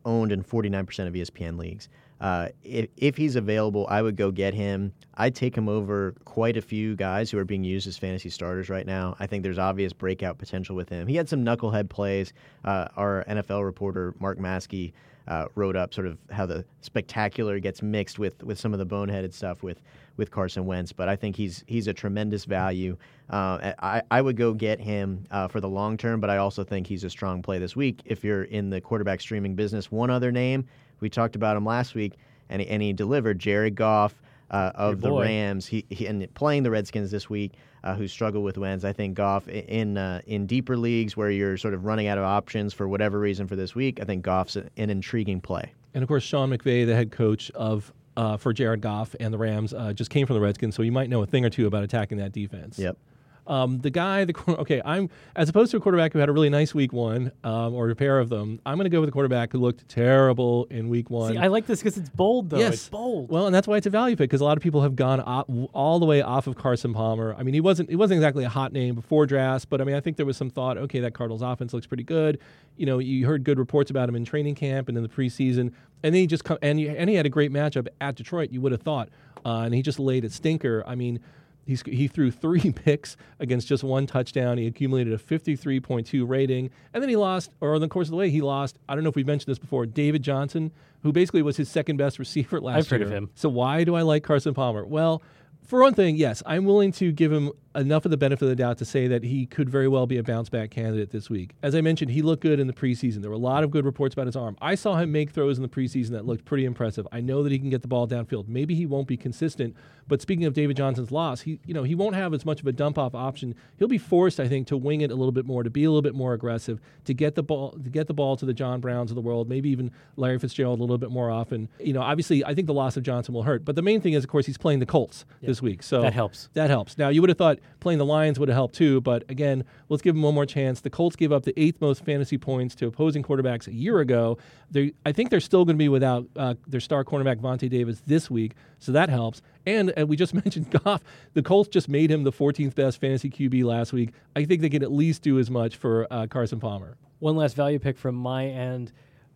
owned 0.04 0.34
in 0.34 0.44
49% 0.44 1.08
of 1.08 1.14
ESPN 1.14 1.58
leagues. 1.58 1.88
Uh, 2.22 2.50
if, 2.64 2.88
if 2.98 3.18
he's 3.18 3.36
available, 3.36 3.86
I 3.90 4.02
would 4.02 4.16
go 4.16 4.32
get 4.32 4.54
him. 4.54 4.94
I'd 5.16 5.36
take 5.36 5.56
him 5.56 5.68
over 5.68 6.14
quite 6.26 6.58
a 6.58 6.62
few 6.62 6.96
guys 6.96 7.30
who 7.30 7.38
are 7.38 7.46
being 7.46 7.64
used 7.64 7.88
as 7.88 7.98
fantasy 7.98 8.30
starters 8.30 8.70
right 8.70 8.86
now. 8.86 9.16
I 9.20 9.28
think 9.28 9.44
there's 9.44 9.60
obvious 9.60 9.94
breakout 9.94 10.38
potential 10.38 10.76
with 10.76 10.90
him. 10.90 11.08
He 11.08 11.16
had 11.16 11.28
some 11.28 11.44
knucklehead 11.44 11.90
plays. 11.90 12.34
Uh, 12.64 12.88
our 12.96 13.26
NFL 13.28 13.64
reporter, 13.64 14.16
Mark 14.20 14.40
Maske, 14.40 14.94
uh, 15.28 15.46
wrote 15.56 15.76
up 15.76 15.94
sort 15.94 16.08
of 16.08 16.18
how 16.32 16.46
the 16.46 16.66
spectacular 16.82 17.60
gets 17.60 17.82
mixed 17.82 18.20
with, 18.20 18.44
with 18.44 18.60
some 18.60 18.74
of 18.74 18.80
the 18.80 18.86
boneheaded 18.86 19.34
stuff 19.34 19.64
with, 19.64 19.82
with 20.18 20.32
Carson 20.32 20.66
Wentz. 20.66 20.92
But 20.92 21.10
I 21.10 21.16
think 21.16 21.36
he's 21.36 21.64
he's 21.68 21.88
a 21.88 21.94
tremendous 21.94 22.46
value. 22.46 22.98
Uh, 23.30 23.74
I, 23.80 24.02
I 24.12 24.22
would 24.22 24.36
go 24.36 24.54
get 24.54 24.80
him 24.80 25.26
uh, 25.32 25.48
for 25.48 25.62
the 25.62 25.70
long 25.70 25.98
term, 25.98 26.20
but 26.20 26.30
I 26.30 26.38
also 26.38 26.64
think 26.64 26.88
he's 26.88 27.04
a 27.04 27.10
strong 27.10 27.42
play 27.42 27.58
this 27.58 27.76
week 27.76 28.02
if 28.06 28.24
you're 28.24 28.44
in 28.44 28.70
the 28.70 28.82
quarterback 28.82 29.22
streaming 29.22 29.56
business. 29.56 29.92
One 29.92 30.10
other 30.10 30.32
name, 30.32 30.66
we 31.00 31.10
talked 31.10 31.36
about 31.36 31.58
him 31.58 31.66
last 31.66 31.96
week, 31.96 32.14
and 32.50 32.62
he, 32.62 32.68
and 32.68 32.82
he 32.82 32.94
delivered 32.94 33.40
Jared 33.40 33.76
Goff. 33.76 34.16
Uh, 34.52 34.72
of 34.76 35.02
the. 35.02 35.12
Rams, 35.12 35.66
he, 35.66 35.84
he 35.90 36.06
and 36.06 36.32
playing 36.36 36.62
the 36.62 36.70
Redskins 36.70 37.10
this 37.10 37.28
week, 37.28 37.54
uh, 37.84 37.96
who 37.96 38.08
struggle 38.08 38.44
with 38.44 38.56
wins. 38.56 38.86
I 38.86 38.94
think 38.94 39.16
Goff 39.16 39.48
in 39.48 39.98
uh, 39.98 40.22
in 40.28 40.46
deeper 40.46 40.78
leagues 40.78 41.18
where 41.18 41.32
you're 41.32 41.58
sort 41.58 41.74
of 41.74 41.86
running 41.86 42.06
out 42.06 42.20
of 42.20 42.24
options 42.24 42.72
for 42.72 42.88
whatever 42.88 43.20
reason 43.20 43.48
for 43.48 43.56
this 43.56 43.74
week, 43.74 44.00
I 44.00 44.04
think 44.06 44.24
Goff's 44.24 44.56
an 44.56 44.70
intriguing 44.78 45.42
play. 45.42 45.74
And 45.96 46.04
of 46.04 46.08
course, 46.08 46.24
Sean 46.24 46.50
McVay, 46.50 46.86
the 46.86 46.94
head 46.96 47.12
coach 47.12 47.50
of 47.52 47.92
uh, 48.16 48.38
for 48.38 48.54
Jared 48.54 48.82
Goff 48.82 49.16
and 49.20 49.34
the 49.34 49.38
Rams, 49.38 49.74
uh, 49.74 49.92
just 49.94 50.10
came 50.12 50.28
from 50.28 50.36
the 50.36 50.42
Redskins, 50.42 50.76
so 50.76 50.84
you 50.84 50.92
might 50.92 51.10
know 51.10 51.24
a 51.24 51.26
thing 51.26 51.46
or 51.46 51.50
two 51.50 51.68
about 51.68 51.84
attacking 51.84 52.20
that 52.20 52.32
defense. 52.32 52.78
Yep. 52.78 52.98
Um, 53.46 53.80
the 53.80 53.90
guy, 53.90 54.24
the 54.26 54.34
okay, 54.60 54.82
I'm 54.86 55.10
as 55.36 55.50
opposed 55.50 55.72
to 55.72 55.78
a 55.78 55.80
quarterback 55.82 56.14
who 56.14 56.20
had 56.20 56.30
a 56.30 56.32
really 56.32 56.50
nice 56.50 56.74
week 56.74 56.94
one, 56.94 57.32
um, 57.44 57.74
or 57.74 57.90
a 57.90 57.96
pair 57.96 58.20
of 58.20 58.30
them. 58.30 58.60
I'm 58.66 58.78
going 58.78 58.86
to 58.86 58.90
go 58.90 59.00
with 59.02 59.10
a 59.10 59.12
quarterback 59.12 59.52
who 59.52 59.58
looked 59.60 59.88
terrible 59.90 60.66
in 60.70 60.88
week 60.88 61.10
one. 61.10 61.34
See, 61.34 61.38
I 61.38 61.48
like 61.48 61.66
this 61.66 61.80
because 61.80 61.98
it's 61.98 62.10
bold, 62.10 62.50
though. 62.52 62.58
yes, 62.60 62.74
It's 62.76 62.90
bold. 62.90 63.30
Well, 63.30 63.46
and 63.46 63.54
that's 63.54 63.68
why 63.68 63.76
it's 63.78 63.86
a 63.86 63.90
value 63.90 64.16
pick 64.16 64.30
because 64.30 64.40
a 64.42 64.46
lot 64.46 64.56
of 64.58 64.64
people 64.64 64.82
have 64.82 64.96
gone 64.96 65.20
o- 65.20 65.70
all 65.74 66.00
the 66.00 66.06
way 66.06 66.22
off 66.22 66.48
of 66.48 66.56
Carson 66.56 66.94
Palmer. 66.94 67.36
I 67.38 67.44
mean, 67.44 67.54
he 67.54 67.60
wasn't 67.62 67.90
he 67.90 67.96
wasn't 67.98 68.18
exactly 68.20 68.44
a 68.46 68.50
hot 68.50 68.72
name 68.72 68.96
before 68.96 69.26
drafts, 69.26 69.66
but 69.66 69.82
I 69.82 69.84
mean, 69.84 69.96
I 69.96 70.00
think 70.00 70.16
there 70.18 70.26
was 70.26 70.38
some 70.38 70.50
thought. 70.50 70.78
Okay, 70.78 71.00
that 71.02 71.14
Cardinals 71.14 71.42
offense 71.42 71.74
looks 71.74 71.86
pretty 71.88 72.04
good. 72.04 72.40
You 72.78 72.86
know, 72.86 73.00
you 73.00 73.26
heard 73.26 73.44
good 73.44 73.60
reports 73.60 73.92
about 73.92 74.08
him 74.10 74.16
in 74.16 74.24
training 74.26 74.56
camp 74.56 74.88
and 74.88 74.98
in 74.98 75.04
the 75.04 75.10
preseason, 75.10 75.60
and 75.62 75.74
then 76.02 76.14
he 76.14 76.28
just 76.28 76.44
come 76.46 76.58
and 76.62 76.80
he, 76.80 76.88
and 76.88 77.10
he 77.10 77.16
had 77.18 77.26
a 77.26 77.30
great 77.30 77.52
matchup 77.52 77.88
at 78.00 78.16
Detroit. 78.16 78.52
You 78.52 78.62
would 78.62 78.72
have 78.72 78.82
thought, 78.84 79.10
uh, 79.46 79.64
and 79.66 79.74
he 79.76 79.82
just 79.82 80.00
laid 80.00 80.24
a 80.24 80.30
stinker. 80.30 80.82
I 80.88 80.96
mean. 80.96 81.20
He's, 81.66 81.82
he 81.84 82.08
threw 82.08 82.32
three 82.32 82.72
picks 82.76 83.16
against 83.40 83.68
just 83.68 83.84
one 83.84 84.06
touchdown. 84.06 84.58
He 84.58 84.68
accumulated 84.68 85.14
a 85.14 85.18
53.2 85.18 86.28
rating. 86.28 86.70
And 86.94 87.02
then 87.02 87.10
he 87.10 87.16
lost, 87.16 87.52
or 87.62 87.76
in 87.76 87.82
the 87.82 87.88
course 87.88 88.08
of 88.08 88.12
the 88.12 88.18
way, 88.18 88.30
he 88.30 88.42
lost, 88.42 88.78
I 88.88 88.96
don't 88.96 89.04
know 89.04 89.10
if 89.10 89.16
we've 89.16 89.28
mentioned 89.28 89.52
this 89.52 89.60
before, 89.60 89.86
David 89.86 90.24
Johnson, 90.24 90.72
who 91.04 91.12
basically 91.12 91.42
was 91.42 91.58
his 91.58 91.70
second 91.70 91.98
best 91.98 92.20
receiver 92.20 92.60
last 92.60 92.76
year. 92.76 92.80
I've 92.80 92.90
heard 92.90 93.02
of 93.02 93.12
him. 93.12 93.30
So 93.36 93.50
why 93.50 93.84
do 93.84 93.96
I 93.96 94.02
like 94.02 94.24
Carson 94.24 94.54
Palmer? 94.54 94.86
Well, 94.86 95.22
for 95.66 95.82
one 95.82 95.94
thing, 95.94 96.18
yes, 96.18 96.44
I'm 96.46 96.66
willing 96.66 96.92
to 96.94 97.12
give 97.12 97.32
him 97.32 97.52
enough 97.76 98.06
of 98.06 98.12
the 98.12 98.18
benefit 98.18 98.44
of 98.44 98.50
the 98.50 98.56
doubt 98.56 98.78
to 98.78 98.86
say 98.86 99.08
that 99.08 99.24
he 99.24 99.46
could 99.46 99.70
very 99.70 99.88
well 99.88 100.06
be 100.06 100.18
a 100.18 100.24
bounce 100.24 100.50
back 100.50 100.70
candidate 100.70 101.10
this 101.12 101.30
week. 101.30 101.56
As 101.64 101.74
I 101.76 101.82
mentioned, 101.82 102.12
he 102.12 102.22
looked 102.22 102.42
good 102.44 102.60
in 102.60 102.68
the 102.68 102.74
preseason. 102.74 103.22
There 103.22 103.30
were 103.30 103.36
a 103.36 103.40
lot 103.40 103.64
of 103.64 103.72
good 103.72 103.86
reports 103.86 104.14
about 104.14 104.28
his 104.28 104.36
arm. 104.36 104.56
I 104.62 104.76
saw 104.76 104.96
him 104.98 105.12
make 105.12 105.32
throws 105.32 105.58
in 105.58 105.64
the 105.64 105.70
preseason 105.70 106.12
that 106.12 106.26
looked 106.26 106.46
pretty 106.46 106.66
impressive. 106.66 107.08
I 107.12 107.22
know 107.22 107.42
that 107.44 107.52
he 107.52 107.60
can 107.60 107.70
get 107.70 107.82
the 107.82 107.88
ball 107.88 108.08
downfield. 108.08 108.48
Maybe 108.48 108.76
he 108.76 108.86
won't 108.86 109.08
be 109.08 109.18
consistent, 109.18 109.76
but 110.08 110.22
speaking 110.22 110.46
of 110.46 110.54
David 110.54 110.78
Johnson's 110.78 111.12
loss, 111.12 111.42
he 111.42 111.60
you 111.66 111.74
know, 111.74 111.84
he 111.84 111.96
won't 111.96 112.16
have 112.16 112.34
as 112.34 112.46
much 112.46 112.60
of 112.62 112.68
a 112.68 112.72
dump 112.72 112.98
off 112.98 113.16
option. 113.16 113.56
He'll 113.78 113.88
be 113.88 113.98
forced, 113.98 114.40
I 114.40 114.48
think, 114.48 114.68
to 114.68 114.78
wing 114.78 115.02
it 115.02 115.12
a 115.12 115.16
little 115.16 115.32
bit 115.32 115.46
more, 115.46 115.64
to 115.64 115.70
be 115.70 115.84
a 115.84 115.90
little 115.90 116.02
bit 116.02 116.16
more 116.16 116.34
aggressive, 116.34 116.80
to 117.06 117.14
get 117.14 117.36
the 117.36 117.44
ball 117.44 117.72
to 117.72 117.90
get 117.90 118.08
the 118.08 118.14
ball 118.14 118.38
to 118.38 118.46
the 118.46 118.54
John 118.54 118.82
Browns 118.82 119.12
of 119.12 119.16
the 119.16 119.22
world, 119.22 119.50
maybe 119.50 119.70
even 119.70 119.92
Larry 120.16 120.38
Fitzgerald 120.40 120.80
a 120.80 120.84
little 120.84 120.98
bit 120.98 121.12
more 121.12 121.32
often. 121.32 121.70
You 121.80 121.94
know, 121.94 122.02
obviously 122.02 122.46
I 122.46 122.54
think 122.54 122.68
the 122.68 122.74
loss 122.74 122.98
of 122.98 123.04
Johnson 123.04 123.34
will 123.34 123.44
hurt, 123.44 123.66
but 123.66 123.76
the 123.76 123.82
main 123.82 124.02
thing 124.02 124.14
is 124.14 124.24
of 124.24 124.30
course 124.30 124.46
he's 124.46 124.58
playing 124.58 124.80
the 124.80 124.86
Colts 124.86 125.26
this 125.42 125.62
week. 125.62 125.82
So 125.84 126.02
That 126.02 126.14
helps. 126.14 126.50
that 126.54 126.70
helps. 126.70 126.98
Now, 126.98 127.10
you 127.10 127.22
would 127.22 127.30
have 127.30 127.38
thought 127.38 127.60
playing 127.80 128.00
the 128.00 128.06
Lions 128.06 128.40
would 128.40 128.50
have 128.50 128.56
helped 128.56 128.76
too, 128.76 129.02
but 129.02 129.24
again, 129.30 129.64
let's 129.90 130.02
give 130.02 130.16
them 130.16 130.24
one 130.24 130.34
more 130.34 130.46
chance. 130.46 130.82
The 130.82 130.90
Colts 130.90 131.16
gave 131.16 131.32
up 131.32 131.44
the 131.44 131.60
eighth 131.60 131.82
most 131.82 132.06
fantasy 132.06 132.38
points 132.38 132.76
to 132.76 132.88
opposing 132.88 133.24
quarterbacks 133.24 133.68
a 133.68 133.74
year 133.74 134.00
ago. 134.00 134.38
They, 134.72 134.94
I 135.06 135.12
think 135.12 135.30
they're 135.30 135.40
still 135.40 135.66
going 135.66 135.76
to 135.76 135.84
be 135.84 135.90
without 135.90 136.28
uh, 136.36 136.56
their 136.68 136.80
star 136.80 137.04
cornerback 137.04 137.38
Vontae 137.38 137.70
Davis 137.70 138.02
this 138.06 138.30
week, 138.30 138.54
so 138.80 138.92
that 138.92 139.10
helps. 139.10 139.42
And 139.66 139.94
uh, 140.00 140.06
we 140.06 140.16
just 140.16 140.34
mentioned 140.46 140.72
Goff. 140.72 141.04
The 141.34 141.44
Colts 141.44 141.70
just 141.70 141.90
made 141.90 142.10
him 142.10 142.24
the 142.24 142.32
14th 142.32 142.76
best 142.76 143.00
fantasy 143.00 143.30
QB 143.30 143.64
last 143.64 143.94
week. 143.94 144.14
I 144.36 144.46
think 144.46 144.62
they 144.62 144.70
can 144.70 144.84
at 144.84 144.92
least 144.92 145.22
do 145.22 145.40
as 145.40 145.50
much 145.50 145.76
for 145.76 146.08
uh, 146.12 146.28
Carson 146.28 146.60
Palmer. 146.60 146.96
One 147.20 147.36
last 147.36 147.56
value 147.56 147.80
pick 147.80 147.98
from 147.98 148.16
my 148.16 148.48
end. 148.48 148.92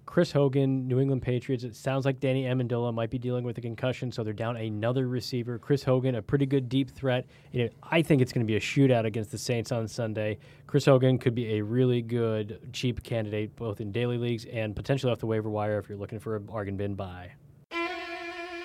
Chris 0.07 0.31
Hogan, 0.31 0.87
New 0.87 0.99
England 0.99 1.21
Patriots. 1.21 1.63
It 1.63 1.75
sounds 1.75 2.05
like 2.05 2.19
Danny 2.19 2.45
Amendola 2.45 2.91
might 2.93 3.11
be 3.11 3.19
dealing 3.19 3.43
with 3.43 3.57
a 3.59 3.61
concussion, 3.61 4.11
so 4.11 4.23
they're 4.23 4.33
down 4.33 4.55
another 4.57 5.07
receiver. 5.07 5.59
Chris 5.59 5.83
Hogan, 5.83 6.15
a 6.15 6.21
pretty 6.21 6.45
good 6.47 6.69
deep 6.69 6.89
threat. 6.89 7.25
And 7.53 7.61
it- 7.63 7.73
I 7.83 8.01
think 8.01 8.21
it's 8.21 8.31
going 8.33 8.43
to 8.43 8.47
be 8.49 8.55
a 8.55 8.59
shootout 8.59 9.05
against 9.05 9.31
the 9.31 9.37
Saints 9.37 9.71
on 9.71 9.87
Sunday. 9.87 10.39
Chris 10.65 10.85
Hogan 10.85 11.19
could 11.19 11.35
be 11.35 11.57
a 11.57 11.61
really 11.63 12.01
good, 12.01 12.69
cheap 12.73 13.03
candidate 13.03 13.55
both 13.57 13.79
in 13.81 13.91
daily 13.91 14.17
leagues 14.17 14.45
and 14.45 14.75
potentially 14.75 15.11
off 15.11 15.19
the 15.19 15.27
waiver 15.27 15.49
wire 15.49 15.77
if 15.77 15.89
you're 15.89 15.97
looking 15.99 16.19
for 16.19 16.35
a 16.35 16.39
bargain 16.39 16.77
bin 16.77 16.95
buy. 16.95 17.31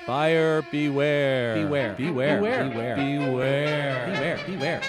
Buyer 0.06 0.62
beware. 0.70 1.54
Beware. 1.54 1.94
Beware. 1.94 2.38
Beware. 2.38 2.68
Beware. 2.70 2.96
Beware. 2.96 4.06
Beware. 4.06 4.40
Beware. 4.46 4.80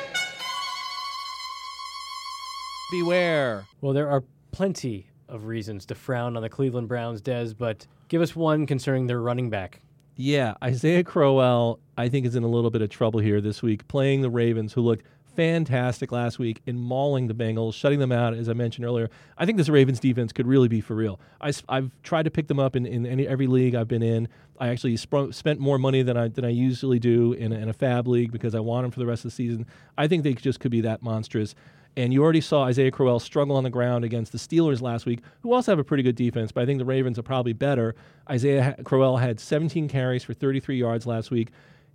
Beware. 2.92 3.66
Well, 3.82 3.94
there 3.94 4.10
are 4.10 4.24
plenty 4.52 5.08
of 5.30 5.46
reasons 5.46 5.86
to 5.88 5.96
frown 5.96 6.36
on 6.36 6.44
the 6.44 6.50
Cleveland 6.50 6.88
Browns, 6.88 7.22
Des, 7.22 7.54
but 7.58 7.88
give 8.08 8.22
us 8.22 8.36
one 8.36 8.66
concerning 8.66 9.08
their 9.08 9.22
running 9.22 9.50
back. 9.50 9.82
Yeah, 10.16 10.54
Isaiah 10.64 11.04
Crowell, 11.04 11.80
I 11.98 12.08
think, 12.10 12.26
is 12.26 12.36
in 12.36 12.44
a 12.44 12.48
little 12.48 12.70
bit 12.70 12.82
of 12.82 12.90
trouble 12.90 13.20
here 13.20 13.42
this 13.42 13.64
week, 13.64 13.88
playing 13.88 14.22
the 14.22 14.30
Ravens, 14.30 14.74
who 14.74 14.82
looked 14.82 15.06
fantastic 15.36 16.12
last 16.12 16.38
week 16.38 16.62
in 16.68 16.78
mauling 16.78 17.28
the 17.28 17.34
Bengals, 17.34 17.74
shutting 17.74 17.98
them 17.98 18.12
out, 18.12 18.36
as 18.36 18.48
I 18.48 18.54
mentioned 18.54 18.86
earlier. 18.86 19.10
I 19.38 19.46
think 19.48 19.58
this 19.58 19.70
Ravens 19.70 20.00
defense 20.00 20.32
could 20.32 20.46
really 20.46 20.68
be 20.68 20.82
for 20.82 20.96
real. 20.96 21.20
I, 21.42 21.52
have 21.70 21.90
tried 22.04 22.24
to 22.24 22.32
pick 22.32 22.48
them 22.48 22.60
up 22.60 22.76
in, 22.76 22.86
in 22.86 23.08
any, 23.08 23.28
every 23.28 23.48
league 23.48 23.74
I've 23.74 23.88
been 23.88 24.04
in. 24.04 24.28
I 24.60 24.68
actually 24.68 24.96
spent 24.98 25.60
more 25.60 25.80
money 25.80 26.04
than 26.04 26.16
I, 26.16 26.28
than 26.28 26.46
I 26.46 26.50
usually 26.50 27.00
do 27.00 27.34
in, 27.34 27.52
a- 27.52 27.58
in 27.58 27.70
a 27.70 27.74
FAAB 27.74 28.06
league 28.06 28.32
because 28.32 28.54
I 28.54 28.60
want 28.60 28.84
them 28.84 28.92
for 28.92 29.00
the 29.00 29.08
rest 29.08 29.26
of 29.26 29.32
the 29.32 29.36
season. 29.36 29.66
I 29.98 30.08
think 30.08 30.24
they 30.24 30.34
just 30.34 30.60
could 30.60 30.72
be 30.72 30.82
that 30.82 31.02
monstrous. 31.02 31.56
And 31.96 32.12
you 32.12 32.24
already 32.24 32.42
saw 32.42 32.64
Isaiah 32.64 32.90
Crowell 32.92 33.20
struggle 33.20 33.56
on 33.56 33.64
the 33.64 33.70
ground 33.70 34.04
against 34.04 34.32
the 34.32 34.38
Steelers 34.38 34.82
last 34.82 35.06
week, 35.06 35.20
who 35.42 35.54
also 35.54 35.72
have 35.72 35.80
a 35.80 35.84
pretty 35.84 36.02
good 36.02 36.16
defense, 36.16 36.52
but 36.52 36.64
I 36.64 36.66
think 36.66 36.80
the 36.80 36.86
Ravens 36.86 37.20
are 37.20 37.24
probably 37.24 37.54
better. 37.54 37.96
Isaiah 38.30 38.76
Crowell 38.84 39.18
had 39.18 39.40
17 39.40 39.88
carries 39.88 40.24
for 40.24 40.34
33 40.34 40.78
yards 40.78 41.06
last 41.06 41.30
week. 41.30 41.50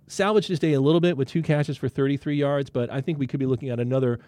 Salvaged 0.07 0.47
his 0.47 0.59
day 0.59 0.73
a 0.73 0.81
little 0.81 1.01
bit 1.01 1.17
with 1.17 1.27
two 1.27 1.41
catches 1.41 1.77
for 1.77 1.89
33 1.89 2.35
yards, 2.35 2.69
but 2.69 2.89
I 2.89 3.01
think 3.01 3.19
we 3.19 3.27
could 3.27 3.39
be 3.39 3.45
looking 3.45 3.69
at 3.69 3.79
another 3.79 4.19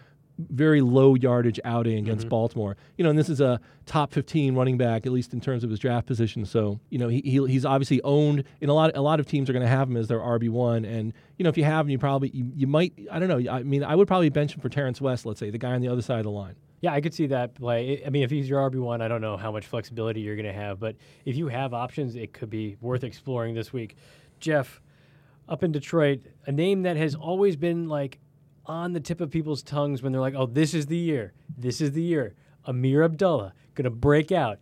very 0.50 0.80
low 0.80 1.14
yardage 1.14 1.60
outing 1.64 1.98
against 1.98 2.22
mm-hmm. 2.22 2.30
Baltimore. 2.30 2.76
You 2.96 3.04
know, 3.04 3.10
and 3.10 3.18
this 3.18 3.28
is 3.28 3.40
a 3.40 3.60
top 3.86 4.12
15 4.12 4.54
running 4.54 4.78
back, 4.78 5.06
at 5.06 5.12
least 5.12 5.32
in 5.32 5.40
terms 5.40 5.64
of 5.64 5.70
his 5.70 5.78
draft 5.78 6.06
position. 6.06 6.44
So, 6.44 6.80
you 6.90 6.98
know, 6.98 7.08
he, 7.08 7.20
he 7.24 7.46
he's 7.46 7.64
obviously 7.64 8.00
owned 8.02 8.44
and 8.60 8.70
a 8.70 8.74
lot. 8.74 8.96
A 8.96 9.00
lot 9.00 9.20
of 9.20 9.26
teams 9.26 9.48
are 9.50 9.52
going 9.52 9.64
to 9.64 9.68
have 9.68 9.88
him 9.88 9.96
as 9.96 10.08
their 10.08 10.20
RB 10.20 10.48
one, 10.50 10.84
and 10.84 11.12
you 11.38 11.44
know, 11.44 11.50
if 11.50 11.56
you 11.56 11.64
have 11.64 11.86
him, 11.86 11.90
you 11.90 11.98
probably 11.98 12.30
you, 12.30 12.50
you 12.54 12.66
might. 12.66 12.92
I 13.10 13.18
don't 13.18 13.28
know. 13.28 13.50
I 13.50 13.62
mean, 13.62 13.84
I 13.84 13.94
would 13.94 14.08
probably 14.08 14.28
bench 14.28 14.54
him 14.54 14.60
for 14.60 14.68
Terrence 14.68 15.00
West, 15.00 15.26
let's 15.26 15.40
say, 15.40 15.50
the 15.50 15.58
guy 15.58 15.72
on 15.72 15.80
the 15.80 15.88
other 15.88 16.02
side 16.02 16.18
of 16.18 16.24
the 16.24 16.30
line. 16.30 16.56
Yeah, 16.80 16.92
I 16.92 17.00
could 17.00 17.14
see 17.14 17.28
that 17.28 17.54
play. 17.54 18.02
I 18.04 18.10
mean, 18.10 18.24
if 18.24 18.30
he's 18.30 18.48
your 18.48 18.68
RB 18.68 18.80
one, 18.80 19.00
I 19.00 19.08
don't 19.08 19.20
know 19.20 19.36
how 19.36 19.52
much 19.52 19.66
flexibility 19.66 20.20
you're 20.20 20.34
going 20.34 20.46
to 20.46 20.52
have, 20.52 20.80
but 20.80 20.96
if 21.24 21.36
you 21.36 21.46
have 21.46 21.72
options, 21.72 22.16
it 22.16 22.32
could 22.32 22.50
be 22.50 22.76
worth 22.80 23.04
exploring 23.04 23.54
this 23.54 23.72
week. 23.72 23.96
Jeff, 24.40 24.80
up 25.48 25.62
in 25.62 25.70
Detroit, 25.70 26.22
a 26.46 26.50
name 26.50 26.82
that 26.82 26.96
has 26.96 27.14
always 27.14 27.54
been 27.54 27.88
like 27.88 28.18
on 28.66 28.92
the 28.92 29.00
tip 29.00 29.20
of 29.20 29.30
people's 29.30 29.62
tongues 29.62 30.02
when 30.02 30.12
they're 30.12 30.20
like, 30.20 30.34
"Oh, 30.36 30.46
this 30.46 30.74
is 30.74 30.86
the 30.86 30.96
year. 30.96 31.32
This 31.56 31.80
is 31.80 31.92
the 31.92 32.02
year." 32.02 32.34
Ameer 32.66 33.04
Abdullah 33.04 33.54
going 33.74 33.84
to 33.84 33.90
break 33.90 34.30
out. 34.30 34.58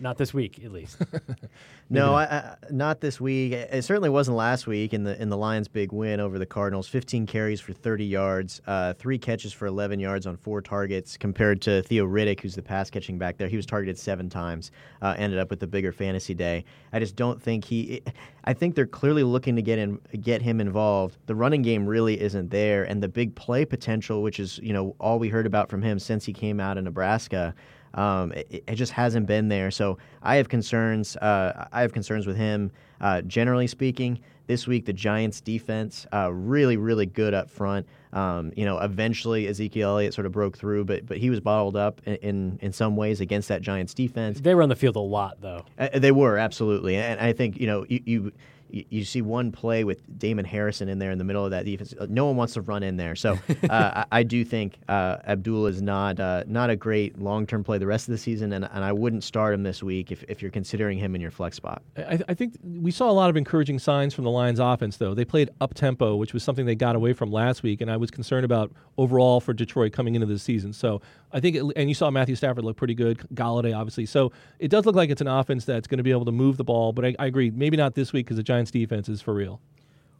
Not 0.00 0.18
this 0.18 0.34
week, 0.34 0.60
at 0.64 0.72
least. 0.72 0.98
No, 1.92 2.14
I, 2.14 2.24
I, 2.24 2.56
not 2.70 3.02
this 3.02 3.20
week. 3.20 3.52
It 3.52 3.84
certainly 3.84 4.08
wasn't 4.08 4.38
last 4.38 4.66
week 4.66 4.94
in 4.94 5.04
the 5.04 5.20
in 5.20 5.28
the 5.28 5.36
Lions' 5.36 5.68
big 5.68 5.92
win 5.92 6.20
over 6.20 6.38
the 6.38 6.46
Cardinals. 6.46 6.88
15 6.88 7.26
carries 7.26 7.60
for 7.60 7.74
30 7.74 8.06
yards, 8.06 8.62
uh, 8.66 8.94
three 8.94 9.18
catches 9.18 9.52
for 9.52 9.66
11 9.66 10.00
yards 10.00 10.26
on 10.26 10.38
four 10.38 10.62
targets, 10.62 11.18
compared 11.18 11.60
to 11.62 11.82
Theo 11.82 12.06
Riddick, 12.06 12.40
who's 12.40 12.54
the 12.54 12.62
pass 12.62 12.88
catching 12.88 13.18
back 13.18 13.36
there. 13.36 13.46
He 13.46 13.56
was 13.56 13.66
targeted 13.66 13.98
seven 13.98 14.30
times. 14.30 14.70
Uh, 15.02 15.14
ended 15.18 15.38
up 15.38 15.50
with 15.50 15.60
the 15.60 15.66
bigger 15.66 15.92
fantasy 15.92 16.32
day. 16.32 16.64
I 16.94 16.98
just 16.98 17.14
don't 17.14 17.40
think 17.42 17.62
he. 17.62 18.00
I 18.44 18.54
think 18.54 18.74
they're 18.74 18.86
clearly 18.86 19.22
looking 19.22 19.54
to 19.56 19.62
get 19.62 19.78
in, 19.78 20.00
get 20.22 20.40
him 20.40 20.62
involved. 20.62 21.18
The 21.26 21.34
running 21.34 21.60
game 21.60 21.86
really 21.86 22.18
isn't 22.18 22.50
there, 22.50 22.84
and 22.84 23.02
the 23.02 23.08
big 23.08 23.34
play 23.34 23.66
potential, 23.66 24.22
which 24.22 24.40
is 24.40 24.58
you 24.62 24.72
know 24.72 24.96
all 24.98 25.18
we 25.18 25.28
heard 25.28 25.44
about 25.44 25.68
from 25.68 25.82
him 25.82 25.98
since 25.98 26.24
he 26.24 26.32
came 26.32 26.58
out 26.58 26.78
of 26.78 26.84
Nebraska. 26.84 27.54
Um, 27.94 28.32
it, 28.32 28.64
it, 28.66 28.74
just 28.74 28.92
hasn't 28.92 29.26
been 29.26 29.48
there. 29.48 29.70
So 29.70 29.98
I 30.22 30.36
have 30.36 30.48
concerns. 30.48 31.16
Uh, 31.16 31.68
I 31.72 31.82
have 31.82 31.92
concerns 31.92 32.26
with 32.26 32.36
him. 32.36 32.70
Uh, 33.00 33.20
generally 33.22 33.66
speaking, 33.66 34.18
this 34.46 34.66
week 34.66 34.86
the 34.86 34.92
Giants' 34.92 35.40
defense 35.40 36.06
uh, 36.12 36.32
really, 36.32 36.76
really 36.76 37.06
good 37.06 37.34
up 37.34 37.50
front. 37.50 37.86
Um, 38.12 38.52
you 38.56 38.64
know, 38.64 38.78
eventually 38.78 39.48
Ezekiel 39.48 39.90
Elliott 39.90 40.14
sort 40.14 40.26
of 40.26 40.32
broke 40.32 40.56
through, 40.56 40.84
but 40.84 41.06
but 41.06 41.18
he 41.18 41.30
was 41.30 41.40
bottled 41.40 41.76
up 41.76 42.00
in 42.04 42.16
in, 42.16 42.58
in 42.62 42.72
some 42.72 42.96
ways 42.96 43.20
against 43.20 43.48
that 43.48 43.62
Giants' 43.62 43.94
defense. 43.94 44.40
They 44.40 44.54
were 44.54 44.62
on 44.62 44.68
the 44.68 44.76
field 44.76 44.96
a 44.96 45.00
lot, 45.00 45.40
though. 45.40 45.64
Uh, 45.78 45.98
they 45.98 46.12
were 46.12 46.38
absolutely, 46.38 46.96
and 46.96 47.20
I 47.20 47.32
think 47.32 47.58
you 47.58 47.66
know 47.66 47.84
you. 47.88 48.00
you 48.04 48.32
you, 48.72 49.04
see 49.04 49.20
one 49.20 49.52
play 49.52 49.84
with 49.84 50.18
Damon 50.18 50.44
Harrison 50.44 50.88
in 50.88 50.98
there 50.98 51.10
in 51.10 51.18
the 51.18 51.24
middle 51.24 51.44
of 51.44 51.50
that 51.50 51.64
defense. 51.64 51.94
Uh, 51.98 52.06
no 52.08 52.26
one 52.26 52.36
wants 52.36 52.54
to 52.54 52.62
run 52.62 52.82
in 52.82 52.96
there. 52.96 53.14
So 53.14 53.38
uh, 53.68 53.68
I, 53.70 54.04
I, 54.10 54.22
do 54.22 54.44
think 54.44 54.78
uh, 54.88 55.18
Abdullah 55.26 55.68
is 55.68 55.82
not 55.82 56.18
uh, 56.18 56.44
not 56.46 56.70
a 56.70 56.76
great 56.76 57.18
long 57.18 57.46
term 57.46 57.62
play 57.62 57.78
the 57.78 57.86
rest 57.86 58.08
of 58.08 58.12
the 58.12 58.18
season, 58.18 58.52
and, 58.52 58.68
and 58.72 58.84
I 58.84 58.92
wouldn't 58.92 59.24
start 59.24 59.54
him 59.54 59.62
this 59.62 59.82
week 59.82 60.10
if, 60.10 60.24
if 60.28 60.40
you're 60.40 60.50
considering 60.50 60.98
him 60.98 61.14
in 61.14 61.20
your 61.20 61.30
flex 61.30 61.56
spot. 61.56 61.82
I, 61.96 62.20
I 62.28 62.34
think 62.34 62.54
we 62.62 62.90
saw 62.90 63.10
a 63.10 63.12
lot 63.12 63.28
of 63.28 63.36
encouraging 63.36 63.78
signs 63.78 64.14
from 64.14 64.24
the 64.24 64.30
Lions 64.30 64.58
offense, 64.58 64.96
though. 64.96 65.14
They 65.14 65.24
played 65.24 65.50
up 65.60 65.74
tempo, 65.74 66.16
which 66.16 66.32
was 66.32 66.42
something 66.42 66.64
they 66.64 66.74
got 66.74 66.96
away 66.96 67.12
from 67.12 67.30
last 67.30 67.62
week, 67.62 67.80
and 67.80 67.90
I 67.90 67.96
was 67.98 68.10
concerned 68.10 68.44
about 68.44 68.72
overall 68.96 69.40
for 69.40 69.52
Detroit 69.52 69.92
coming 69.92 70.14
into 70.14 70.26
the 70.26 70.38
season. 70.38 70.72
So 70.72 71.02
I 71.32 71.40
think, 71.40 71.56
it, 71.56 71.64
and 71.76 71.88
you 71.88 71.94
saw 71.94 72.10
Matthew 72.10 72.36
Stafford 72.36 72.64
look 72.64 72.76
pretty 72.76 72.94
good, 72.94 73.18
Golladay 73.34 73.76
obviously. 73.76 74.06
So 74.06 74.32
it 74.58 74.68
does 74.68 74.86
look 74.86 74.94
like 74.94 75.10
it's 75.10 75.20
an 75.20 75.28
offense 75.28 75.64
that's 75.64 75.86
going 75.86 75.98
to 75.98 76.04
be 76.04 76.10
able 76.10 76.24
to 76.26 76.32
move 76.32 76.56
the 76.56 76.64
ball, 76.64 76.92
but 76.92 77.04
I, 77.04 77.14
I 77.18 77.26
agree, 77.26 77.50
maybe 77.50 77.76
not 77.76 77.94
this 77.94 78.12
week 78.12 78.26
because 78.26 78.36
the 78.36 78.42
Giants' 78.42 78.61
defense 78.70 79.08
is 79.08 79.20
for 79.20 79.34
real. 79.34 79.60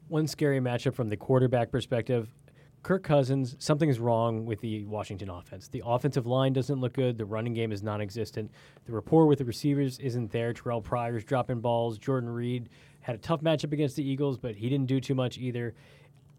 One 0.09 0.26
scary 0.26 0.61
matchup 0.61 0.94
from 0.94 1.09
the 1.09 1.16
quarterback 1.16 1.70
perspective. 1.70 2.28
Kirk 2.83 3.05
Cousins, 3.05 3.55
something's 3.61 4.00
wrong 4.00 4.44
with 4.44 4.61
the 4.61 4.85
Washington 4.87 5.31
offense. 5.31 5.68
The 5.68 5.83
offensive 5.87 6.26
line 6.26 6.52
doesn't 6.52 6.81
look 6.81 6.94
good. 6.94 7.16
The 7.16 7.24
running 7.24 7.55
game 7.55 7.70
is 7.70 7.83
non 7.83 8.00
existent. 8.00 8.50
The 8.87 8.92
rapport 8.92 9.26
with 9.26 9.38
the 9.38 9.44
receivers 9.44 10.00
isn't 10.00 10.33
there. 10.33 10.52
Terrelle 10.52 10.83
Pryor's 10.83 11.24
dropping 11.24 11.61
balls. 11.61 11.96
Jordan 11.96 12.28
Reed 12.28 12.68
had 13.00 13.14
a 13.14 13.18
tough 13.18 13.40
matchup 13.40 13.72
against 13.72 13.94
the 13.94 14.09
Eagles, 14.09 14.37
but 14.37 14.57
he 14.57 14.68
didn't 14.68 14.87
do 14.87 15.00
too 15.00 15.14
much 15.14 15.38
either. 15.38 15.74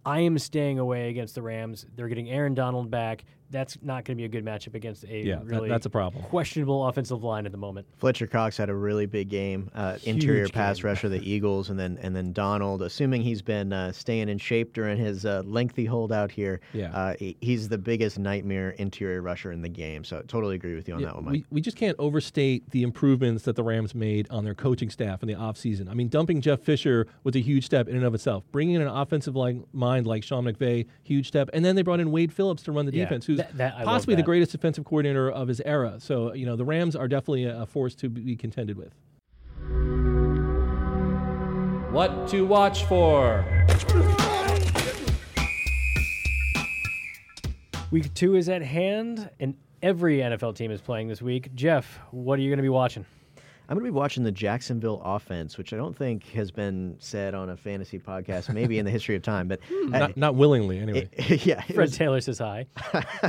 I 0.06 0.20
am 0.20 0.38
staying 0.38 0.80
away 0.80 1.10
against 1.10 1.36
the 1.36 1.42
Rams. 1.42 1.86
They're 1.96 2.10
getting 2.10 2.30
Aaron 2.30 2.54
Donald 2.54 2.92
back 2.92 3.24
that's 3.54 3.78
not 3.82 4.04
going 4.04 4.18
to 4.18 4.22
be 4.22 4.26
a 4.26 4.28
good 4.28 4.44
matchup 4.44 4.74
against 4.74 5.06
a 5.06 5.22
yeah, 5.22 5.40
really 5.44 5.70
that, 5.70 5.76
that's 5.76 5.86
a 5.86 5.90
problem. 5.90 6.24
questionable 6.26 6.86
offensive 6.88 7.24
line 7.24 7.46
at 7.46 7.52
the 7.52 7.58
moment. 7.58 7.88
Fletcher 7.98 8.28
Cox 8.28 8.58
had 8.58 8.70
a 8.70 8.76
really 8.76 9.06
big 9.06 9.30
game, 9.30 9.70
uh, 9.76 9.98
interior 10.04 10.50
pass 10.50 10.78
game. 10.78 10.88
rusher, 10.88 11.08
the 11.08 11.22
Eagles, 11.32 11.70
and 11.70 11.80
then 11.80 11.98
and 12.02 12.16
then 12.16 12.34
Donald. 12.34 12.82
Assuming 12.82 13.22
he's 13.22 13.42
been 13.42 13.72
uh, 13.72 13.92
staying 13.92 14.28
in 14.28 14.38
shape 14.40 14.74
during 14.74 14.98
his 14.98 15.26
uh, 15.26 15.44
lengthy 15.46 15.86
holdout 15.86 16.32
here, 16.32 16.60
yeah. 16.74 16.94
Uh, 16.94 17.16
he, 17.18 17.38
he's 17.40 17.70
the 17.70 17.78
biggest 17.78 18.20
nightmare 18.20 18.72
interior 18.72 19.22
rusher 19.22 19.52
in 19.52 19.62
the 19.62 19.70
game. 19.70 20.04
So 20.04 20.18
I 20.18 20.22
totally 20.24 20.56
agree 20.56 20.76
with 20.76 20.88
you 20.88 20.96
on 20.96 21.00
yeah, 21.00 21.08
that 21.08 21.16
one, 21.16 21.26
Mike. 21.26 21.34
We, 21.34 21.46
we 21.52 21.62
just 21.62 21.78
can't 21.78 21.96
overstate 22.00 22.70
the 22.72 22.82
improvements 22.82 23.44
that 23.44 23.56
the 23.56 23.64
Rams 23.64 23.94
made 23.94 24.28
on 24.32 24.44
their 24.44 24.56
coaching 24.56 24.90
staff 24.90 25.22
in 25.22 25.28
the 25.28 25.36
offseason. 25.36 25.90
I 25.90 25.94
mean, 25.94 26.10
dumping 26.10 26.42
Jeff 26.42 26.62
Fisher 26.62 27.08
was 27.24 27.36
a 27.36 27.40
huge 27.40 27.66
step 27.66 27.88
in 27.88 27.96
and 27.96 28.04
of 28.04 28.16
itself. 28.16 28.44
Bringing 28.52 28.76
in 28.76 28.82
an 28.82 28.88
offensive 28.88 29.36
like 29.36 29.58
mind 29.74 30.08
like 30.08 30.24
Sean 30.24 30.46
McVay, 30.46 30.88
huge 31.04 31.28
step, 31.28 31.50
and 31.54 31.64
then 31.64 31.76
they 31.76 31.84
brought 31.84 32.00
in 32.00 32.12
Wade 32.12 32.34
Phillips 32.34 32.64
to 32.64 32.72
run 32.72 32.88
the 32.88 32.94
yeah, 32.94 33.04
defense, 33.04 33.26
who's 33.26 33.43
that, 33.58 33.78
that, 33.78 33.86
possibly 33.86 34.16
the 34.16 34.22
the 34.22 34.26
greatest 34.26 34.52
defensive 34.52 34.86
coordinator 34.86 35.30
of 35.30 35.48
his 35.48 35.62
era. 35.62 35.96
So, 36.00 36.34
you 36.34 36.46
know, 36.46 36.56
the 36.56 36.66
Rams 36.66 36.96
are 36.96 37.08
definitely 37.08 37.46
a, 37.46 37.66
force 37.66 37.96
to 37.96 38.10
be 38.10 38.36
contended 38.36 38.78
with. 38.78 38.94
What 41.92 42.28
to 42.30 42.46
watch 42.46 42.86
for? 42.86 43.46
Week 47.92 48.12
two 48.14 48.36
is 48.36 48.50
at 48.50 48.64
hand, 48.64 49.30
and 49.40 49.56
every 49.84 50.18
NFL 50.18 50.56
team 50.56 50.72
is 50.72 50.82
playing 50.82 51.08
this 51.08 51.22
week. 51.22 51.54
Jeff, 51.54 52.00
what 52.12 52.40
are 52.40 52.42
you 52.42 52.50
going 52.50 52.58
to 52.58 52.64
be 52.64 52.70
watching? 52.70 53.06
I'm 53.74 53.80
going 53.80 53.88
to 53.88 53.92
be 53.92 53.98
watching 53.98 54.24
the 54.24 54.32
Jacksonville 54.32 55.02
offense, 55.04 55.58
which 55.58 55.74
I 55.74 55.78
don't 55.78 55.98
think 55.98 56.26
has 56.34 56.52
been 56.52 56.96
said 57.00 57.34
on 57.34 57.50
a 57.50 57.58
fantasy 57.58 57.98
podcast, 57.98 58.54
maybe 58.54 58.78
in 58.78 58.86
the 58.86 58.92
history 58.92 59.16
of 59.16 59.24
time, 59.24 59.48
but 59.48 59.62
hmm. 59.68 59.90
not, 59.90 60.16
not 60.16 60.36
willingly 60.36 60.78
anyway. 60.78 61.10
It, 61.18 61.44
yeah, 61.44 61.60
Fred 61.62 61.78
was, 61.78 61.98
Taylor 61.98 62.22
says 62.22 62.38
hi. 62.38 62.68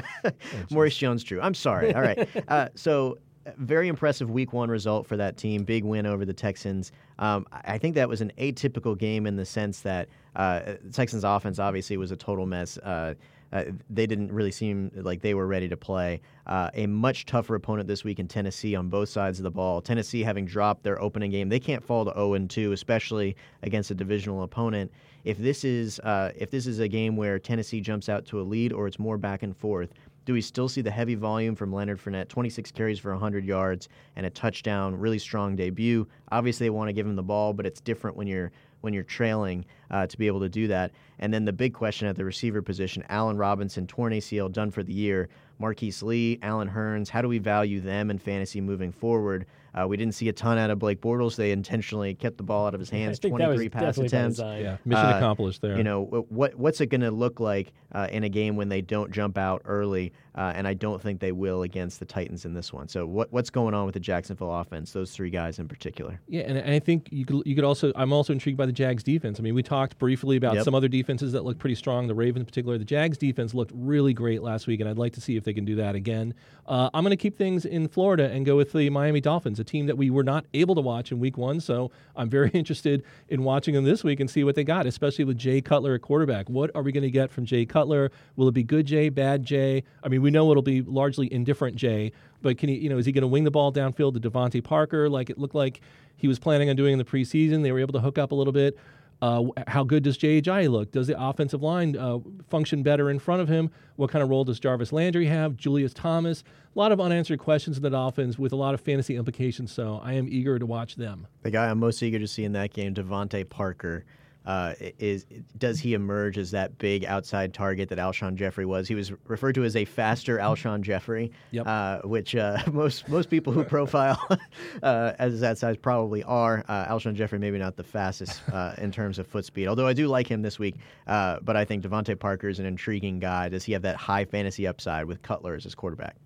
Maurice 0.71 0.99
Jones-Drew. 0.99 1.41
I'm 1.41 1.55
sorry. 1.55 1.95
All 1.95 2.03
right. 2.03 2.29
Uh, 2.49 2.69
so 2.75 3.17
very 3.57 3.89
impressive 3.89 4.31
week 4.31 4.53
one 4.53 4.69
result 4.69 5.07
for 5.07 5.17
that 5.17 5.39
team. 5.39 5.65
Big 5.65 5.83
win 5.83 6.05
over 6.05 6.27
the 6.27 6.33
Texans. 6.35 6.93
Um, 7.19 7.47
I 7.51 7.79
think 7.79 7.95
that 7.95 8.09
was 8.09 8.21
an 8.21 8.31
atypical 8.39 8.97
game 8.99 9.27
in 9.27 9.37
the 9.37 9.47
sense 9.47 9.81
that 9.81 10.09
uh, 10.37 10.75
Texans 10.93 11.25
offense 11.25 11.59
obviously 11.59 11.97
was 11.97 12.11
a 12.11 12.17
total 12.17 12.45
mess. 12.45 12.77
Uh, 12.79 13.15
uh, 13.55 13.65
they 13.89 14.07
didn't 14.07 14.33
really 14.33 14.51
seem 14.51 14.91
like 14.95 15.23
they 15.23 15.33
were 15.33 15.47
ready 15.47 15.69
to 15.69 15.77
play. 15.77 16.21
Uh, 16.47 16.69
a 16.75 16.87
much 16.87 17.25
tougher 17.25 17.55
opponent 17.55 17.87
this 17.87 18.03
week 18.03 18.19
in 18.19 18.27
Tennessee 18.27 18.75
on 18.75 18.89
both 18.89 19.09
sides 19.09 19.39
of 19.39 19.45
the 19.45 19.51
ball. 19.51 19.81
Tennessee 19.81 20.23
having 20.23 20.45
dropped 20.45 20.83
their 20.83 21.01
opening 21.01 21.31
game, 21.31 21.49
they 21.49 21.61
can't 21.61 21.83
fall 21.83 22.05
to 22.05 22.13
0 22.13 22.37
2, 22.49 22.73
especially 22.73 23.37
against 23.63 23.93
a 23.93 23.95
divisional 23.95 24.43
opponent. 24.43 24.91
If 25.23 25.39
this 25.39 25.65
is 25.65 26.01
uh, 26.01 26.33
if 26.37 26.51
this 26.51 26.67
is 26.67 26.81
a 26.81 26.89
game 26.89 27.17
where 27.17 27.39
Tennessee 27.39 27.81
jumps 27.81 28.09
out 28.09 28.27
to 28.27 28.41
a 28.41 28.43
lead 28.43 28.73
or 28.73 28.89
it's 28.89 28.99
more 28.99 29.17
back 29.17 29.45
and 29.45 29.57
forth, 29.57 29.95
do 30.25 30.33
we 30.33 30.41
still 30.41 30.69
see 30.69 30.81
the 30.81 30.91
heavy 30.91 31.15
volume 31.15 31.55
from 31.55 31.73
Leonard 31.73 32.01
Fournette? 32.01 32.29
26 32.29 32.73
carries 32.73 32.99
for 32.99 33.13
100 33.13 33.45
yards 33.45 33.89
and 34.17 34.27
a 34.27 34.31
touchdown, 34.31 34.97
really 34.97 35.19
strong 35.19 35.55
debut. 35.55 36.07
Obviously, 36.33 36.67
they 36.67 36.71
want 36.71 36.89
to 36.89 36.93
give 36.93 37.07
him 37.07 37.15
the 37.15 37.23
ball, 37.23 37.53
but 37.53 37.67
it's 37.67 37.81
different 37.81 38.17
when 38.17 38.27
you're 38.27 38.51
when 38.85 38.95
you're 38.95 39.03
trailing 39.03 39.65
uh, 39.91 40.07
to 40.07 40.17
be 40.17 40.27
able 40.27 40.41
to 40.41 40.49
do 40.49 40.69
that. 40.69 40.93
And 41.19 41.33
then 41.33 41.45
the 41.45 41.53
big 41.53 41.75
question 41.75 42.07
at 42.07 42.17
the 42.17 42.25
receiver 42.25 42.63
position: 42.63 43.05
Allen 43.09 43.37
Robinson, 43.37 43.87
torn 43.87 44.13
ACL, 44.13 44.53
done 44.53 44.71
for 44.71 44.83
the 44.83 44.93
year. 44.93 45.29
Marquise 45.59 46.03
Lee, 46.03 46.39
Allen 46.43 46.69
Hurns. 46.69 47.09
How 47.09 47.23
do 47.23 47.29
we 47.29 47.39
value 47.39 47.81
them 47.81 48.11
in 48.11 48.19
fantasy 48.19 48.61
moving 48.61 48.93
forward? 48.93 49.47
Uh, 49.75 49.87
we 49.89 49.97
didn't 49.97 50.15
see 50.15 50.29
a 50.29 50.33
ton 50.33 50.57
out 50.57 50.71
of 50.71 50.79
Blake 50.79 51.01
Bortles. 51.01 51.35
They 51.35 51.51
intentionally 51.51 52.15
kept 52.15 52.37
the 52.37 52.45
ball 52.45 52.67
out 52.67 52.75
of 52.75 52.81
his 52.81 52.91
hands. 52.91 53.19
Yeah, 53.23 53.31
23 53.31 53.69
pass 53.69 53.99
attempts. 53.99 54.39
Yeah, 54.39 54.77
mission 54.85 55.05
uh, 55.05 55.17
accomplished 55.17 55.63
there. 55.63 55.77
You 55.77 55.83
know 55.83 56.05
what? 56.29 56.55
What's 56.55 56.81
it 56.81 56.87
going 56.87 57.01
to 57.01 57.11
look 57.11 57.41
like 57.41 57.73
uh, 57.93 58.07
in 58.13 58.23
a 58.23 58.29
game 58.29 58.55
when 58.55 58.69
they 58.69 58.81
don't 58.81 59.11
jump 59.11 59.37
out 59.37 59.63
early? 59.65 60.13
Uh, 60.37 60.53
and 60.55 60.67
I 60.67 60.75
don't 60.75 61.01
think 61.01 61.21
they 61.21 61.31
will 61.31 61.63
against 61.63 62.01
the 62.01 62.05
Titans 62.05 62.45
in 62.45 62.55
this 62.55 62.73
one. 62.73 62.89
So 62.89 63.07
what, 63.07 63.33
what's 63.33 63.51
going 63.51 63.73
on 63.73 63.87
with 63.87 63.95
the 63.95 64.01
Jacksonville 64.01 64.53
offense? 64.53 64.93
Those 64.93 65.13
three 65.13 65.31
guys 65.31 65.61
in 65.61 65.69
particular. 65.69 66.21
Yeah, 66.27 66.43
and, 66.43 66.59
and 66.59 66.71
I 66.71 66.81
think 66.81 67.09
you 67.11 67.25
could 67.25 67.43
you 67.45 67.55
could 67.55 67.65
also. 67.65 67.93
I'm 67.97 68.13
also 68.13 68.33
intrigued 68.33 68.59
by 68.59 68.67
the 68.67 68.73
Jags 68.73 69.03
defense. 69.03 69.41
I 69.41 69.43
mean, 69.43 69.55
we 69.55 69.63
talked 69.63 69.99
briefly 69.99 70.37
about 70.37 70.55
yep. 70.55 70.65
some 70.65 70.75
other 70.75 70.89
defenses 70.89 71.33
that 71.33 71.45
look 71.45 71.59
pretty 71.59 71.77
strong. 71.77 72.07
The 72.07 72.15
Ravens, 72.15 72.43
in 72.43 72.47
particular, 72.47 72.79
the 72.79 72.85
Jags 72.85 73.19
defense 73.19 73.55
looked 73.55 73.73
really 73.75 74.13
great 74.13 74.43
last 74.43 74.67
week, 74.67 74.81
and 74.81 74.89
I'd 74.89 74.99
like 74.99 75.15
to 75.15 75.21
see 75.21 75.37
if 75.37 75.45
they 75.45 75.53
can 75.55 75.65
do 75.65 75.77
that 75.77 75.95
again. 75.95 76.35
Uh, 76.67 76.89
I'm 76.95 77.05
going 77.05 77.11
to 77.11 77.17
keep 77.17 77.37
things 77.37 77.65
in 77.67 77.89
Florida 77.89 78.31
and 78.31 78.47
go 78.47 78.57
with 78.57 78.73
the 78.73 78.89
Miami 78.91 79.21
Dolphins, 79.21 79.61
a 79.61 79.65
team 79.65 79.87
that 79.87 79.97
we 79.97 80.09
were 80.09 80.23
not 80.23 80.47
able 80.55 80.75
to 80.75 80.81
watch 80.81 81.13
in 81.13 81.21
Week 81.21 81.37
One. 81.37 81.61
So 81.61 81.91
I'm 82.17 82.31
very 82.31 82.51
interested 82.55 83.05
in 83.29 83.45
watching 83.45 83.75
them 83.75 83.85
this 83.85 84.03
week 84.03 84.21
and 84.21 84.31
see 84.31 84.45
what 84.45 84.55
they 84.55 84.65
got, 84.65 84.87
especially 84.87 85.25
with 85.25 85.37
Jay 85.37 85.61
Cutler 85.61 85.95
at 85.95 86.03
quarterback. 86.03 86.49
What 86.49 86.71
are 86.75 86.83
we 86.83 86.93
going 86.93 87.03
to 87.03 87.11
get 87.11 87.31
from 87.31 87.45
Jay 87.45 87.67
Cutler? 87.67 88.11
Will 88.37 88.49
it 88.49 88.55
be 88.55 88.63
good 88.63 88.87
Jay, 88.87 89.09
bad 89.11 89.45
Jay? 89.45 89.85
I 90.03 90.09
mean, 90.09 90.23
we 90.23 90.31
know 90.31 90.51
it'll 90.51 90.63
be 90.63 90.83
largely 90.83 91.31
indifferent 91.33 91.77
Jay, 91.77 92.13
but 92.41 92.57
can 92.57 92.69
he? 92.69 92.77
You 92.77 92.89
know, 92.89 92.99
is 92.99 93.07
he 93.07 93.13
going 93.13 93.23
to 93.23 93.29
wing 93.29 93.45
the 93.45 93.51
ball 93.51 93.73
downfield 93.73 94.15
to 94.15 94.31
DeVante 94.31 94.63
Parker 94.65 95.09
like 95.09 95.31
it 95.31 95.39
looked 95.39 95.55
like 95.55 95.81
he 96.17 96.29
was 96.29 96.39
planning 96.39 96.71
on 96.71 96.77
doing 96.77 96.93
in 96.93 96.99
the 96.99 97.05
preseason? 97.05 97.63
They 97.63 97.73
were 97.73 97.81
able 97.81 97.93
to 97.93 98.01
hook 98.01 98.19
up 98.19 98.33
a 98.33 98.35
little 98.35 98.53
bit. 98.53 98.79
Uh, 99.25 99.43
how 99.69 99.83
good 99.83 100.03
does 100.03 100.19
Ajayi 100.19 100.69
look? 100.71 100.93
Does 100.93 101.07
the 101.07 101.19
offensive 101.19 101.63
line 101.63 101.97
uh, 101.97 102.19
function 102.51 102.83
better 102.83 103.09
in 103.09 103.19
front 103.19 103.41
of 103.41 103.49
him? 103.49 103.71
What 103.97 104.11
kind 104.11 104.23
of 104.23 104.29
role 104.29 104.45
does 104.45 104.61
Jarvis 104.61 104.93
Landry 104.93 105.25
have? 105.25 105.57
Julius 105.57 105.95
Thomas? 105.95 106.45
A 106.77 106.79
lot 106.79 106.93
of 106.93 107.01
unanswered 107.01 107.39
questions 107.39 107.79
in 107.79 107.83
the 107.83 107.89
Dolphins 107.89 108.39
with 108.39 108.53
a 108.53 108.57
lot 108.57 108.75
of 108.75 108.83
fantasy 108.83 109.17
implications. 109.17 109.73
So 109.73 109.99
I 110.05 110.13
am 110.13 110.29
eager 110.29 110.59
to 110.59 110.67
watch 110.67 110.97
them. 110.97 111.27
The 111.41 111.51
guy 111.51 111.71
I'm 111.71 111.79
most 111.79 112.03
eager 112.03 112.19
to 112.19 112.29
see 112.29 112.45
in 112.45 112.53
that 112.53 112.75
game, 112.75 112.93
DeVante 112.93 113.49
Parker 113.49 114.05
uh, 114.47 114.75
is 114.99 115.27
does 115.57 115.81
he 115.81 115.95
emerge 115.95 116.37
as 116.37 116.51
that 116.51 116.77
big 116.79 117.05
outside 117.05 117.55
target 117.55 117.89
that 117.89 117.99
Alshon 117.99 118.35
Jeffery 118.35 118.67
was? 118.67 118.87
He 118.87 118.95
was 118.95 119.13
referred 119.27 119.55
to 119.55 119.65
as 119.65 119.77
a 119.77 119.85
faster 119.85 120.39
Alshon 120.39 120.83
Jeffery, 120.83 121.33
yep. 121.51 121.67
uh, 121.67 122.01
which 122.03 122.37
uh, 122.37 122.59
most 122.73 123.09
most 123.09 123.31
people 123.31 123.53
who 123.53 123.65
profile 123.65 124.21
uh, 124.83 125.13
as 125.19 125.41
that 125.41 125.59
size 125.59 125.77
probably 125.77 126.23
are. 126.25 126.65
Uh, 126.69 126.87
Alshon 126.87 127.15
Jeffery 127.15 127.39
maybe 127.39 127.59
not 127.59 127.77
the 127.77 127.85
fastest 127.85 128.43
uh, 128.53 128.75
in 128.79 128.93
terms 128.93 129.19
of 129.19 129.27
foot 129.27 129.45
speed, 129.45 129.67
although 129.67 129.87
I 129.87 129.93
do 129.93 130.09
like 130.09 130.31
him 130.31 130.43
this 130.43 130.59
week. 130.59 130.77
but 131.07 131.57
I 131.57 131.65
think 131.65 131.85
DeVante 131.85 132.19
Parker 132.19 132.49
is 132.49 132.59
an 132.59 132.67
intriguing 132.67 133.19
guy. 133.19 133.49
Does 133.49 133.65
he 133.65 133.73
have 133.73 133.83
that 133.83 133.97
high 133.97 134.25
fantasy 134.25 134.67
upside 134.67 135.07
with 135.07 135.23
Cutler 135.23 135.55
as 135.55 135.65
his 135.65 135.75
quarterback? 135.75 136.17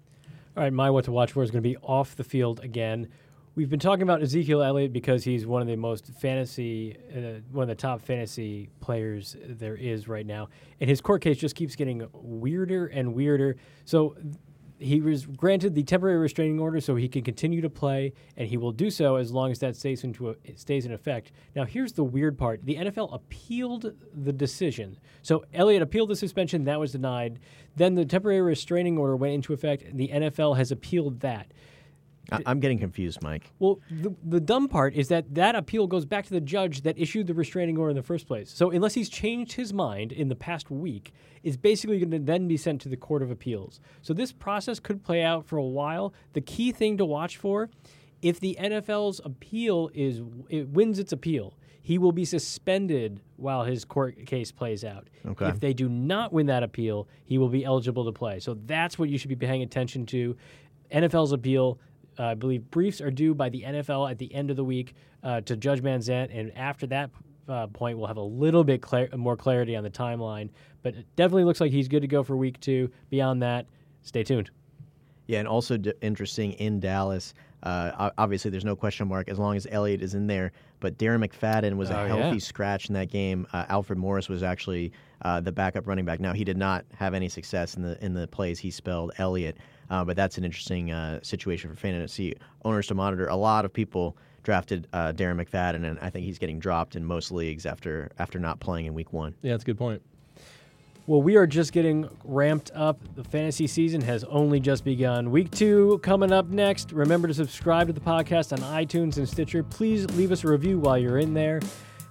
All 0.57 0.65
right, 0.65 0.73
my 0.73 0.91
what 0.91 1.05
to 1.05 1.13
watch 1.13 1.31
for 1.31 1.45
is 1.45 1.53
going 1.53 1.63
to 1.63 1.69
be 1.69 1.77
off 1.85 2.17
the 2.17 2.25
field 2.25 2.59
again. 2.65 3.09
We've 3.59 3.69
been 3.69 3.81
talking 3.81 4.05
about 4.05 4.23
Ezekiel 4.23 4.63
Elliott 4.63 4.93
because 4.93 5.25
he's 5.25 5.45
one 5.45 5.61
of 5.61 5.67
the 5.67 5.75
most 5.75 6.13
fantasy, 6.21 6.97
uh, 7.13 7.41
one 7.51 7.65
of 7.65 7.69
the 7.69 7.75
top 7.75 8.01
fantasy 8.01 8.71
players 8.79 9.37
there 9.49 9.75
is 9.75 10.07
right 10.07 10.25
now, 10.25 10.49
and 10.81 10.89
his 10.89 11.01
court 11.01 11.23
case 11.23 11.39
just 11.39 11.57
keeps 11.57 11.75
getting 11.75 12.07
weirder 12.13 12.87
and 12.87 13.13
weirder. 13.15 13.57
So 13.85 14.15
he 14.79 15.01
was 15.01 15.27
granted 15.27 15.75
the 15.75 15.83
temporary 15.83 16.19
restraining 16.19 16.61
order 16.61 16.81
so 16.81 16.95
he 16.95 17.09
can 17.09 17.25
continue 17.25 17.61
to 17.61 17.69
play, 17.69 18.13
and 18.37 18.47
he 18.47 18.57
will 18.57 18.71
do 18.71 18.91
so 18.91 19.17
as 19.17 19.33
long 19.33 19.51
as 19.51 19.59
that 19.59 19.75
stays 19.75 20.05
into 20.05 20.31
a, 20.31 20.37
stays 20.55 20.87
in 20.87 20.93
effect. 20.93 21.33
Now, 21.57 21.65
here's 21.65 21.93
the 21.93 22.05
weird 22.05 22.39
part: 22.39 22.65
the 22.65 22.77
NFL 22.77 23.13
appealed 23.13 23.93
the 24.15 24.33
decision. 24.33 24.99
So 25.23 25.45
Elliott 25.53 25.83
appealed 25.83 26.11
the 26.11 26.17
suspension, 26.17 26.63
that 26.67 26.79
was 26.79 26.93
denied. 26.93 27.41
Then 27.75 27.97
the 27.97 28.05
temporary 28.05 28.41
restraining 28.41 28.99
order 28.99 29.17
went 29.17 29.35
into 29.35 29.53
effect, 29.53 29.83
and 29.83 29.99
the 29.99 30.11
NFL 30.11 30.57
has 30.57 30.71
appealed 30.71 31.19
that. 31.21 31.51
I- 32.31 32.43
I'm 32.47 32.61
getting 32.61 32.79
confused, 32.79 33.23
Mike. 33.23 33.51
Well, 33.59 33.81
the, 33.91 34.15
the 34.25 34.41
dumb 34.41 34.69
part 34.69 34.95
is 34.95 35.09
that 35.09 35.35
that 35.35 35.55
appeal 35.55 35.87
goes 35.87 36.05
back 36.05 36.25
to 36.27 36.31
the 36.31 36.41
judge 36.41 36.83
that 36.83 36.99
issued 36.99 37.27
the 37.27 37.35
restraining 37.35 37.79
order 37.79 37.91
in 37.91 37.97
the 37.97 38.03
first 38.03 38.27
place. 38.27 38.51
So 38.51 38.71
unless 38.71 38.95
he's 38.95 39.09
changed 39.09 39.53
his 39.53 39.73
mind 39.73 40.13
in 40.13 40.29
the 40.29 40.35
past 40.37 40.71
week, 40.71 41.13
it's 41.43 41.57
basically 41.57 41.99
going 41.99 42.11
to 42.11 42.19
then 42.19 42.47
be 42.49 42.57
sent 42.57 42.81
to 42.83 42.89
the 42.89 42.97
Court 42.97 43.23
of 43.23 43.31
Appeals. 43.31 43.81
So 44.03 44.13
this 44.13 44.33
process 44.33 44.79
could 44.81 45.03
play 45.03 45.23
out 45.23 45.47
for 45.47 45.57
a 45.57 45.65
while. 45.65 46.13
The 46.35 46.41
key 46.41 46.73
thing 46.73 46.97
to 46.99 47.05
watch 47.05 47.37
for, 47.37 47.71
if 48.21 48.41
the 48.41 48.57
NFL's 48.61 49.21
appeal 49.25 49.91
is 49.95 50.21
it 50.49 50.69
wins 50.69 50.99
its 50.99 51.13
appeal, 51.13 51.55
he 51.81 51.97
will 51.97 52.13
be 52.13 52.25
suspended 52.27 53.21
while 53.37 53.65
his 53.65 53.85
court 53.85 54.27
case 54.27 54.53
plays 54.53 54.85
out. 54.85 55.09
Okay. 55.27 55.47
If 55.49 55.61
they 55.61 55.73
do 55.73 55.89
not 55.89 56.33
win 56.33 56.47
that 56.47 56.63
appeal, 56.63 57.09
he 57.25 57.39
will 57.39 57.49
be 57.49 57.65
eligible 57.65 58.05
to 58.05 58.13
play. 58.13 58.41
So 58.41 58.59
that's 58.67 58.99
what 58.99 59.09
you 59.09 59.17
should 59.17 59.31
be 59.31 59.37
paying 59.37 59.63
attention 59.63 60.05
to. 60.07 60.37
NFL's 60.93 61.33
appeal. 61.33 61.79
Uh, 62.19 62.25
I 62.25 62.35
believe 62.35 62.71
briefs 62.71 63.01
are 63.01 63.11
due 63.11 63.35
by 63.35 63.49
the 63.49 63.63
NFL 63.63 64.11
at 64.11 64.19
the 64.19 64.33
end 64.35 64.51
of 64.51 64.57
the 64.57 64.65
week 64.65 64.95
uh, 65.23 65.41
to 65.43 65.57
Judge 65.57 65.83
Mazzant, 65.83 66.37
and 66.37 66.57
after 66.57 66.87
that 66.89 67.11
uh, 67.49 67.67
point, 67.69 67.97
we'll 67.99 68.07
have 68.09 68.17
a 68.17 68.23
little 68.23 68.65
bit 68.65 68.83
clar- 68.83 69.09
more 69.17 69.37
clarity 69.37 69.77
on 69.77 69.85
the 69.85 69.91
timeline. 69.91 70.51
But 70.83 70.95
it 70.95 71.07
definitely 71.17 71.45
looks 71.45 71.61
like 71.61 71.73
he's 71.73 71.89
good 71.89 72.03
to 72.03 72.09
go 72.09 72.23
for 72.23 72.37
week 72.37 72.61
two. 72.61 72.91
Beyond 73.11 73.43
that, 73.43 73.67
stay 74.03 74.23
tuned. 74.25 74.51
Yeah, 75.27 75.39
and 75.41 75.49
also 75.49 75.77
d- 75.77 75.93
interesting 76.01 76.53
in 76.53 76.81
Dallas. 76.81 77.35
Uh, 77.63 78.11
obviously, 78.19 78.51
there's 78.51 78.65
no 78.65 78.77
question 78.77 79.09
mark 79.09 79.29
as 79.29 79.39
long 79.39 79.57
as 79.57 79.67
Elliott 79.71 80.01
is 80.01 80.15
in 80.15 80.27
there. 80.27 80.53
But 80.81 80.97
Darren 80.97 81.27
McFadden 81.27 81.77
was 81.77 81.91
Oh, 81.91 81.95
a 81.97 82.07
yeah. 82.09 82.17
healthy 82.17 82.39
scratch 82.39 82.89
in 82.89 82.95
that 82.95 83.11
game. 83.11 83.47
Uh, 83.53 83.65
Alfred 83.69 83.99
Morris 83.99 84.29
was 84.29 84.43
actually 84.45 84.93
uh, 85.23 85.41
the 85.41 85.51
backup 85.51 85.87
running 85.89 86.05
back. 86.05 86.21
Now 86.21 86.33
he 86.33 86.45
did 86.45 86.57
not 86.57 86.85
have 86.95 87.15
any 87.15 87.29
success 87.29 87.75
in 87.75 87.83
the 87.83 88.03
in 88.05 88.15
the 88.15 88.29
plays 88.29 88.59
he 88.61 88.71
spelled 88.71 89.11
Elliott, 89.19 89.59
uh, 89.91 90.05
but 90.05 90.17
that's 90.17 90.39
an 90.39 90.45
interesting 90.45 90.93
uh, 90.93 91.21
situation 91.23 91.71
for 91.71 91.77
fantasy 91.77 92.35
owners 92.65 92.87
to 92.89 92.95
monitor. 92.95 93.27
A 93.29 93.37
lot 93.37 93.65
of 93.65 93.73
people 93.73 94.17
drafted 94.43 94.87
uh, 94.93 95.13
Darren 95.13 95.43
McFadden, 95.43 95.85
and 95.85 95.99
I 96.01 96.11
think 96.11 96.25
he's 96.25 96.39
getting 96.39 96.59
dropped 96.59 96.97
in 96.97 97.05
most 97.05 97.31
leagues 97.31 97.67
after 97.67 98.11
after 98.19 98.39
not 98.39 98.61
playing 98.61 98.87
in 98.87 98.95
Week 98.95 99.13
One. 99.13 99.35
Yeah, 99.43 99.53
that's 99.53 99.65
a 99.65 99.67
good 99.67 99.79
point. 99.79 100.03
Well, 101.07 101.23
we 101.23 101.37
are 101.37 101.47
just 101.47 101.73
getting 101.73 102.07
ramped 102.23 102.71
up. 102.75 103.01
The 103.15 103.25
fantasy 103.25 103.67
season 103.67 104.03
has 104.03 104.25
only 104.25 104.61
just 104.61 104.85
begun. 104.85 105.31
Week 105.31 105.51
two 105.51 106.01
coming 106.03 106.33
up 106.33 106.49
next. 106.49 106.93
Remember 106.93 107.27
to 107.27 107.33
subscribe 107.33 107.87
to 107.87 107.95
the 107.95 108.01
podcast 108.01 108.53
on 108.53 108.59
iTunes 108.59 109.17
and 109.17 109.27
Stitcher. 109.27 109.63
Please 109.63 110.05
leave 110.11 110.33
us 110.33 110.45
a 110.45 110.49
review 110.49 110.79
while 110.79 110.99
you're 110.99 111.17
in 111.17 111.33
there. 111.33 111.61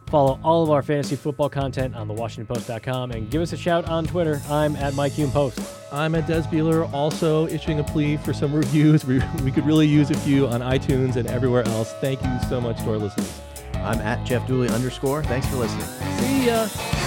Follow 0.07 0.39
all 0.41 0.63
of 0.63 0.69
our 0.69 0.81
fantasy 0.81 1.17
football 1.17 1.49
content 1.49 1.93
on 1.95 2.07
thewashingtonpost.com 2.07 3.11
and 3.11 3.29
give 3.29 3.41
us 3.41 3.51
a 3.51 3.57
shout 3.57 3.85
on 3.89 4.05
Twitter. 4.05 4.41
I'm 4.49 4.75
at 4.77 4.93
Mike 4.93 5.11
Hume 5.11 5.31
Post. 5.31 5.59
I'm 5.91 6.15
at 6.15 6.27
Des 6.27 6.43
Bieler, 6.43 6.91
also 6.93 7.45
issuing 7.47 7.79
a 7.79 7.83
plea 7.83 8.17
for 8.17 8.33
some 8.33 8.53
reviews. 8.53 9.03
We, 9.07 9.21
we 9.43 9.51
could 9.51 9.65
really 9.65 9.87
use 9.87 10.11
a 10.11 10.17
few 10.17 10.47
on 10.47 10.61
iTunes 10.61 11.15
and 11.15 11.27
everywhere 11.27 11.63
else. 11.67 11.93
Thank 12.01 12.21
you 12.23 12.37
so 12.49 12.59
much 12.59 12.77
to 12.79 12.91
our 12.91 12.97
listeners. 12.97 13.41
I'm 13.75 13.99
at 13.99 14.25
Jeff 14.25 14.45
Dooley 14.47 14.69
underscore. 14.69 15.23
Thanks 15.23 15.47
for 15.47 15.55
listening. 15.55 15.85
See 16.17 16.47
ya. 16.47 17.06